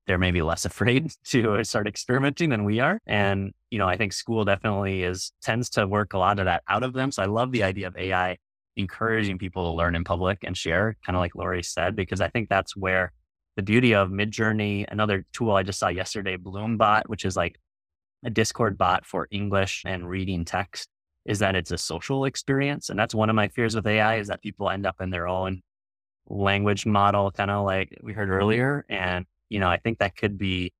they're 0.06 0.18
maybe 0.18 0.42
less 0.42 0.64
afraid 0.64 1.12
to 1.26 1.54
uh, 1.54 1.64
start 1.64 1.86
experimenting 1.86 2.50
than 2.50 2.64
we 2.64 2.80
are. 2.80 3.00
And, 3.06 3.52
you 3.70 3.78
know, 3.78 3.88
I 3.88 3.96
think 3.96 4.12
school 4.12 4.44
definitely 4.44 5.02
is 5.02 5.32
tends 5.42 5.70
to 5.70 5.86
work 5.86 6.12
a 6.12 6.18
lot 6.18 6.38
of 6.38 6.46
that 6.46 6.62
out 6.68 6.82
of 6.82 6.92
them. 6.92 7.10
So 7.10 7.22
I 7.22 7.26
love 7.26 7.52
the 7.52 7.62
idea 7.62 7.88
of 7.88 7.96
AI 7.96 8.36
encouraging 8.76 9.38
people 9.38 9.70
to 9.70 9.76
learn 9.76 9.96
in 9.96 10.04
public 10.04 10.38
and 10.42 10.56
share, 10.56 10.96
kind 11.04 11.16
of 11.16 11.20
like 11.20 11.34
Lori 11.34 11.62
said, 11.62 11.96
because 11.96 12.20
I 12.20 12.28
think 12.28 12.48
that's 12.48 12.76
where 12.76 13.12
the 13.56 13.62
beauty 13.62 13.94
of 13.94 14.10
Midjourney, 14.10 14.84
another 14.88 15.24
tool 15.32 15.52
I 15.52 15.62
just 15.62 15.78
saw 15.78 15.88
yesterday, 15.88 16.36
Bloombot, 16.36 17.04
which 17.06 17.24
is 17.24 17.36
like 17.36 17.58
a 18.24 18.30
Discord 18.30 18.76
bot 18.76 19.06
for 19.06 19.28
English 19.30 19.82
and 19.86 20.08
reading 20.08 20.44
text, 20.44 20.88
is 21.24 21.38
that 21.38 21.54
it's 21.54 21.70
a 21.70 21.78
social 21.78 22.26
experience. 22.26 22.90
And 22.90 22.98
that's 22.98 23.14
one 23.14 23.30
of 23.30 23.36
my 23.36 23.48
fears 23.48 23.74
with 23.74 23.86
AI 23.86 24.16
is 24.16 24.28
that 24.28 24.42
people 24.42 24.68
end 24.68 24.86
up 24.86 25.00
in 25.00 25.08
their 25.08 25.26
own 25.26 25.62
language 26.28 26.84
model, 26.84 27.30
kind 27.30 27.50
of 27.50 27.64
like 27.64 27.96
we 28.02 28.12
heard 28.12 28.28
earlier. 28.28 28.84
And, 28.90 29.24
you 29.48 29.60
know, 29.60 29.68
I 29.68 29.78
think 29.78 29.98
that 29.98 30.16
could 30.16 30.38
be 30.38 30.72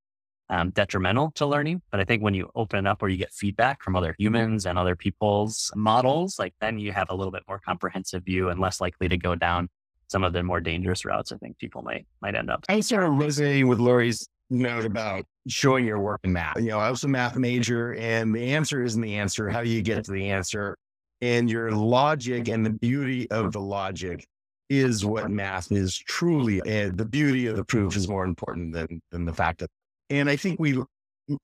um, 0.49 0.71
detrimental 0.71 1.33
to 1.33 1.47
learning. 1.47 1.83
But 1.91 2.01
I 2.01 2.05
think 2.05 2.23
when 2.23 2.35
you 2.35 2.51
open 2.55 2.87
it 2.87 2.89
up 2.89 3.03
where 3.03 3.11
you 3.11 3.17
get 3.17 3.33
feedback 3.33 3.83
from 3.83 3.97
other 3.97 4.15
humans 4.19 4.67
and 4.67 4.79
other 4.79 4.97
people's 4.97 5.71
models, 5.75 6.39
like 6.39 6.55
then 6.61 6.79
you 6.79 6.93
have 6.93 7.09
a 7.11 7.15
little 7.15 7.33
bit 7.33 7.43
more 7.49 7.59
comprehensive 7.59 8.25
view 8.25 8.49
and 8.49 8.61
less 8.61 8.81
likely 8.81 9.09
to 9.09 9.17
go 9.17 9.35
down 9.35 9.69
some 10.09 10.23
of 10.23 10.33
the 10.33 10.43
more 10.43 10.61
dangerous 10.61 11.05
routes. 11.05 11.33
I 11.33 11.37
think 11.37 11.59
people 11.59 11.83
might 11.83 12.07
might 12.21 12.35
end 12.35 12.51
up. 12.51 12.65
I 12.69 12.81
started 12.81 13.11
resonating 13.11 13.67
with 13.69 13.81
Lori's 13.81 14.29
note 14.51 14.85
about 14.85 15.25
showing 15.49 15.85
your 15.85 15.99
work 15.99 16.21
in 16.23 16.33
math. 16.33 16.57
You 16.57 16.69
know, 16.69 16.79
I 16.79 16.91
was 16.91 17.03
a 17.05 17.09
math 17.09 17.37
major, 17.37 17.95
and 17.95 18.35
the 18.35 18.55
answer 18.55 18.83
isn't 18.83 19.01
the 19.01 19.17
answer. 19.17 19.49
How 19.49 19.63
do 19.63 19.69
you 19.69 19.83
get 19.83 20.05
to 20.05 20.13
the 20.13 20.31
answer? 20.31 20.77
And 21.23 21.51
your 21.51 21.73
logic 21.73 22.49
and 22.49 22.65
the 22.65 22.71
beauty 22.71 23.29
of 23.31 23.53
the 23.53 23.61
logic 23.61 24.27
is 24.69 25.05
what 25.05 25.31
math 25.31 25.71
is 25.73 25.97
truly. 25.97 26.61
And 26.67 26.97
the 26.97 27.05
beauty 27.05 27.47
of 27.47 27.57
the 27.57 27.65
proof 27.65 27.97
is 27.97 28.09
more 28.09 28.25
important 28.25 28.73
than 28.73 29.01
than 29.11 29.25
the 29.25 29.33
fact 29.33 29.63
of. 29.63 29.69
And 30.11 30.29
I 30.29 30.37
think 30.37 30.61
we, 30.61 30.81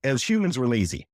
as 0.05 0.23
humans, 0.23 0.59
we're 0.59 0.67
lazy, 0.67 1.07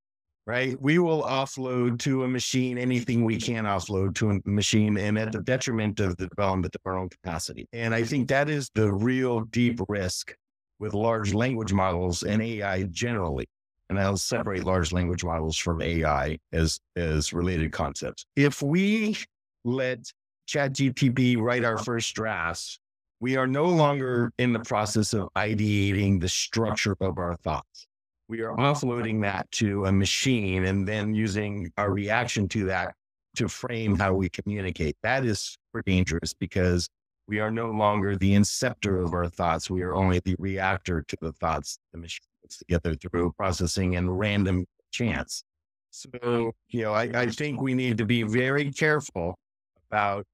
right? 0.47 0.81
We 0.81 0.99
will 0.99 1.23
offload 1.23 1.99
to 2.01 2.25
a 2.25 2.29
machine 2.29 2.79
anything 2.79 3.25
we 3.25 3.39
can 3.39 3.65
offload 3.65 4.15
to 4.17 4.31
a 4.31 4.41
machine, 4.45 4.97
and 4.99 5.19
at 5.19 5.33
the 5.33 5.43
detriment 5.43 6.01
of 6.01 6.17
the 6.17 6.27
development 6.27 6.75
of 6.75 6.81
our 6.85 6.99
own 6.99 7.09
capacity. 7.09 7.67
And 7.73 7.95
I 7.95 8.05
think 8.05 8.29
that 8.29 8.49
is 8.51 8.71
the 8.75 8.93
real 8.93 9.41
deep 9.41 9.81
risk 9.89 10.35
with 10.79 10.95
large 10.95 11.35
language 11.35 11.73
models 11.73 12.23
and 12.23 12.43
AI 12.43 12.85
generally. 12.85 13.47
And 13.91 13.99
I'll 13.99 14.19
separate 14.19 14.65
large 14.65 14.93
language 14.93 15.25
models 15.25 15.57
from 15.57 15.81
AI 15.81 16.39
as 16.53 16.79
as 16.95 17.33
related 17.33 17.73
concepts. 17.73 18.27
If 18.37 18.61
we 18.61 19.17
let 19.65 20.13
ChatGPT 20.49 21.39
write 21.39 21.65
our 21.65 21.77
first 21.77 22.15
drafts, 22.15 22.79
we 23.21 23.37
are 23.37 23.47
no 23.47 23.67
longer 23.67 24.27
mm-hmm. 24.27 24.43
in 24.43 24.53
the 24.53 24.61
process 24.61 25.13
of 25.13 25.29
ideating 25.37 26.21
the 26.21 26.29
structure 26.29 26.97
of 27.01 27.19
our 27.19 27.37
thoughts. 27.37 27.87
We 28.29 28.41
are 28.43 28.55
offloading 28.57 29.23
that 29.23 29.51
to 29.53 29.87
a 29.87 29.93
machine 29.93 30.65
and 30.65 30.87
then 30.87 31.15
using 31.15 31.73
our 31.79 31.91
reaction 31.91 32.49
to 32.49 32.65
that 32.67 32.95
to 33.37 33.49
frame 33.49 33.97
how 33.97 34.15
we 34.15 34.29
communicate. 34.29 34.97
That 35.03 35.25
is 35.25 35.57
super 35.73 35.83
dangerous 35.87 36.35
because 36.35 36.89
we 37.27 37.41
are 37.41 37.51
no 37.51 37.71
longer 37.71 38.17
the 38.17 38.35
inceptor 38.35 39.05
of 39.05 39.15
our 39.15 39.29
thoughts. 39.29 39.71
We 39.71 39.83
are 39.83 39.95
only 39.95 40.21
the 40.25 40.35
reactor 40.39 41.05
to 41.09 41.17
the 41.21 41.33
thoughts 41.33 41.79
the 41.93 41.99
machine 41.99 42.21
puts 42.43 42.59
together 42.59 42.95
through 42.95 43.33
processing 43.33 43.97
and 43.97 44.19
random 44.19 44.67
chance. 44.91 45.43
So, 45.91 46.53
you 46.69 46.83
know, 46.83 46.93
I, 46.93 47.03
I 47.15 47.27
think 47.27 47.61
we 47.61 47.75
need 47.75 47.99
to 47.99 48.07
be 48.07 48.23
very 48.23 48.71
careful 48.73 49.39
about 49.91 50.27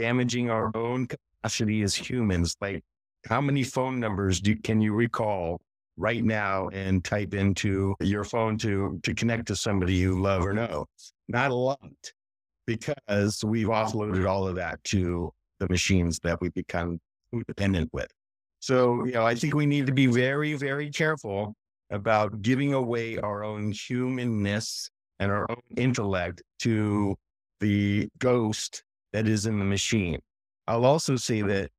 damaging 0.00 0.48
our 0.50 0.70
own 0.74 1.06
capacity 1.06 1.82
as 1.82 1.94
humans. 1.94 2.56
Like, 2.60 2.82
how 3.28 3.40
many 3.40 3.62
phone 3.62 4.00
numbers 4.00 4.40
do 4.40 4.56
can 4.56 4.80
you 4.80 4.94
recall 4.94 5.60
right 5.96 6.24
now 6.24 6.68
and 6.68 7.04
type 7.04 7.34
into 7.34 7.94
your 8.00 8.24
phone 8.24 8.56
to 8.58 8.98
to 9.02 9.14
connect 9.14 9.46
to 9.46 9.56
somebody 9.56 9.94
you 9.94 10.18
love 10.20 10.44
or 10.44 10.54
know? 10.54 10.86
Not 11.28 11.50
a 11.50 11.54
lot, 11.54 12.12
because 12.66 13.44
we've 13.44 13.68
offloaded 13.68 14.26
all 14.26 14.48
of 14.48 14.56
that 14.56 14.82
to 14.84 15.30
the 15.58 15.68
machines 15.68 16.18
that 16.20 16.40
we 16.40 16.48
become 16.48 16.98
dependent 17.46 17.90
with. 17.92 18.10
So, 18.60 19.04
you 19.04 19.12
know, 19.12 19.26
I 19.26 19.34
think 19.34 19.54
we 19.54 19.66
need 19.66 19.86
to 19.86 19.92
be 19.92 20.06
very, 20.06 20.54
very 20.54 20.90
careful 20.90 21.54
about 21.90 22.40
giving 22.40 22.72
away 22.72 23.18
our 23.18 23.44
own 23.44 23.72
humanness 23.72 24.90
and 25.18 25.30
our 25.30 25.46
own 25.50 25.62
intellect 25.76 26.42
to 26.60 27.16
the 27.60 28.08
ghost 28.18 28.82
that 29.12 29.26
is 29.26 29.46
in 29.46 29.58
the 29.58 29.64
machine. 29.64 30.20
I'll 30.66 30.84
also 30.84 31.16
say 31.16 31.42
that 31.42 31.70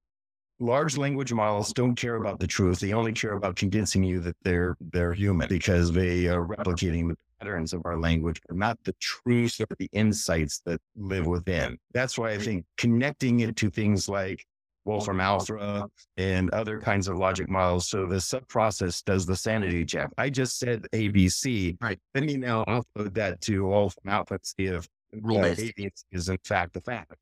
large 0.59 0.97
language 0.97 1.33
models 1.33 1.73
don't 1.73 1.95
care 1.95 2.15
about 2.15 2.39
the 2.39 2.47
truth. 2.47 2.79
They 2.79 2.93
only 2.93 3.13
care 3.13 3.33
about 3.33 3.55
convincing 3.55 4.03
you 4.03 4.19
that 4.21 4.35
they're 4.43 4.75
they're 4.79 5.13
human 5.13 5.49
because 5.49 5.91
they 5.91 6.27
are 6.27 6.45
replicating 6.45 7.09
the 7.09 7.17
patterns 7.39 7.73
of 7.73 7.81
our 7.85 7.97
language, 7.97 8.39
but 8.47 8.57
not 8.57 8.77
the 8.83 8.93
truth 8.99 9.59
or 9.59 9.67
the 9.79 9.89
insights 9.93 10.61
that 10.65 10.79
live 10.95 11.25
within. 11.25 11.77
That's 11.93 12.17
why 12.17 12.31
I 12.31 12.37
think 12.37 12.65
connecting 12.77 13.39
it 13.39 13.55
to 13.57 13.69
things 13.69 14.07
like 14.07 14.45
Wolfram 14.85 15.19
Alpha 15.19 15.87
and 16.17 16.49
other 16.51 16.79
kinds 16.79 17.07
of 17.07 17.17
logic 17.17 17.49
models. 17.49 17.89
So 17.89 18.05
the 18.05 18.21
sub 18.21 18.47
process 18.47 19.01
does 19.01 19.25
the 19.25 19.35
sanity 19.35 19.85
check. 19.85 20.09
I 20.17 20.29
just 20.29 20.59
said 20.59 20.87
ABC. 20.93 21.77
Right. 21.81 21.99
Then 22.13 22.29
you 22.29 22.37
now 22.37 22.63
upload 22.65 23.13
that 23.15 23.41
to 23.41 23.65
Wolfram 23.65 24.09
Alpha 24.09 24.37
to 24.37 24.45
see 24.45 24.65
if 24.65 24.87
Rule 25.13 25.39
uh, 25.39 25.41
based. 25.55 25.61
ABC 25.77 25.91
is 26.11 26.29
in 26.29 26.37
fact 26.43 26.73
the 26.73 26.81
fact 26.81 27.15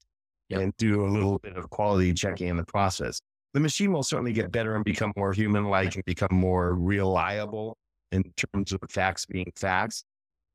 Yep. 0.50 0.62
and 0.62 0.78
do 0.78 1.06
a 1.06 1.10
little 1.10 1.38
bit 1.38 1.58
of 1.58 1.70
quality 1.70 2.12
checking 2.12 2.48
in 2.48 2.58
the 2.58 2.66
process. 2.66 3.22
The 3.54 3.60
machine 3.60 3.92
will 3.92 4.02
certainly 4.02 4.34
get 4.34 4.52
better 4.52 4.76
and 4.76 4.84
become 4.84 5.14
more 5.16 5.32
human 5.32 5.66
like 5.66 5.94
and 5.96 6.04
become 6.06 6.34
more 6.34 6.74
reliable 6.74 7.78
in 8.12 8.24
terms 8.36 8.74
of 8.74 8.80
facts 8.90 9.28
being 9.28 9.52
facts. 9.56 10.04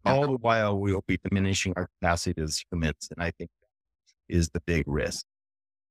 All 0.04 0.22
the 0.22 0.36
while, 0.36 0.78
we'll 0.78 1.04
be 1.06 1.18
diminishing 1.22 1.72
our 1.76 1.88
capacity 2.00 2.42
as 2.42 2.62
humans. 2.70 3.08
And 3.10 3.22
I 3.24 3.30
think 3.30 3.50
that 3.62 4.36
is 4.36 4.50
the 4.50 4.60
big 4.66 4.84
risk. 4.86 5.24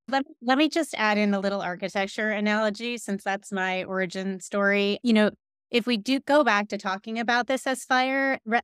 Let, 0.10 0.24
let 0.42 0.58
me 0.58 0.68
just 0.68 0.94
add 0.98 1.18
in 1.18 1.34
a 1.34 1.40
little 1.40 1.62
architecture 1.62 2.30
analogy 2.30 2.98
since 2.98 3.24
that's 3.24 3.52
my 3.54 3.86
origin 3.86 4.42
story. 4.42 5.00
You 5.02 5.14
know, 5.14 5.32
if 5.72 5.88
we 5.88 5.98
do 5.98 6.20
go 6.20 6.44
back 6.44 6.68
to 6.70 6.78
talking 6.78 7.18
about 7.20 7.48
this 7.48 7.66
as 7.66 7.86
fire, 7.86 8.38
re- 8.46 8.60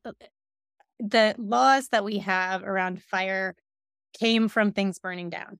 the 0.99 1.35
laws 1.37 1.89
that 1.89 2.03
we 2.03 2.19
have 2.19 2.63
around 2.63 3.01
fire 3.01 3.55
came 4.19 4.47
from 4.47 4.71
things 4.71 4.99
burning 4.99 5.29
down, 5.29 5.59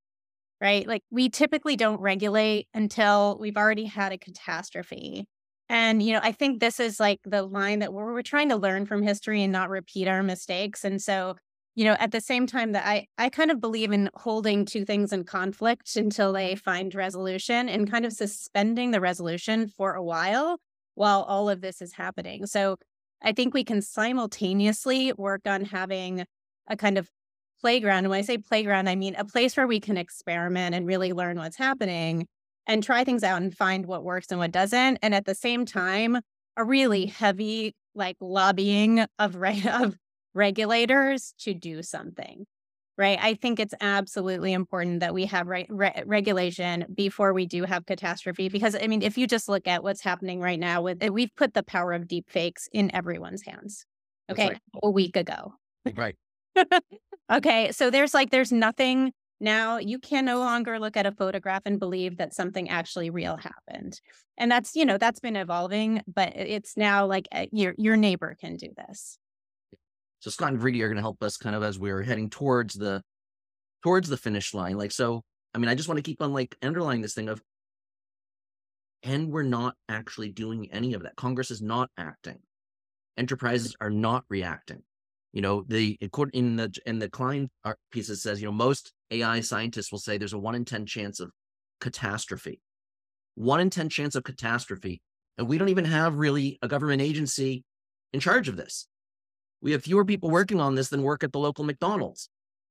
right? 0.60 0.88
Like 0.88 1.04
we 1.10 1.30
typically 1.30 1.76
don't 1.76 2.02
regulate 2.02 2.68
until 2.74 3.38
we've 3.40 3.58
already 3.58 3.86
had 3.86 4.12
a 4.12 4.18
catastrophe. 4.18 5.28
And, 5.70 6.02
you 6.02 6.14
know, 6.14 6.20
I 6.24 6.32
think 6.32 6.60
this 6.60 6.80
is 6.80 7.00
like 7.00 7.20
the 7.24 7.44
line 7.44 7.80
that 7.80 7.94
we're, 7.94 8.14
we're 8.14 8.22
trying 8.24 8.50
to 8.50 8.56
learn 8.56 8.86
from 8.86 9.04
history 9.04 9.44
and 9.44 9.54
not 9.54 9.70
repeat 9.70 10.08
our 10.08 10.24
mistakes. 10.24 10.84
And 10.84 11.02
so, 11.02 11.36
you 11.76 11.86
know, 11.86 11.96
at 12.00 12.12
the 12.12 12.22
same 12.22 12.48
time 12.48 12.72
that 12.72 12.86
I, 12.86 13.06
I 13.18 13.30
kind 13.30 13.52
of 13.52 13.62
believe 13.62 13.92
in 13.92 14.10
holding 14.16 14.66
two 14.66 14.84
things 14.84 15.14
in 15.14 15.24
conflict 15.24 15.96
until 15.96 16.34
they 16.34 16.56
find 16.56 16.94
resolution 16.96 17.70
and 17.70 17.90
kind 17.90 18.06
of 18.06 18.14
suspending 18.14 18.92
the 18.92 19.00
resolution 19.00 19.68
for 19.68 19.94
a 19.94 20.04
while 20.04 20.58
while 20.96 21.22
all 21.22 21.50
of 21.50 21.62
this 21.62 21.82
is 21.82 21.94
happening. 21.94 22.48
So 22.48 22.78
I 23.22 23.34
think 23.34 23.54
we 23.54 23.64
can 23.64 23.82
simultaneously 23.82 25.14
work 25.14 25.42
on 25.46 25.66
having 25.66 26.26
a 26.68 26.78
kind 26.78 26.98
of 26.98 27.10
playground. 27.60 28.00
And 28.00 28.10
when 28.10 28.20
I 28.20 28.24
say 28.24 28.38
playground, 28.38 28.88
I 28.88 28.96
mean 28.96 29.16
a 29.16 29.26
place 29.26 29.58
where 29.58 29.68
we 29.68 29.80
can 29.80 29.98
experiment 29.98 30.76
and 30.76 30.86
really 30.86 31.14
learn 31.14 31.38
what's 31.38 31.58
happening 31.58 32.28
and 32.68 32.84
try 32.84 33.04
things 33.04 33.24
out 33.24 33.42
and 33.42 33.56
find 33.56 33.86
what 33.86 34.04
works 34.04 34.28
and 34.30 34.40
what 34.40 34.52
doesn't. 34.52 35.00
And 35.02 35.14
at 35.14 35.26
the 35.26 35.36
same 35.36 35.66
time, 35.66 36.20
a 36.56 36.64
really 36.64 37.08
heavy 37.08 37.74
like 37.96 38.18
lobbying 38.22 39.06
of 39.18 39.36
re- 39.36 39.68
of 39.74 39.96
regulators 40.34 41.34
to 41.40 41.54
do 41.54 41.84
something. 41.84 42.46
Right. 43.00 43.18
I 43.22 43.36
think 43.36 43.62
it's 43.62 43.74
absolutely 43.80 44.52
important 44.52 45.00
that 45.00 45.14
we 45.14 45.26
have 45.28 45.48
re- 45.48 45.66
re- 45.70 46.04
regulation 46.06 46.86
before 46.94 47.32
we 47.32 47.46
do 47.46 47.64
have 47.64 47.86
catastrophe. 47.86 48.50
Because, 48.50 48.76
I 48.76 48.88
mean, 48.88 49.02
if 49.02 49.18
you 49.18 49.26
just 49.26 49.48
look 49.48 49.70
at 49.70 49.84
what's 49.84 50.02
happening 50.02 50.42
right 50.42 50.60
now, 50.60 50.82
with 50.82 51.02
we've 51.10 51.34
put 51.38 51.54
the 51.54 51.64
power 51.64 51.94
of 51.94 52.10
deep 52.10 52.30
fakes 52.30 52.68
in 52.74 52.94
everyone's 52.94 53.42
hands. 53.44 53.86
Okay. 54.30 54.50
right. 54.50 54.60
A 54.84 54.90
week 54.90 55.16
ago. 55.16 55.54
Right. 55.96 56.18
okay. 57.32 57.72
So 57.72 57.90
there's 57.90 58.14
like, 58.14 58.32
there's 58.32 58.52
nothing 58.52 59.14
now. 59.40 59.78
You 59.78 59.98
can 59.98 60.26
no 60.26 60.40
longer 60.40 60.78
look 60.78 60.98
at 60.98 61.06
a 61.06 61.14
photograph 61.14 61.62
and 61.66 61.80
believe 61.80 62.18
that 62.18 62.34
something 62.34 62.68
actually 62.68 63.10
real 63.10 63.38
happened. 63.38 64.02
And 64.38 64.52
that's, 64.52 64.76
you 64.76 64.84
know, 64.84 64.98
that's 64.98 65.22
been 65.22 65.38
evolving, 65.38 66.02
but 66.06 66.34
it's 66.36 66.76
now 66.76 67.06
like 67.06 67.30
uh, 67.32 67.46
your, 67.54 67.76
your 67.78 67.96
neighbor 67.96 68.36
can 68.42 68.58
do 68.58 68.68
this. 68.76 69.18
So 70.20 70.30
Scott 70.30 70.54
and 70.54 70.62
Vridi 70.62 70.82
are 70.82 70.88
going 70.88 70.98
to 70.98 71.02
help 71.02 71.24
us 71.24 71.38
kind 71.38 71.56
of 71.56 71.64
as 71.64 71.80
we're 71.80 72.04
heading 72.04 72.30
towards 72.30 72.74
the 72.74 73.02
towards 73.84 74.10
the 74.10 74.18
finish 74.18 74.54
line. 74.54 74.78
Like 74.78 74.92
so, 74.92 75.24
I 75.54 75.58
mean, 75.58 75.70
I 75.70 75.76
just 75.76 75.88
want 75.88 75.98
to 75.98 76.04
keep 76.04 76.22
on 76.22 76.34
like 76.34 76.56
underlying 76.62 77.02
this 77.02 77.14
thing 77.14 77.30
of 77.30 77.42
and 79.04 79.32
we're 79.32 79.44
not 79.44 79.76
actually 79.88 80.30
doing 80.30 80.70
any 80.72 80.94
of 80.94 81.04
that. 81.04 81.16
Congress 81.16 81.52
is 81.52 81.62
not 81.62 81.90
acting. 81.98 82.40
Enterprises 83.18 83.76
are 83.80 83.90
not 83.90 84.26
reacting. 84.30 84.84
You 85.32 85.42
know, 85.42 85.64
the 85.68 85.98
in 86.34 86.56
the 86.56 86.76
in 86.86 87.00
the 87.00 87.10
Klein 87.10 87.50
piece 87.92 88.10
it 88.10 88.18
says, 88.18 88.42
you 88.42 88.48
know, 88.48 88.52
most 88.52 88.94
AI 89.12 89.42
scientists 89.42 89.92
will 89.92 90.00
say 90.00 90.18
there's 90.18 90.34
a 90.34 90.40
one 90.40 90.56
in 90.56 90.66
ten 90.66 90.86
chance 90.86 91.20
of 91.20 91.32
catastrophe. 91.80 92.62
One 93.36 93.60
in 93.60 93.70
ten 93.70 93.90
chance 93.90 94.16
of 94.16 94.24
catastrophe, 94.24 95.02
and 95.38 95.48
we 95.48 95.58
don't 95.58 95.70
even 95.70 95.86
have 95.86 96.16
really 96.16 96.58
a 96.62 96.68
government 96.68 97.02
agency 97.02 97.64
in 98.12 98.20
charge 98.20 98.50
of 98.50 98.58
this. 98.58 98.88
We 99.62 99.72
have 99.74 99.84
fewer 99.84 100.06
people 100.06 100.30
working 100.30 100.60
on 100.60 100.76
this 100.76 100.90
than 100.90 101.04
work 101.04 101.24
at 101.24 101.32
the 101.32 101.40
local 101.40 101.64
McDonald's. 101.66 102.30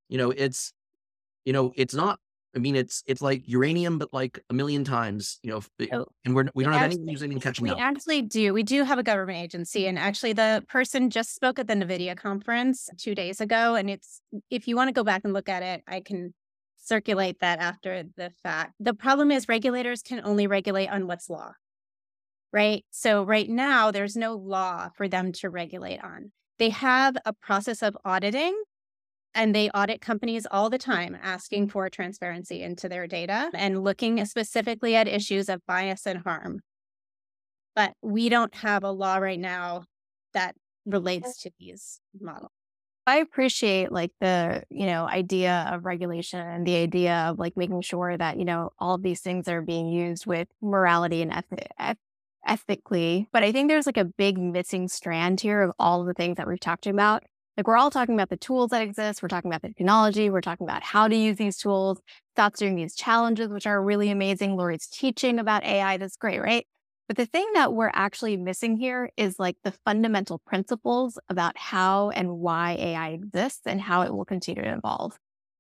You 0.08 0.18
know, 0.18 0.30
it's 0.30 0.72
you 1.44 1.52
know, 1.52 1.72
it's 1.76 1.94
not 1.94 2.18
I 2.56 2.60
mean, 2.60 2.76
it's 2.76 3.02
it's 3.06 3.20
like 3.20 3.42
uranium, 3.46 3.98
but 3.98 4.12
like 4.12 4.40
a 4.48 4.54
million 4.54 4.82
times, 4.82 5.38
you 5.42 5.50
know. 5.50 5.62
Oh, 5.92 6.06
and 6.24 6.34
we're 6.34 6.48
we 6.54 6.64
don't 6.64 6.72
have 6.72 6.90
any 6.90 6.98
using 7.04 7.38
catching 7.40 7.64
we 7.64 7.70
up. 7.70 7.76
We 7.76 7.82
actually 7.82 8.22
do. 8.22 8.54
We 8.54 8.62
do 8.62 8.84
have 8.84 8.98
a 8.98 9.02
government 9.02 9.38
agency, 9.38 9.86
and 9.86 9.98
actually, 9.98 10.32
the 10.32 10.64
person 10.68 11.10
just 11.10 11.34
spoke 11.34 11.58
at 11.58 11.68
the 11.68 11.74
NVIDIA 11.74 12.16
conference 12.16 12.88
two 12.96 13.14
days 13.14 13.40
ago. 13.40 13.74
And 13.74 13.90
it's 13.90 14.22
if 14.50 14.66
you 14.66 14.76
want 14.76 14.88
to 14.88 14.92
go 14.92 15.04
back 15.04 15.22
and 15.24 15.34
look 15.34 15.48
at 15.48 15.62
it, 15.62 15.82
I 15.86 16.00
can 16.00 16.32
circulate 16.78 17.40
that 17.40 17.58
after 17.58 18.04
the 18.16 18.32
fact. 18.42 18.74
The 18.80 18.94
problem 18.94 19.30
is 19.30 19.46
regulators 19.46 20.02
can 20.02 20.22
only 20.24 20.46
regulate 20.46 20.88
on 20.88 21.06
what's 21.06 21.28
law, 21.28 21.52
right? 22.50 22.84
So 22.90 23.24
right 23.24 23.48
now, 23.48 23.90
there's 23.90 24.16
no 24.16 24.34
law 24.34 24.88
for 24.96 25.06
them 25.06 25.32
to 25.32 25.50
regulate 25.50 26.02
on. 26.02 26.32
They 26.58 26.70
have 26.70 27.16
a 27.24 27.32
process 27.32 27.82
of 27.82 27.96
auditing 28.04 28.60
and 29.34 29.54
they 29.54 29.70
audit 29.70 30.00
companies 30.00 30.46
all 30.50 30.70
the 30.70 30.78
time 30.78 31.16
asking 31.20 31.68
for 31.68 31.88
transparency 31.88 32.62
into 32.62 32.88
their 32.88 33.06
data 33.06 33.50
and 33.54 33.84
looking 33.84 34.24
specifically 34.24 34.96
at 34.96 35.06
issues 35.06 35.48
of 35.48 35.64
bias 35.66 36.06
and 36.06 36.20
harm. 36.20 36.60
But 37.76 37.92
we 38.02 38.28
don't 38.28 38.54
have 38.56 38.82
a 38.82 38.90
law 38.90 39.18
right 39.18 39.38
now 39.38 39.84
that 40.34 40.56
relates 40.84 41.42
to 41.42 41.50
these 41.60 42.00
models. 42.20 42.50
I 43.06 43.18
appreciate 43.18 43.90
like 43.90 44.12
the, 44.20 44.64
you 44.68 44.86
know, 44.86 45.06
idea 45.06 45.70
of 45.72 45.86
regulation 45.86 46.40
and 46.40 46.66
the 46.66 46.76
idea 46.76 47.28
of 47.30 47.38
like 47.38 47.56
making 47.56 47.80
sure 47.80 48.16
that, 48.16 48.38
you 48.38 48.44
know, 48.44 48.70
all 48.78 48.96
of 48.96 49.02
these 49.02 49.20
things 49.20 49.48
are 49.48 49.62
being 49.62 49.88
used 49.88 50.26
with 50.26 50.48
morality 50.60 51.22
and 51.22 51.32
eth- 51.32 51.96
ethically. 52.46 53.28
But 53.32 53.42
I 53.42 53.52
think 53.52 53.68
there's 53.68 53.86
like 53.86 53.96
a 53.96 54.04
big 54.04 54.38
missing 54.38 54.88
strand 54.88 55.40
here 55.40 55.62
of 55.62 55.72
all 55.78 56.00
of 56.00 56.06
the 56.06 56.14
things 56.14 56.36
that 56.36 56.46
we've 56.46 56.60
talked 56.60 56.86
about. 56.86 57.22
Like 57.56 57.66
we're 57.66 57.76
all 57.76 57.90
talking 57.90 58.14
about 58.14 58.30
the 58.30 58.36
tools 58.36 58.70
that 58.70 58.82
exist. 58.82 59.20
We're 59.20 59.28
talking 59.28 59.50
about 59.50 59.62
the 59.62 59.68
technology. 59.68 60.30
We're 60.30 60.40
talking 60.40 60.64
about 60.66 60.84
how 60.84 61.08
to 61.08 61.16
use 61.16 61.38
these 61.38 61.56
tools. 61.56 62.00
Scott's 62.36 62.60
doing 62.60 62.76
these 62.76 62.94
challenges, 62.94 63.48
which 63.48 63.66
are 63.66 63.82
really 63.82 64.10
amazing. 64.10 64.56
Lori's 64.56 64.86
teaching 64.86 65.40
about 65.40 65.64
AI. 65.64 65.96
That's 65.96 66.16
great, 66.16 66.40
right? 66.40 66.66
But 67.08 67.16
the 67.16 67.26
thing 67.26 67.46
that 67.54 67.72
we're 67.72 67.90
actually 67.94 68.36
missing 68.36 68.76
here 68.76 69.10
is 69.16 69.40
like 69.40 69.56
the 69.64 69.72
fundamental 69.72 70.38
principles 70.38 71.18
about 71.28 71.56
how 71.58 72.10
and 72.10 72.38
why 72.38 72.76
AI 72.78 73.08
exists 73.08 73.62
and 73.66 73.80
how 73.80 74.02
it 74.02 74.14
will 74.14 74.26
continue 74.26 74.62
to 74.62 74.76
evolve. 74.76 75.18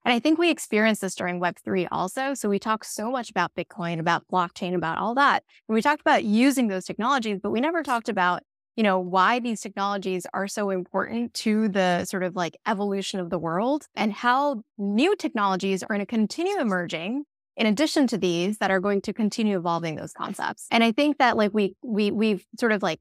And 0.08 0.14
I 0.14 0.20
think 0.20 0.38
we 0.38 0.48
experienced 0.48 1.02
this 1.02 1.14
during 1.14 1.38
Web3 1.38 1.86
also. 1.92 2.32
So 2.32 2.48
we 2.48 2.58
talk 2.58 2.82
so 2.82 3.10
much 3.10 3.28
about 3.28 3.54
Bitcoin, 3.54 4.00
about 4.00 4.26
blockchain, 4.32 4.74
about 4.74 4.96
all 4.96 5.14
that. 5.16 5.44
And 5.68 5.74
we 5.74 5.82
talked 5.82 6.00
about 6.00 6.24
using 6.24 6.68
those 6.68 6.86
technologies, 6.86 7.40
but 7.42 7.50
we 7.50 7.60
never 7.60 7.82
talked 7.82 8.08
about 8.08 8.42
you 8.74 8.82
know, 8.82 8.98
why 8.98 9.38
these 9.38 9.60
technologies 9.60 10.24
are 10.32 10.48
so 10.48 10.70
important 10.70 11.34
to 11.34 11.68
the 11.68 12.06
sort 12.06 12.22
of 12.22 12.36
like 12.36 12.56
evolution 12.66 13.20
of 13.20 13.28
the 13.28 13.38
world 13.38 13.84
and 13.94 14.10
how 14.10 14.62
new 14.78 15.14
technologies 15.14 15.82
are 15.82 15.88
going 15.88 16.00
to 16.00 16.06
continue 16.06 16.58
emerging 16.58 17.24
in 17.58 17.66
addition 17.66 18.06
to 18.06 18.16
these 18.16 18.58
that 18.58 18.70
are 18.70 18.80
going 18.80 19.02
to 19.02 19.12
continue 19.12 19.58
evolving 19.58 19.96
those 19.96 20.14
concepts. 20.14 20.68
And 20.70 20.82
I 20.82 20.92
think 20.92 21.18
that 21.18 21.36
like 21.36 21.50
we 21.52 21.74
we 21.82 22.12
we've 22.12 22.46
sort 22.58 22.72
of 22.72 22.82
like 22.82 23.00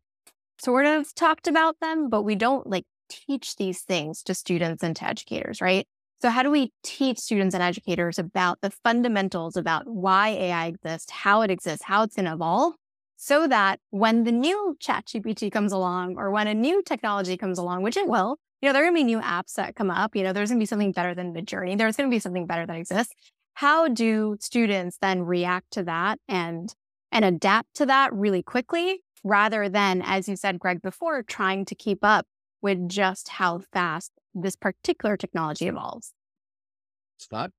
sort 0.59 0.85
of 0.85 1.15
talked 1.15 1.47
about 1.47 1.79
them, 1.79 2.09
but 2.09 2.23
we 2.23 2.35
don't 2.35 2.67
like 2.67 2.83
teach 3.07 3.55
these 3.55 3.81
things 3.81 4.23
to 4.23 4.33
students 4.33 4.83
and 4.83 4.93
to 4.97 5.05
educators, 5.05 5.61
right? 5.61 5.87
So 6.21 6.29
how 6.29 6.41
do 6.43 6.49
we 6.49 6.71
teach 6.83 7.19
students 7.19 7.53
and 7.53 7.63
educators 7.63 8.17
about 8.17 8.59
the 8.61 8.71
fundamentals 8.71 9.55
about 9.55 9.87
why 9.87 10.29
AI 10.29 10.67
exists, 10.67 11.11
how 11.11 11.41
it 11.41 11.51
exists, 11.51 11.85
how 11.85 12.03
it's 12.03 12.15
going 12.15 12.25
to 12.25 12.33
evolve 12.33 12.73
so 13.17 13.47
that 13.47 13.79
when 13.89 14.23
the 14.23 14.31
new 14.31 14.77
chat 14.79 15.05
GPT 15.05 15.51
comes 15.51 15.71
along 15.71 16.17
or 16.17 16.31
when 16.31 16.47
a 16.47 16.53
new 16.53 16.81
technology 16.83 17.35
comes 17.35 17.57
along, 17.57 17.81
which 17.81 17.97
it 17.97 18.07
will, 18.07 18.37
you 18.61 18.69
know, 18.69 18.73
there 18.73 18.83
are 18.83 18.85
going 18.85 18.95
to 18.95 18.99
be 18.99 19.03
new 19.03 19.19
apps 19.19 19.53
that 19.55 19.75
come 19.75 19.91
up. 19.91 20.15
You 20.15 20.23
know, 20.23 20.33
there's 20.33 20.49
going 20.49 20.59
to 20.59 20.61
be 20.61 20.67
something 20.67 20.91
better 20.91 21.13
than 21.13 21.33
Midjourney. 21.33 21.77
There's 21.77 21.95
going 21.95 22.09
to 22.09 22.15
be 22.15 22.19
something 22.19 22.47
better 22.47 22.65
that 22.65 22.75
exists. 22.75 23.13
How 23.55 23.87
do 23.87 24.37
students 24.39 24.97
then 25.01 25.23
react 25.23 25.71
to 25.71 25.83
that 25.83 26.19
and 26.27 26.73
and 27.11 27.25
adapt 27.25 27.75
to 27.75 27.85
that 27.87 28.13
really 28.13 28.43
quickly 28.43 29.01
rather 29.23 29.69
than, 29.69 30.01
as 30.03 30.27
you 30.27 30.35
said, 30.35 30.59
Greg, 30.59 30.81
before, 30.81 31.23
trying 31.23 31.65
to 31.65 31.75
keep 31.75 31.99
up 32.03 32.25
with 32.61 32.87
just 32.87 33.29
how 33.29 33.59
fast 33.59 34.11
this 34.41 34.55
particular 34.55 35.17
technology 35.17 35.67
evolves? 35.67 36.13
Scott? 37.17 37.51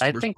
I 0.00 0.12
think 0.12 0.36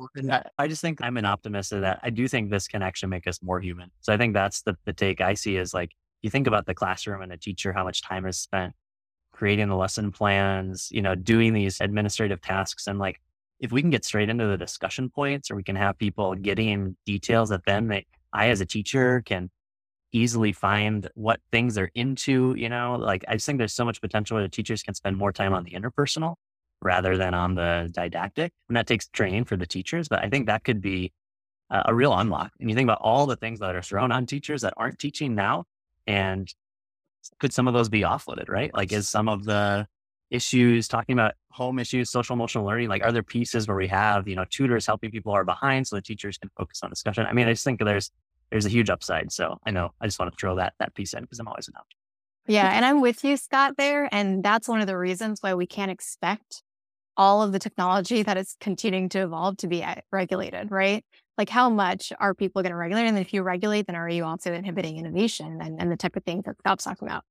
I 0.59 0.67
just 0.69 0.81
think 0.81 1.01
I'm 1.01 1.17
an 1.17 1.25
optimist 1.25 1.73
of 1.73 1.83
that 1.83 2.01
I 2.03 2.11
do 2.11 2.27
think 2.27 2.51
this 2.51 2.67
can 2.67 2.83
actually 2.83 3.11
make 3.11 3.27
us 3.27 3.41
more 3.43 3.61
human. 3.61 3.91
So 4.01 4.13
I 4.13 4.17
think 4.17 4.35
that's 4.35 4.63
the, 4.63 4.77
the 4.85 4.93
take 4.93 5.21
I 5.21 5.35
see 5.35 5.57
is 5.57 5.73
like 5.73 5.93
you 6.23 6.31
think 6.31 6.47
about 6.47 6.67
the 6.67 6.75
classroom 6.75 7.23
and 7.23 7.33
a 7.33 7.37
teacher, 7.37 7.73
how 7.73 7.85
much 7.85 8.03
time 8.03 8.27
is 8.27 8.39
spent 8.39 8.75
creating 9.33 9.69
the 9.69 9.77
lesson 9.77 10.11
plans, 10.11 10.89
you 10.91 11.01
know, 11.01 11.15
doing 11.15 11.53
these 11.53 11.81
administrative 11.81 12.41
tasks. 12.41 12.89
And 12.89 12.99
like 12.99 13.21
if 13.61 13.71
we 13.71 13.81
can 13.81 13.91
get 13.91 14.05
straight 14.05 14.29
into 14.29 14.47
the 14.47 14.57
discussion 14.57 15.11
points 15.11 15.51
or 15.51 15.55
we 15.55 15.63
can 15.63 15.77
have 15.77 15.97
people 15.97 16.35
getting 16.35 16.97
details 17.07 17.51
that 17.51 17.65
then 17.65 17.87
they, 17.87 18.07
I 18.33 18.49
as 18.49 18.61
a 18.61 18.67
teacher 18.67 19.23
can 19.25 19.51
easily 20.13 20.53
find 20.53 21.09
what 21.15 21.41
things 21.53 21.75
they're 21.75 21.91
into, 21.95 22.55
you 22.57 22.69
know, 22.69 22.97
like 22.99 23.25
I 23.29 23.35
just 23.35 23.47
think 23.47 23.59
there's 23.59 23.75
so 23.75 23.85
much 23.85 24.01
potential 24.01 24.37
where 24.37 24.43
the 24.43 24.49
teachers 24.49 24.83
can 24.83 24.95
spend 24.95 25.17
more 25.17 25.33
time 25.33 25.53
on 25.53 25.65
the 25.65 25.73
interpersonal 25.73 26.37
rather 26.81 27.17
than 27.17 27.35
on 27.35 27.55
the 27.55 27.91
didactic. 27.93 28.53
And 28.69 28.77
that 28.77 28.87
takes 28.87 29.09
training 29.09 29.45
for 29.45 29.57
the 29.57 29.67
teachers, 29.67 30.09
but 30.09 30.23
I 30.23 30.29
think 30.29 30.47
that 30.47 30.65
could 30.65 30.81
be 30.81 31.13
a, 31.71 31.85
a 31.87 31.95
real 31.95 32.15
unlock. 32.15 32.53
And 32.61 32.71
you 32.71 32.77
think 32.77 32.87
about 32.87 33.01
all 33.01 33.27
the 33.27 33.37
things 33.37 33.61
that 33.61 33.75
are 33.75 33.83
thrown 33.83 34.13
on 34.13 34.27
teachers 34.27 34.63
that 34.63 34.75
aren't 34.77 34.99
teaching 34.99 35.35
now, 35.35 35.65
and 36.07 36.53
could 37.39 37.53
some 37.53 37.69
of 37.69 37.75
those 37.75 37.89
be 37.89 38.03
offloaded, 38.03 38.49
right? 38.49 38.73
Like, 38.73 38.93
is 38.93 39.09
some 39.09 39.29
of 39.29 39.45
the 39.45 39.87
issues 40.31 40.89
talking 40.89 41.15
about 41.15 41.35
home 41.51 41.79
issues, 41.79 42.11
social 42.11 42.35
emotional 42.35 42.65
learning, 42.65 42.89
like 42.89 43.03
are 43.03 43.13
there 43.13 43.23
pieces 43.23 43.67
where 43.67 43.77
we 43.77 43.89
have, 43.89 44.29
you 44.29 44.37
know, 44.37 44.45
tutors 44.49 44.87
helping 44.87 45.11
people 45.11 45.33
are 45.33 45.45
behind 45.45 45.87
so 45.87 45.97
the 45.97 46.03
teachers 46.03 46.39
can 46.39 46.51
focus 46.57 46.81
on 46.83 46.91
discussion? 46.91 47.27
I 47.27 47.33
mean, 47.33 47.49
I 47.49 47.53
just 47.53 47.65
think 47.65 47.81
there's 47.81 48.11
there's 48.51 48.67
a 48.67 48.71
huge 48.71 48.91
upside. 48.91 49.33
So 49.33 49.59
I 49.67 49.71
know 49.71 49.91
I 50.01 50.07
just 50.07 50.19
want 50.19 50.33
to 50.33 50.37
throw 50.39 50.57
that 50.57 50.75
that 50.79 50.95
piece 50.95 51.13
in 51.13 51.23
because 51.23 51.39
I'm 51.39 51.49
always 51.49 51.69
an 51.69 51.75
optimist. 51.77 51.97
Yeah, 52.47 52.71
and 52.75 52.85
I'm 52.85 53.03
with 53.03 53.25
you, 53.25 53.37
Scott, 53.37 53.75
there. 53.77 54.09
And 54.11 54.43
that's 54.43 54.69
one 54.69 54.81
of 54.81 54.87
the 54.87 54.97
reasons 54.97 55.43
why 55.43 55.53
we 55.55 55.67
can't 55.67 55.91
expect 55.91 56.63
all 57.15 57.43
of 57.43 57.53
the 57.53 57.59
technology 57.59 58.23
that 58.23 58.39
is 58.39 58.57
continuing 58.61 59.09
to 59.11 59.19
evolve 59.19 59.59
to 59.59 59.67
be 59.67 59.83
uh, 59.83 59.97
regulated, 60.13 60.71
right? 60.71 61.05
Like 61.37 61.51
how 61.51 61.69
much 61.69 62.13
are 62.19 62.33
people 62.35 62.63
going 62.63 62.71
to 62.71 62.77
regulate? 62.77 63.07
And 63.07 63.19
if 63.19 63.35
you 63.35 63.43
regulate, 63.43 63.87
then 63.87 63.97
are 63.97 64.09
you 64.09 64.25
also 64.25 64.53
inhibiting 64.53 64.97
innovation 64.97 65.59
and, 65.61 65.81
and 65.81 65.93
the 65.93 65.97
type 65.97 66.17
of 66.17 66.25
things 66.25 66.45
that 66.47 66.57
Scott's 66.59 66.85
talking 66.85 67.07
about? 67.07 67.25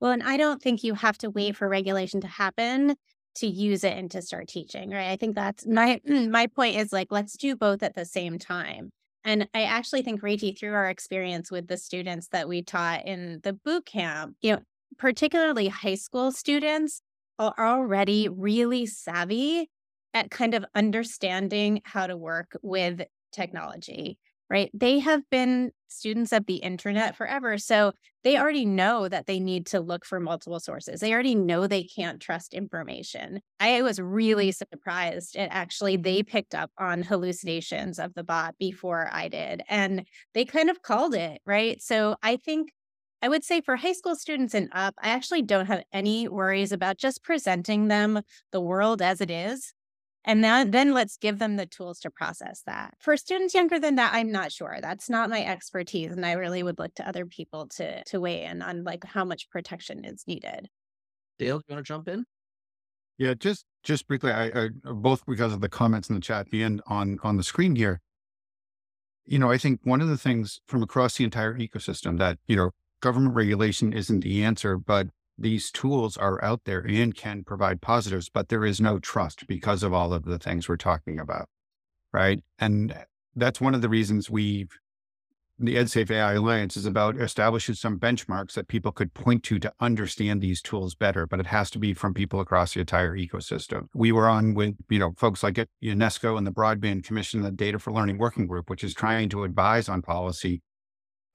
Well, 0.00 0.12
and 0.12 0.22
I 0.22 0.36
don't 0.36 0.62
think 0.62 0.82
you 0.82 0.94
have 0.94 1.18
to 1.18 1.30
wait 1.30 1.56
for 1.56 1.68
regulation 1.68 2.20
to 2.20 2.28
happen 2.28 2.94
to 3.36 3.46
use 3.46 3.84
it 3.84 3.96
and 3.96 4.10
to 4.12 4.22
start 4.22 4.48
teaching, 4.48 4.90
right? 4.90 5.10
I 5.10 5.16
think 5.16 5.34
that's 5.34 5.66
my 5.66 6.00
my 6.06 6.46
point 6.46 6.76
is 6.76 6.92
like 6.92 7.08
let's 7.10 7.36
do 7.36 7.56
both 7.56 7.82
at 7.82 7.94
the 7.94 8.04
same 8.04 8.38
time. 8.38 8.90
And 9.28 9.46
I 9.52 9.64
actually 9.64 10.00
think 10.00 10.22
Reiki, 10.22 10.58
through 10.58 10.72
our 10.72 10.88
experience 10.88 11.50
with 11.50 11.68
the 11.68 11.76
students 11.76 12.28
that 12.28 12.48
we 12.48 12.62
taught 12.62 13.06
in 13.06 13.40
the 13.42 13.52
boot 13.52 13.84
camp, 13.84 14.36
you 14.40 14.52
know, 14.52 14.60
particularly 14.96 15.68
high 15.68 15.96
school 15.96 16.32
students, 16.32 17.02
are 17.38 17.54
already 17.58 18.30
really 18.30 18.86
savvy 18.86 19.68
at 20.14 20.30
kind 20.30 20.54
of 20.54 20.64
understanding 20.74 21.82
how 21.84 22.06
to 22.06 22.16
work 22.16 22.56
with 22.62 23.02
technology, 23.30 24.18
right? 24.50 24.70
They 24.72 24.98
have 25.00 25.22
been 25.30 25.72
students 25.88 26.32
of 26.32 26.46
the 26.46 26.56
internet 26.56 27.16
forever. 27.16 27.58
So 27.58 27.92
they 28.24 28.38
already 28.38 28.64
know 28.64 29.08
that 29.08 29.26
they 29.26 29.40
need 29.40 29.66
to 29.66 29.80
look 29.80 30.04
for 30.04 30.20
multiple 30.20 30.60
sources. 30.60 31.00
They 31.00 31.12
already 31.12 31.34
know 31.34 31.66
they 31.66 31.84
can't 31.84 32.20
trust 32.20 32.54
information. 32.54 33.40
I 33.58 33.82
was 33.82 34.00
really 34.00 34.52
surprised 34.52 35.36
at 35.36 35.48
actually 35.50 35.96
they 35.96 36.22
picked 36.22 36.54
up 36.54 36.70
on 36.78 37.02
hallucinations 37.02 37.98
of 37.98 38.14
the 38.14 38.24
bot 38.24 38.56
before 38.58 39.08
I 39.12 39.28
did. 39.28 39.62
And 39.68 40.06
they 40.34 40.44
kind 40.44 40.70
of 40.70 40.82
called 40.82 41.14
it, 41.14 41.40
right? 41.46 41.80
So 41.82 42.16
I 42.22 42.36
think 42.36 42.70
I 43.20 43.28
would 43.28 43.42
say 43.44 43.60
for 43.60 43.76
high 43.76 43.92
school 43.92 44.14
students 44.14 44.54
and 44.54 44.68
up, 44.72 44.94
I 45.02 45.08
actually 45.08 45.42
don't 45.42 45.66
have 45.66 45.82
any 45.92 46.28
worries 46.28 46.70
about 46.70 46.98
just 46.98 47.24
presenting 47.24 47.88
them 47.88 48.22
the 48.52 48.60
world 48.60 49.02
as 49.02 49.20
it 49.20 49.30
is. 49.30 49.72
And 50.28 50.44
then, 50.44 50.70
then 50.70 50.92
let's 50.92 51.16
give 51.16 51.38
them 51.38 51.56
the 51.56 51.66
tools 51.66 51.98
to 52.00 52.10
process 52.10 52.62
that. 52.66 52.94
For 53.00 53.16
students 53.16 53.54
younger 53.54 53.80
than 53.80 53.96
that, 53.96 54.12
I'm 54.14 54.30
not 54.30 54.52
sure. 54.52 54.78
That's 54.80 55.08
not 55.08 55.30
my 55.30 55.44
expertise. 55.44 56.12
And 56.12 56.24
I 56.24 56.32
really 56.32 56.62
would 56.62 56.78
look 56.78 56.94
to 56.96 57.08
other 57.08 57.26
people 57.26 57.66
to 57.76 58.04
to 58.04 58.20
weigh 58.20 58.44
in 58.44 58.62
on 58.62 58.84
like 58.84 59.04
how 59.04 59.24
much 59.24 59.50
protection 59.50 60.04
is 60.04 60.24
needed. 60.26 60.68
Dale, 61.38 61.56
you 61.66 61.74
want 61.74 61.84
to 61.84 61.88
jump 61.88 62.08
in? 62.08 62.24
Yeah, 63.16 63.34
just 63.34 63.64
just 63.82 64.06
briefly, 64.06 64.30
I, 64.30 64.46
I 64.46 64.68
both 64.84 65.26
because 65.26 65.52
of 65.52 65.60
the 65.60 65.68
comments 65.68 66.08
in 66.08 66.14
the 66.14 66.20
chat 66.20 66.46
and 66.52 66.80
on 66.86 67.18
on 67.24 67.36
the 67.36 67.42
screen 67.42 67.74
here 67.74 68.00
you 69.28 69.38
know, 69.38 69.50
I 69.50 69.58
think 69.58 69.80
one 69.84 70.00
of 70.00 70.08
the 70.08 70.16
things 70.16 70.60
from 70.66 70.82
across 70.82 71.16
the 71.16 71.24
entire 71.24 71.54
ecosystem 71.54 72.18
that, 72.18 72.38
you 72.46 72.56
know, 72.56 72.70
government 73.00 73.34
regulation 73.34 73.92
isn't 73.92 74.20
the 74.20 74.42
answer, 74.42 74.78
but 74.78 75.08
these 75.38 75.70
tools 75.70 76.16
are 76.16 76.42
out 76.42 76.62
there 76.64 76.80
and 76.80 77.14
can 77.14 77.44
provide 77.44 77.80
positives, 77.80 78.28
but 78.28 78.48
there 78.48 78.64
is 78.64 78.80
no 78.80 78.98
trust 78.98 79.46
because 79.46 79.82
of 79.82 79.92
all 79.92 80.12
of 80.12 80.24
the 80.24 80.38
things 80.38 80.68
we're 80.68 80.76
talking 80.76 81.18
about. 81.18 81.48
Right. 82.12 82.42
And 82.58 82.94
that's 83.36 83.60
one 83.60 83.74
of 83.74 83.82
the 83.82 83.88
reasons 83.88 84.28
we've 84.28 84.78
the 85.60 85.74
EdSafe 85.74 86.10
AI 86.10 86.34
Alliance 86.34 86.76
is 86.76 86.86
about 86.86 87.16
establishing 87.16 87.74
some 87.74 87.98
benchmarks 87.98 88.52
that 88.52 88.68
people 88.68 88.92
could 88.92 89.12
point 89.12 89.42
to 89.44 89.58
to 89.58 89.72
understand 89.80 90.40
these 90.40 90.62
tools 90.62 90.94
better, 90.94 91.26
but 91.26 91.40
it 91.40 91.46
has 91.46 91.68
to 91.70 91.80
be 91.80 91.92
from 91.94 92.14
people 92.14 92.38
across 92.38 92.74
the 92.74 92.80
entire 92.80 93.16
ecosystem. 93.16 93.88
We 93.92 94.12
were 94.12 94.28
on 94.28 94.54
with, 94.54 94.76
you 94.88 95.00
know, 95.00 95.14
folks 95.16 95.42
like 95.42 95.58
UNESCO 95.82 96.38
and 96.38 96.46
the 96.46 96.52
Broadband 96.52 97.02
Commission, 97.04 97.42
the 97.42 97.50
Data 97.50 97.80
for 97.80 97.92
Learning 97.92 98.18
Working 98.18 98.46
Group, 98.46 98.70
which 98.70 98.84
is 98.84 98.94
trying 98.94 99.28
to 99.30 99.42
advise 99.42 99.88
on 99.88 100.00
policy. 100.00 100.62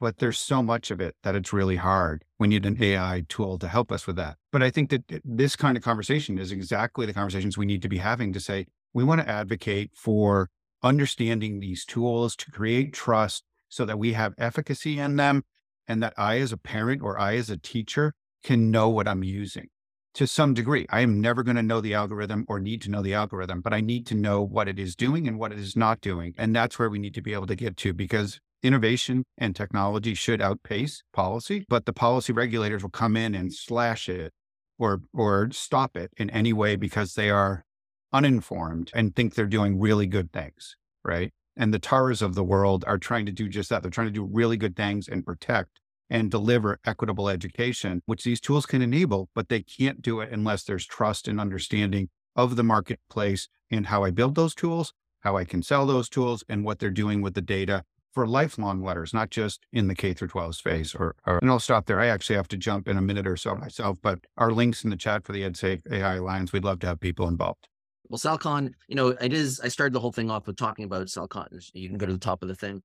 But 0.04 0.18
there's 0.18 0.38
so 0.38 0.62
much 0.62 0.92
of 0.92 1.00
it 1.00 1.16
that 1.24 1.34
it's 1.34 1.54
really 1.54 1.78
hard. 1.78 2.26
We 2.38 2.50
need 2.50 2.66
an 2.66 2.76
AI 2.84 3.24
tool 3.30 3.58
to 3.58 3.70
help 3.70 3.90
us 3.90 4.06
with 4.06 4.18
that. 4.18 4.36
But 4.52 4.62
I 4.62 4.70
think 4.70 4.90
that 4.90 5.22
this 5.24 5.56
kind 5.56 5.78
of 5.78 5.84
conversation 5.84 6.38
is 6.38 6.52
exactly 6.52 7.06
the 7.06 7.14
conversations 7.14 7.58
we 7.58 7.66
need 7.66 7.82
to 7.84 7.88
be 7.88 8.00
having 8.00 8.34
to 8.34 8.42
say, 8.42 8.66
we 8.94 9.06
want 9.06 9.22
to 9.22 9.30
advocate 9.30 9.92
for 9.96 10.50
understanding 10.84 11.62
these 11.62 11.86
tools 11.86 12.36
to 12.36 12.52
create 12.52 12.92
trust 12.92 13.46
so 13.70 13.86
that 13.86 13.98
we 13.98 14.12
have 14.12 14.34
efficacy 14.38 15.00
in 15.00 15.16
them 15.16 15.44
and 15.88 16.04
that 16.04 16.14
I, 16.18 16.40
as 16.40 16.52
a 16.52 16.58
parent 16.58 17.02
or 17.02 17.18
I, 17.18 17.38
as 17.38 17.50
a 17.50 17.56
teacher, 17.56 18.14
can 18.44 18.70
know 18.70 18.90
what 18.90 19.08
I'm 19.08 19.24
using 19.24 19.70
to 20.16 20.28
some 20.28 20.54
degree. 20.54 20.86
I 20.90 21.00
am 21.00 21.22
never 21.22 21.44
going 21.44 21.56
to 21.56 21.64
know 21.64 21.80
the 21.80 21.94
algorithm 21.94 22.44
or 22.50 22.60
need 22.60 22.82
to 22.82 22.92
know 22.92 23.02
the 23.02 23.14
algorithm, 23.14 23.62
but 23.62 23.74
I 23.74 23.80
need 23.80 24.06
to 24.08 24.16
know 24.16 24.42
what 24.42 24.68
it 24.68 24.78
is 24.78 24.98
doing 24.98 25.30
and 25.30 25.40
what 25.40 25.54
it 25.54 25.60
is 25.60 25.78
not 25.78 26.02
doing. 26.02 26.36
And 26.38 26.54
that's 26.54 26.78
where 26.78 26.90
we 26.90 27.00
need 27.00 27.14
to 27.14 27.22
be 27.22 27.32
able 27.32 27.48
to 27.48 27.56
get 27.56 27.78
to 27.78 27.94
because 27.94 28.42
innovation 28.64 29.26
and 29.38 29.56
technology 29.56 30.14
should 30.14 30.42
outpace 30.42 31.04
policy, 31.14 31.66
but 31.70 31.86
the 31.86 31.94
policy 31.94 32.34
regulators 32.34 32.82
will 32.82 32.90
come 32.90 33.16
in 33.16 33.36
and 33.36 33.54
slash 33.54 34.10
it 34.10 34.32
or 34.80 35.02
or 35.14 35.50
stop 35.52 35.96
it 35.96 36.12
in 36.18 36.30
any 36.30 36.54
way 36.54 36.76
because 36.76 37.14
they 37.14 37.30
are 37.30 37.66
uninformed 38.12 38.92
and 38.94 39.16
think 39.16 39.36
they're 39.36 39.46
doing 39.46 39.80
really 39.80 40.08
good 40.08 40.32
things, 40.32 40.76
right? 41.04 41.32
and 41.56 41.74
the 41.74 41.80
Taras 41.80 42.22
of 42.22 42.36
the 42.36 42.44
world 42.44 42.84
are 42.88 42.98
trying 42.98 43.26
to 43.26 43.32
do 43.32 43.48
just 43.48 43.70
that. 43.70 43.82
They're 43.82 43.92
trying 43.92 44.08
to 44.08 44.14
do 44.14 44.24
really 44.24 44.58
good 44.58 44.76
things 44.76 45.08
and 45.08 45.26
protect 45.26 45.80
and 46.10 46.30
deliver 46.30 46.80
equitable 46.86 47.30
education, 47.30 48.02
which 48.06 48.24
these 48.24 48.42
tools 48.42 48.66
can 48.66 48.82
enable, 48.82 49.30
but 49.34 49.50
they 49.50 49.62
can't 49.62 50.02
do 50.02 50.20
it 50.20 50.32
unless 50.32 50.64
there's 50.64 50.86
trust 50.86 51.28
and 51.28 51.40
understanding 51.40 52.10
of 52.36 52.56
the 52.56 52.64
marketplace 52.64 53.48
and 53.72 53.88
how 53.88 54.04
I 54.04 54.12
build 54.12 54.36
those 54.36 54.56
tools, 54.56 54.94
how 55.22 55.38
I 55.38 55.46
can 55.46 55.64
sell 55.64 55.86
those 55.86 56.10
tools, 56.10 56.44
and 56.50 56.66
what 56.66 56.80
they're 56.80 56.90
doing 56.90 57.22
with 57.22 57.36
the 57.36 57.42
data 57.42 57.84
for 58.14 58.28
lifelong 58.28 58.84
learners, 58.84 59.14
not 59.14 59.32
just 59.32 59.66
in 59.74 59.88
the 59.88 59.96
K 59.96 60.14
through 60.14 60.28
12 60.30 60.56
space. 60.56 60.96
Or, 60.96 61.16
or, 61.26 61.40
and 61.40 61.50
I'll 61.50 61.60
stop 61.60 61.86
there. 61.86 62.00
I 62.00 62.08
actually 62.08 62.36
have 62.36 62.48
to 62.50 62.58
jump 62.58 62.88
in 62.88 62.98
a 62.98 63.02
minute 63.02 63.28
or 63.28 63.36
so 63.36 63.56
myself, 63.56 63.98
but 64.02 64.20
our 64.38 64.52
links 64.52 64.84
in 64.84 64.90
the 64.90 64.96
chat 64.96 65.26
for 65.26 65.34
the 65.34 65.42
EdSafe 65.42 65.82
AI 65.92 66.16
Alliance, 66.16 66.54
we'd 66.54 66.64
love 66.64 66.80
to 66.80 66.88
have 66.88 67.00
people 67.00 67.28
involved. 67.28 67.68
Well, 68.10 68.18
Sal 68.18 68.38
Khan, 68.38 68.76
you 68.88 68.96
know, 68.96 69.10
it 69.10 69.34
is. 69.34 69.60
I 69.62 69.70
started 69.70 69.94
the 69.94 70.00
whole 70.00 70.12
thing 70.12 70.30
off 70.30 70.46
with 70.46 70.58
talking 70.58 70.86
about 70.86 71.10
Sal 71.10 71.28
Khan. 71.28 71.48
You 71.74 71.90
can 71.90 71.98
go 71.98 72.06
to 72.06 72.14
the 72.14 72.20
top 72.20 72.44
of 72.44 72.50
the 72.50 72.56
thing. 72.56 72.84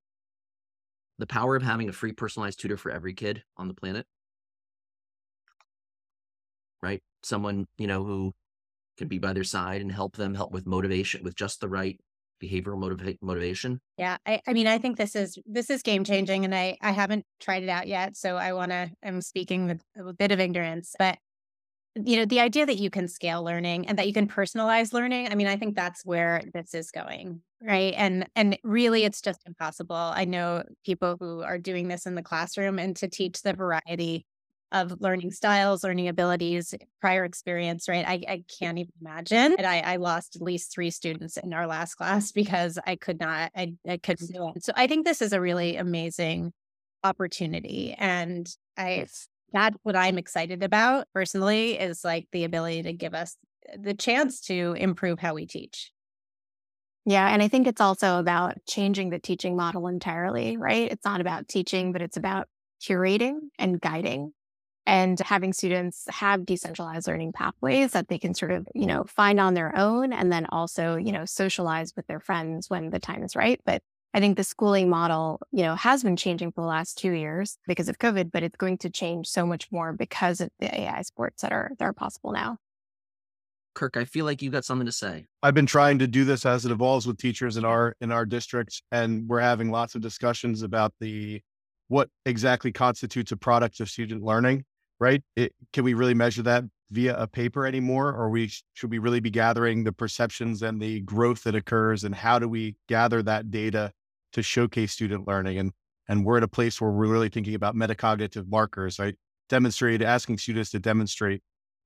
The 1.18 1.26
power 1.26 1.56
of 1.56 1.62
having 1.62 1.88
a 1.88 1.92
free 1.92 2.12
personalized 2.12 2.60
tutor 2.60 2.76
for 2.76 2.90
every 2.90 3.12
kid 3.12 3.42
on 3.56 3.68
the 3.68 3.74
planet. 3.74 4.06
Right? 6.82 7.02
Someone, 7.22 7.66
you 7.76 7.88
know, 7.88 8.04
who 8.04 8.32
can 8.96 9.08
be 9.08 9.18
by 9.18 9.32
their 9.32 9.44
side 9.44 9.80
and 9.80 9.90
help 9.90 10.16
them, 10.16 10.34
help 10.34 10.52
with 10.52 10.66
motivation, 10.66 11.24
with 11.24 11.34
just 11.34 11.60
the 11.60 11.68
right 11.68 12.00
behavioral 12.42 12.78
motiva- 12.78 13.18
motivation. 13.20 13.80
Yeah, 13.96 14.16
I, 14.26 14.40
I 14.46 14.52
mean, 14.52 14.66
I 14.66 14.78
think 14.78 14.96
this 14.96 15.14
is 15.16 15.38
this 15.46 15.70
is 15.70 15.82
game 15.82 16.04
changing, 16.04 16.44
and 16.44 16.54
I 16.54 16.76
I 16.82 16.92
haven't 16.92 17.24
tried 17.40 17.62
it 17.62 17.68
out 17.68 17.88
yet, 17.88 18.16
so 18.16 18.36
I 18.36 18.52
want 18.52 18.70
to. 18.70 18.90
I'm 19.02 19.20
speaking 19.20 19.66
with 19.66 19.82
a 19.96 20.12
bit 20.12 20.32
of 20.32 20.40
ignorance, 20.40 20.94
but 20.98 21.18
you 22.04 22.16
know 22.16 22.24
the 22.24 22.40
idea 22.40 22.66
that 22.66 22.78
you 22.78 22.90
can 22.90 23.08
scale 23.08 23.42
learning 23.42 23.88
and 23.88 23.98
that 23.98 24.06
you 24.06 24.12
can 24.12 24.28
personalize 24.28 24.92
learning 24.92 25.28
i 25.30 25.34
mean 25.34 25.46
i 25.46 25.56
think 25.56 25.74
that's 25.74 26.04
where 26.04 26.42
this 26.54 26.74
is 26.74 26.90
going 26.90 27.40
right 27.62 27.94
and 27.96 28.26
and 28.36 28.58
really 28.62 29.04
it's 29.04 29.20
just 29.20 29.40
impossible 29.46 29.96
i 29.96 30.24
know 30.24 30.62
people 30.84 31.16
who 31.18 31.42
are 31.42 31.58
doing 31.58 31.88
this 31.88 32.06
in 32.06 32.14
the 32.14 32.22
classroom 32.22 32.78
and 32.78 32.94
to 32.96 33.08
teach 33.08 33.42
the 33.42 33.52
variety 33.52 34.26
of 34.72 35.00
learning 35.00 35.30
styles 35.30 35.82
learning 35.82 36.08
abilities 36.08 36.74
prior 37.00 37.24
experience 37.24 37.88
right 37.88 38.06
i, 38.06 38.22
I 38.28 38.44
can't 38.58 38.78
even 38.78 38.92
imagine 39.00 39.54
and 39.56 39.66
I, 39.66 39.80
I 39.80 39.96
lost 39.96 40.36
at 40.36 40.42
least 40.42 40.72
three 40.72 40.90
students 40.90 41.36
in 41.36 41.52
our 41.52 41.66
last 41.66 41.94
class 41.94 42.32
because 42.40 42.78
i 42.86 42.96
could 42.96 43.20
not 43.20 43.50
i, 43.56 43.72
I 43.88 43.96
couldn't 43.96 44.32
do 44.32 44.52
it 44.54 44.64
so 44.64 44.72
i 44.76 44.86
think 44.86 45.06
this 45.06 45.22
is 45.22 45.32
a 45.32 45.40
really 45.40 45.76
amazing 45.76 46.52
opportunity 47.04 47.94
and 47.98 48.48
i 48.76 49.06
that's 49.52 49.76
what 49.82 49.96
I'm 49.96 50.18
excited 50.18 50.62
about 50.62 51.06
personally 51.14 51.78
is 51.78 52.04
like 52.04 52.28
the 52.32 52.44
ability 52.44 52.82
to 52.82 52.92
give 52.92 53.14
us 53.14 53.36
the 53.76 53.94
chance 53.94 54.40
to 54.42 54.74
improve 54.78 55.18
how 55.18 55.34
we 55.34 55.46
teach. 55.46 55.92
Yeah. 57.06 57.26
And 57.28 57.42
I 57.42 57.48
think 57.48 57.66
it's 57.66 57.80
also 57.80 58.18
about 58.18 58.56
changing 58.66 59.10
the 59.10 59.18
teaching 59.18 59.56
model 59.56 59.86
entirely, 59.86 60.56
right? 60.56 60.90
It's 60.90 61.04
not 61.04 61.20
about 61.20 61.48
teaching, 61.48 61.92
but 61.92 62.02
it's 62.02 62.16
about 62.16 62.48
curating 62.82 63.38
and 63.58 63.80
guiding 63.80 64.32
and 64.88 65.20
having 65.20 65.52
students 65.52 66.06
have 66.08 66.46
decentralized 66.46 67.06
learning 67.06 67.32
pathways 67.32 67.92
that 67.92 68.08
they 68.08 68.18
can 68.18 68.32
sort 68.32 68.50
of, 68.50 68.66
you 68.74 68.86
know, 68.86 69.04
find 69.04 69.38
on 69.38 69.52
their 69.52 69.76
own 69.76 70.14
and 70.14 70.32
then 70.32 70.46
also, 70.46 70.96
you 70.96 71.12
know, 71.12 71.26
socialize 71.26 71.92
with 71.94 72.06
their 72.06 72.18
friends 72.18 72.70
when 72.70 72.88
the 72.88 72.98
time 72.98 73.22
is 73.22 73.36
right. 73.36 73.60
But 73.66 73.82
I 74.14 74.20
think 74.20 74.38
the 74.38 74.44
schooling 74.44 74.88
model, 74.88 75.42
you 75.52 75.62
know, 75.62 75.74
has 75.74 76.02
been 76.02 76.16
changing 76.16 76.52
for 76.52 76.62
the 76.62 76.66
last 76.66 76.96
two 76.96 77.12
years 77.12 77.58
because 77.66 77.90
of 77.90 77.98
COVID, 77.98 78.32
but 78.32 78.42
it's 78.42 78.56
going 78.56 78.78
to 78.78 78.88
change 78.88 79.28
so 79.28 79.44
much 79.44 79.70
more 79.70 79.92
because 79.92 80.40
of 80.40 80.48
the 80.58 80.74
AI 80.74 81.02
sports 81.02 81.42
that 81.42 81.52
are 81.52 81.70
that 81.78 81.84
are 81.84 81.92
possible 81.92 82.32
now. 82.32 82.56
Kirk, 83.74 83.98
I 83.98 84.06
feel 84.06 84.24
like 84.24 84.40
you've 84.40 84.54
got 84.54 84.64
something 84.64 84.86
to 84.86 84.92
say. 84.92 85.26
I've 85.42 85.54
been 85.54 85.66
trying 85.66 85.98
to 85.98 86.06
do 86.06 86.24
this 86.24 86.46
as 86.46 86.64
it 86.64 86.72
evolves 86.72 87.06
with 87.06 87.18
teachers 87.18 87.58
in 87.58 87.66
our 87.66 87.94
in 88.00 88.10
our 88.10 88.24
district, 88.24 88.82
and 88.90 89.28
we're 89.28 89.40
having 89.40 89.70
lots 89.70 89.94
of 89.94 90.00
discussions 90.00 90.62
about 90.62 90.94
the 90.98 91.42
what 91.88 92.08
exactly 92.24 92.72
constitutes 92.72 93.32
a 93.32 93.36
product 93.36 93.80
of 93.80 93.90
student 93.90 94.22
learning. 94.22 94.64
Right? 95.00 95.22
It, 95.36 95.52
can 95.72 95.84
we 95.84 95.94
really 95.94 96.14
measure 96.14 96.42
that 96.42 96.64
via 96.90 97.16
a 97.16 97.26
paper 97.26 97.66
anymore, 97.66 98.12
or 98.12 98.30
we 98.30 98.50
should 98.74 98.90
we 98.90 98.98
really 98.98 99.20
be 99.20 99.30
gathering 99.30 99.84
the 99.84 99.92
perceptions 99.92 100.62
and 100.62 100.80
the 100.80 101.00
growth 101.00 101.44
that 101.44 101.54
occurs, 101.54 102.04
and 102.04 102.14
how 102.14 102.38
do 102.38 102.48
we 102.48 102.76
gather 102.88 103.22
that 103.22 103.50
data 103.50 103.92
to 104.32 104.42
showcase 104.42 104.92
student 104.92 105.26
learning. 105.26 105.58
And, 105.58 105.72
and 106.08 106.24
we're 106.24 106.38
at 106.38 106.42
a 106.42 106.48
place 106.48 106.80
where 106.80 106.90
we're 106.90 107.06
really 107.06 107.28
thinking 107.28 107.54
about 107.54 107.74
metacognitive 107.74 108.48
markers, 108.48 108.98
right? 108.98 109.14
Demonstrate, 109.48 110.02
asking 110.02 110.38
students 110.38 110.70
to 110.70 110.78
demonstrate 110.78 111.42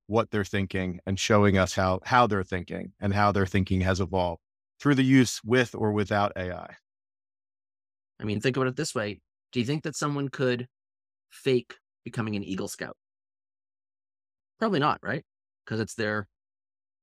what 0.07 0.31
they're 0.31 0.43
thinking 0.43 0.99
and 1.05 1.19
showing 1.19 1.57
us 1.57 1.73
how, 1.73 1.99
how 2.03 2.27
they're 2.27 2.43
thinking 2.43 2.91
and 2.99 3.13
how 3.13 3.31
their 3.31 3.45
thinking 3.45 3.81
has 3.81 3.99
evolved 3.99 4.41
through 4.79 4.95
the 4.95 5.03
use 5.03 5.41
with 5.43 5.73
or 5.73 5.91
without 5.91 6.33
AI. 6.35 6.75
I 8.19 8.23
mean, 8.25 8.41
think 8.41 8.57
about 8.57 8.67
it 8.67 8.75
this 8.75 8.93
way. 8.93 9.21
Do 9.51 9.59
you 9.59 9.65
think 9.65 9.83
that 9.83 9.95
someone 9.95 10.29
could 10.29 10.67
fake 11.29 11.75
becoming 12.03 12.35
an 12.35 12.43
Eagle 12.43 12.67
Scout? 12.67 12.97
Probably 14.63 14.79
not, 14.79 14.99
right? 15.03 15.25
Because 15.65 15.81
it's 15.81 15.95
their, 15.95 16.25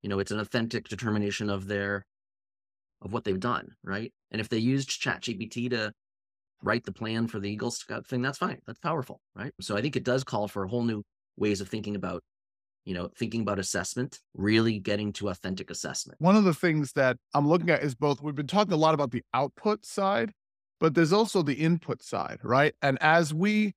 you 0.00 0.08
know, 0.08 0.18
it's 0.18 0.30
an 0.30 0.40
authentic 0.40 0.88
determination 0.88 1.50
of 1.50 1.66
their 1.66 2.06
of 3.02 3.12
what 3.12 3.24
they've 3.24 3.38
done, 3.38 3.72
right? 3.84 4.10
And 4.30 4.40
if 4.40 4.48
they 4.48 4.56
used 4.56 4.88
ChatGPT 4.88 5.68
to 5.68 5.92
write 6.62 6.84
the 6.84 6.92
plan 6.92 7.26
for 7.26 7.38
the 7.38 7.50
Eagle 7.50 7.70
Scout 7.70 8.06
thing, 8.06 8.22
that's 8.22 8.38
fine. 8.38 8.60
That's 8.66 8.78
powerful, 8.78 9.20
right? 9.36 9.52
So 9.60 9.76
I 9.76 9.82
think 9.82 9.94
it 9.94 10.04
does 10.04 10.24
call 10.24 10.48
for 10.48 10.64
a 10.64 10.68
whole 10.70 10.84
new 10.84 11.02
ways 11.36 11.60
of 11.60 11.68
thinking 11.68 11.96
about, 11.96 12.22
you 12.86 12.94
know, 12.94 13.10
thinking 13.18 13.42
about 13.42 13.58
assessment, 13.58 14.20
really 14.32 14.78
getting 14.78 15.12
to 15.12 15.28
authentic 15.28 15.68
assessment. 15.68 16.18
One 16.18 16.36
of 16.36 16.44
the 16.44 16.54
things 16.54 16.92
that 16.94 17.18
I'm 17.34 17.46
looking 17.46 17.68
at 17.68 17.82
is 17.82 17.94
both 17.94 18.22
we've 18.22 18.34
been 18.34 18.46
talking 18.46 18.72
a 18.72 18.76
lot 18.76 18.94
about 18.94 19.10
the 19.10 19.22
output 19.34 19.84
side, 19.84 20.32
but 20.80 20.94
there's 20.94 21.12
also 21.12 21.42
the 21.42 21.56
input 21.56 22.02
side, 22.02 22.38
right? 22.42 22.74
And 22.80 22.96
as 23.02 23.34
we 23.34 23.74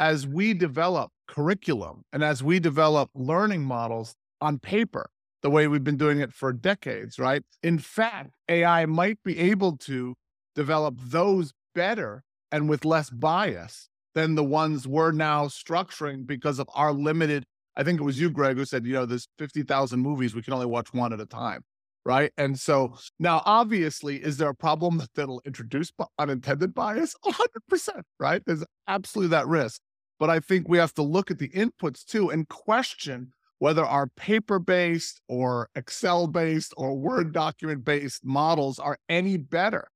as 0.00 0.26
we 0.26 0.54
develop 0.54 1.10
curriculum 1.26 2.02
and 2.12 2.22
as 2.22 2.42
we 2.42 2.58
develop 2.60 3.10
learning 3.14 3.62
models 3.62 4.14
on 4.40 4.58
paper, 4.58 5.10
the 5.42 5.50
way 5.50 5.68
we've 5.68 5.84
been 5.84 5.96
doing 5.96 6.20
it 6.20 6.32
for 6.32 6.52
decades, 6.52 7.18
right? 7.18 7.42
In 7.62 7.78
fact, 7.78 8.30
AI 8.48 8.86
might 8.86 9.18
be 9.24 9.38
able 9.38 9.76
to 9.78 10.14
develop 10.54 10.96
those 10.98 11.52
better 11.74 12.24
and 12.50 12.68
with 12.68 12.84
less 12.84 13.10
bias 13.10 13.88
than 14.14 14.34
the 14.34 14.44
ones 14.44 14.88
we're 14.88 15.12
now 15.12 15.46
structuring 15.46 16.26
because 16.26 16.58
of 16.58 16.68
our 16.74 16.92
limited. 16.92 17.44
I 17.76 17.82
think 17.82 18.00
it 18.00 18.04
was 18.04 18.18
you, 18.18 18.30
Greg, 18.30 18.56
who 18.56 18.64
said, 18.64 18.86
you 18.86 18.94
know, 18.94 19.04
there's 19.04 19.28
50,000 19.38 20.00
movies, 20.00 20.34
we 20.34 20.42
can 20.42 20.54
only 20.54 20.66
watch 20.66 20.92
one 20.94 21.12
at 21.12 21.20
a 21.20 21.26
time. 21.26 21.62
Right. 22.04 22.32
And 22.38 22.58
so 22.58 22.96
now, 23.18 23.42
obviously, 23.44 24.16
is 24.16 24.36
there 24.36 24.48
a 24.48 24.54
problem 24.54 24.98
that 24.98 25.10
that'll 25.14 25.42
introduce 25.44 25.90
unintended 26.18 26.72
bias? 26.72 27.14
100%. 27.24 28.02
Right. 28.18 28.42
There's 28.46 28.64
absolutely 28.88 29.30
that 29.30 29.46
risk. 29.48 29.80
But 30.18 30.30
I 30.30 30.40
think 30.40 30.68
we 30.68 30.78
have 30.78 30.94
to 30.94 31.02
look 31.02 31.30
at 31.30 31.38
the 31.38 31.48
inputs 31.50 32.04
too 32.04 32.30
and 32.30 32.48
question 32.48 33.32
whether 33.58 33.84
our 33.84 34.06
paper 34.06 34.58
based 34.58 35.20
or 35.28 35.70
Excel 35.74 36.26
based 36.26 36.74
or 36.76 36.94
Word 36.94 37.32
document 37.32 37.84
based 37.84 38.24
models 38.24 38.78
are 38.78 38.98
any 39.08 39.36
better 39.36 39.88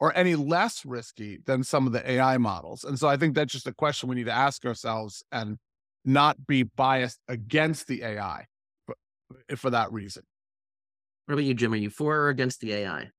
or 0.00 0.16
any 0.16 0.34
less 0.34 0.84
risky 0.84 1.38
than 1.46 1.64
some 1.64 1.86
of 1.86 1.92
the 1.92 2.08
AI 2.10 2.36
models. 2.38 2.84
And 2.84 2.98
so 2.98 3.08
I 3.08 3.16
think 3.16 3.34
that's 3.34 3.52
just 3.52 3.66
a 3.66 3.72
question 3.72 4.08
we 4.08 4.16
need 4.16 4.26
to 4.26 4.32
ask 4.32 4.64
ourselves 4.64 5.24
and 5.32 5.58
not 6.04 6.46
be 6.46 6.64
biased 6.64 7.20
against 7.28 7.86
the 7.86 8.02
AI 8.02 8.46
for, 8.86 8.96
eh, 9.48 9.54
for 9.54 9.70
that 9.70 9.92
reason. 9.92 10.24
What 11.26 11.34
about 11.34 11.44
you, 11.44 11.54
Jim? 11.54 11.72
Are 11.72 11.76
you 11.76 11.90
for 11.90 12.16
or 12.16 12.28
against 12.28 12.60
the 12.60 12.74
AI? 12.74 13.10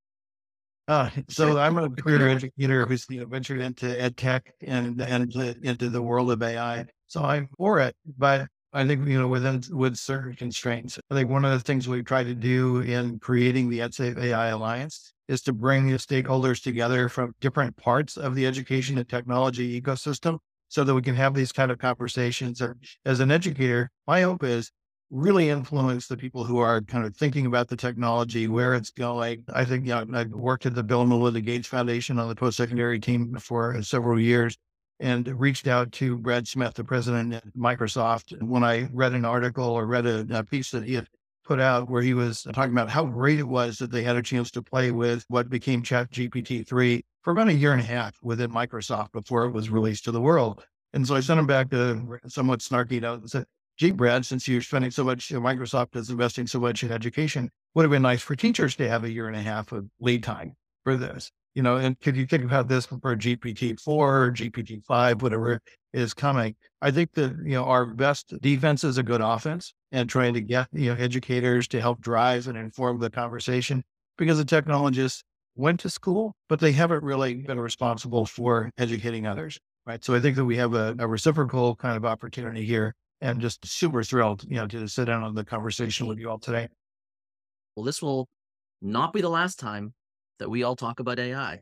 Uh, 0.88 1.10
so 1.30 1.58
I'm 1.58 1.78
a 1.78 1.90
career 2.02 2.28
educator 2.30 2.86
who's 2.86 3.06
you 3.10 3.22
know, 3.22 3.26
ventured 3.26 3.62
into 3.62 4.00
ed 4.02 4.18
tech 4.18 4.54
and 4.62 5.02
and 5.02 5.34
into 5.36 5.90
the 5.90 6.02
world 6.02 6.32
of 6.32 6.42
AI. 6.42 6.86
So 7.08 7.24
I'm 7.24 7.50
for 7.58 7.80
it, 7.80 7.96
but 8.18 8.48
I 8.74 8.86
think 8.86 9.08
you 9.08 9.20
know 9.20 9.28
within 9.28 9.64
with 9.72 9.96
certain 9.96 10.36
constraints. 10.36 11.00
I 11.10 11.16
think 11.16 11.30
one 11.30 11.46
of 11.46 11.52
the 11.52 11.60
things 11.60 11.88
we've 11.88 12.06
tried 12.06 12.26
to 12.26 12.36
do 12.36 12.82
in 12.82 13.20
creating 13.20 13.70
the 13.70 13.80
EdSafe 13.80 14.18
AI 14.18 14.48
Alliance 14.48 15.14
is 15.28 15.42
to 15.44 15.54
bring 15.54 15.88
the 15.88 15.98
stakeholders 15.98 16.62
together 16.62 17.10
from 17.10 17.34
different 17.42 17.76
parts 17.78 18.18
of 18.18 18.36
the 18.36 18.46
education 18.46 18.98
and 18.98 19.10
technology 19.10 19.82
ecosystem, 19.82 20.38
so 20.68 20.84
that 20.84 20.94
we 20.94 21.02
can 21.02 21.16
have 21.16 21.34
these 21.34 21.52
kind 21.52 21.72
of 21.72 21.80
conversations. 21.80 22.62
And 22.62 22.76
as 23.06 23.22
an 23.22 23.32
educator, 23.32 23.90
my 24.08 24.22
hope 24.22 24.44
is 24.44 24.72
really 25.16 25.50
influence 25.50 26.08
the 26.08 26.18
people 26.18 26.44
who 26.44 26.58
are 26.58 26.82
kind 26.82 27.06
of 27.06 27.16
thinking 27.16 27.46
about 27.46 27.70
the 27.70 27.78
technology, 27.78 28.48
where 28.48 28.74
it's 28.74 28.92
going. 28.92 29.46
I 29.54 29.64
think, 29.64 29.86
you 29.86 29.94
know, 29.94 30.06
I've 30.14 30.32
worked 30.32 30.66
at 30.66 30.76
the 30.76 30.84
Bill 30.84 31.02
and 31.02 31.10
Melinda 31.10 31.40
Gates 31.40 31.68
Foundation 31.68 32.20
on 32.20 32.28
the 32.28 32.36
post-secondary 32.36 33.00
team 33.00 33.36
for 33.40 33.82
several 33.82 34.20
years 34.20 34.58
and 35.00 35.28
reached 35.40 35.68
out 35.68 35.92
to 35.94 36.18
Brad 36.18 36.48
Smith, 36.48 36.74
the 36.74 36.84
president 36.84 37.34
at 37.34 37.44
Microsoft. 37.56 38.42
When 38.42 38.64
I 38.64 38.90
read 38.92 39.14
an 39.14 39.26
article 39.26 39.66
or 39.66 39.86
read 39.86 40.06
a, 40.06 40.26
a 40.32 40.44
piece 40.44 40.72
that 40.72 40.84
he 40.84 40.96
had 40.96 41.08
put 41.46 41.62
out 41.62 41.90
where 41.90 42.02
he 42.02 42.14
was 42.14 42.44
talking 42.54 42.74
about 42.74 42.90
how 42.90 43.06
great 43.06 43.40
it 43.40 43.48
was 43.48 43.78
that 43.78 43.92
they 43.92 44.04
had 44.04 44.18
a 44.18 44.22
chance 44.22 44.52
to 44.52 44.62
play 44.62 44.92
with 44.92 45.24
what 45.30 45.50
became 45.50 45.82
Chat 45.82 46.12
GPT-3 46.12 47.02
for 47.22 47.32
about 47.32 47.48
a 47.48 47.54
year 47.54 47.72
and 47.72 47.82
a 47.82 47.86
half 47.86 48.18
within 48.22 48.52
Microsoft 48.52 49.12
before 49.12 49.46
it 49.46 49.52
was 49.52 49.70
released 49.70 50.06
to 50.06 50.12
the 50.12 50.22
world. 50.22 50.66
And 50.94 51.08
so 51.08 51.16
I 51.16 51.20
sent 51.20 51.40
him 51.40 51.48
back 51.48 51.72
a 51.74 52.02
somewhat 52.28 52.60
snarky 52.60 53.02
note 53.02 53.22
and 53.22 53.30
said, 53.30 53.46
gee, 53.78 53.92
Brad, 53.92 54.26
since 54.26 54.48
you're 54.48 54.62
spending 54.62 54.92
so 54.92 55.04
much, 55.04 55.30
Microsoft 55.30 55.96
is 55.96 56.10
investing 56.10 56.48
so 56.48 56.60
much 56.60 56.84
in 56.84 56.92
education, 56.92 57.50
would 57.74 57.84
have 57.84 57.92
been 57.92 58.02
nice 58.02 58.22
for 58.22 58.36
teachers 58.36 58.76
to 58.78 58.88
have 58.88 59.04
a 59.04 59.12
year 59.12 59.28
and 59.28 59.36
a 59.36 59.42
half 59.42 59.72
of 59.72 59.86
lead 60.00 60.24
time 60.24 60.56
for 60.84 60.96
this. 60.96 61.32
You 61.56 61.64
know, 61.64 61.78
and 61.78 62.00
could 62.02 62.18
you 62.18 62.26
think 62.26 62.44
about 62.44 62.68
this 62.68 62.86
for 62.86 63.16
GPT 63.16 63.80
four, 63.80 64.32
GPT 64.32 64.84
five, 64.84 65.22
whatever 65.22 65.62
is 65.94 66.14
coming? 66.14 66.56
I 66.82 66.92
think 66.92 67.14
that 67.14 67.32
you 67.46 67.54
know 67.54 67.64
our 67.64 67.86
best 67.86 68.34
defense 68.42 68.84
is 68.84 68.98
a 68.98 69.04
good 69.04 69.22
offense, 69.22 69.74
and 69.94 70.10
trying 70.10 70.34
to 70.34 70.42
get 70.42 70.68
you 70.74 70.94
know 70.94 71.02
educators 71.02 71.68
to 71.70 71.80
help 71.80 72.02
drive 72.02 72.48
and 72.48 72.58
inform 72.58 73.00
the 73.00 73.10
conversation 73.10 73.84
because 74.18 74.38
the 74.38 74.44
technologists 74.44 75.24
went 75.56 75.80
to 75.80 75.90
school, 75.90 76.36
but 76.50 76.60
they 76.60 76.74
haven't 76.74 77.04
really 77.04 77.36
been 77.36 77.60
responsible 77.60 78.26
for 78.26 78.70
educating 78.78 79.26
others, 79.26 79.58
right? 79.86 80.04
So 80.04 80.14
I 80.14 80.20
think 80.20 80.36
that 80.36 80.44
we 80.44 80.58
have 80.58 80.74
a, 80.74 80.94
a 81.00 81.08
reciprocal 81.08 81.78
kind 81.78 81.96
of 81.96 82.04
opportunity 82.04 82.66
here 82.66 82.94
and 83.26 83.42
just 83.42 83.66
super 83.66 84.04
thrilled, 84.04 84.44
you 84.48 84.56
know, 84.56 84.68
to 84.68 84.88
sit 84.88 85.06
down 85.06 85.24
on 85.24 85.34
the 85.34 85.44
conversation 85.44 86.06
with 86.06 86.20
you 86.20 86.30
all 86.30 86.38
today. 86.38 86.68
Well, 87.76 87.84
this 87.84 88.02
will 88.02 88.28
not 88.82 89.14
be 89.14 89.22
the 89.22 89.30
last 89.30 89.60
time 89.60 89.94
that 90.38 90.48
we 90.50 90.62
all 90.62 90.76
talk 90.76 91.00
about 91.00 91.18
AI. 91.18 91.62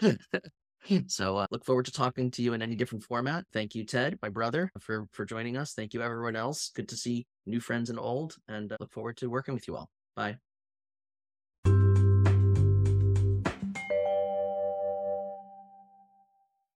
so 1.08 1.38
uh, 1.38 1.46
look 1.50 1.64
forward 1.64 1.86
to 1.86 1.92
talking 1.92 2.30
to 2.30 2.42
you 2.42 2.52
in 2.52 2.62
any 2.62 2.76
different 2.76 3.02
format. 3.02 3.44
Thank 3.52 3.74
you, 3.74 3.84
Ted, 3.84 4.16
my 4.22 4.28
brother, 4.28 4.70
for 4.80 5.06
for 5.10 5.24
joining 5.24 5.56
us. 5.56 5.72
Thank 5.72 5.92
you, 5.92 6.02
everyone 6.02 6.36
else. 6.36 6.70
Good 6.74 6.88
to 6.90 6.96
see 6.96 7.26
new 7.46 7.58
friends 7.58 7.90
and 7.90 7.98
old, 7.98 8.36
and 8.46 8.70
uh, 8.72 8.76
look 8.78 8.92
forward 8.92 9.16
to 9.18 9.28
working 9.28 9.54
with 9.54 9.66
you 9.66 9.76
all. 9.76 9.90
Bye. 10.14 10.36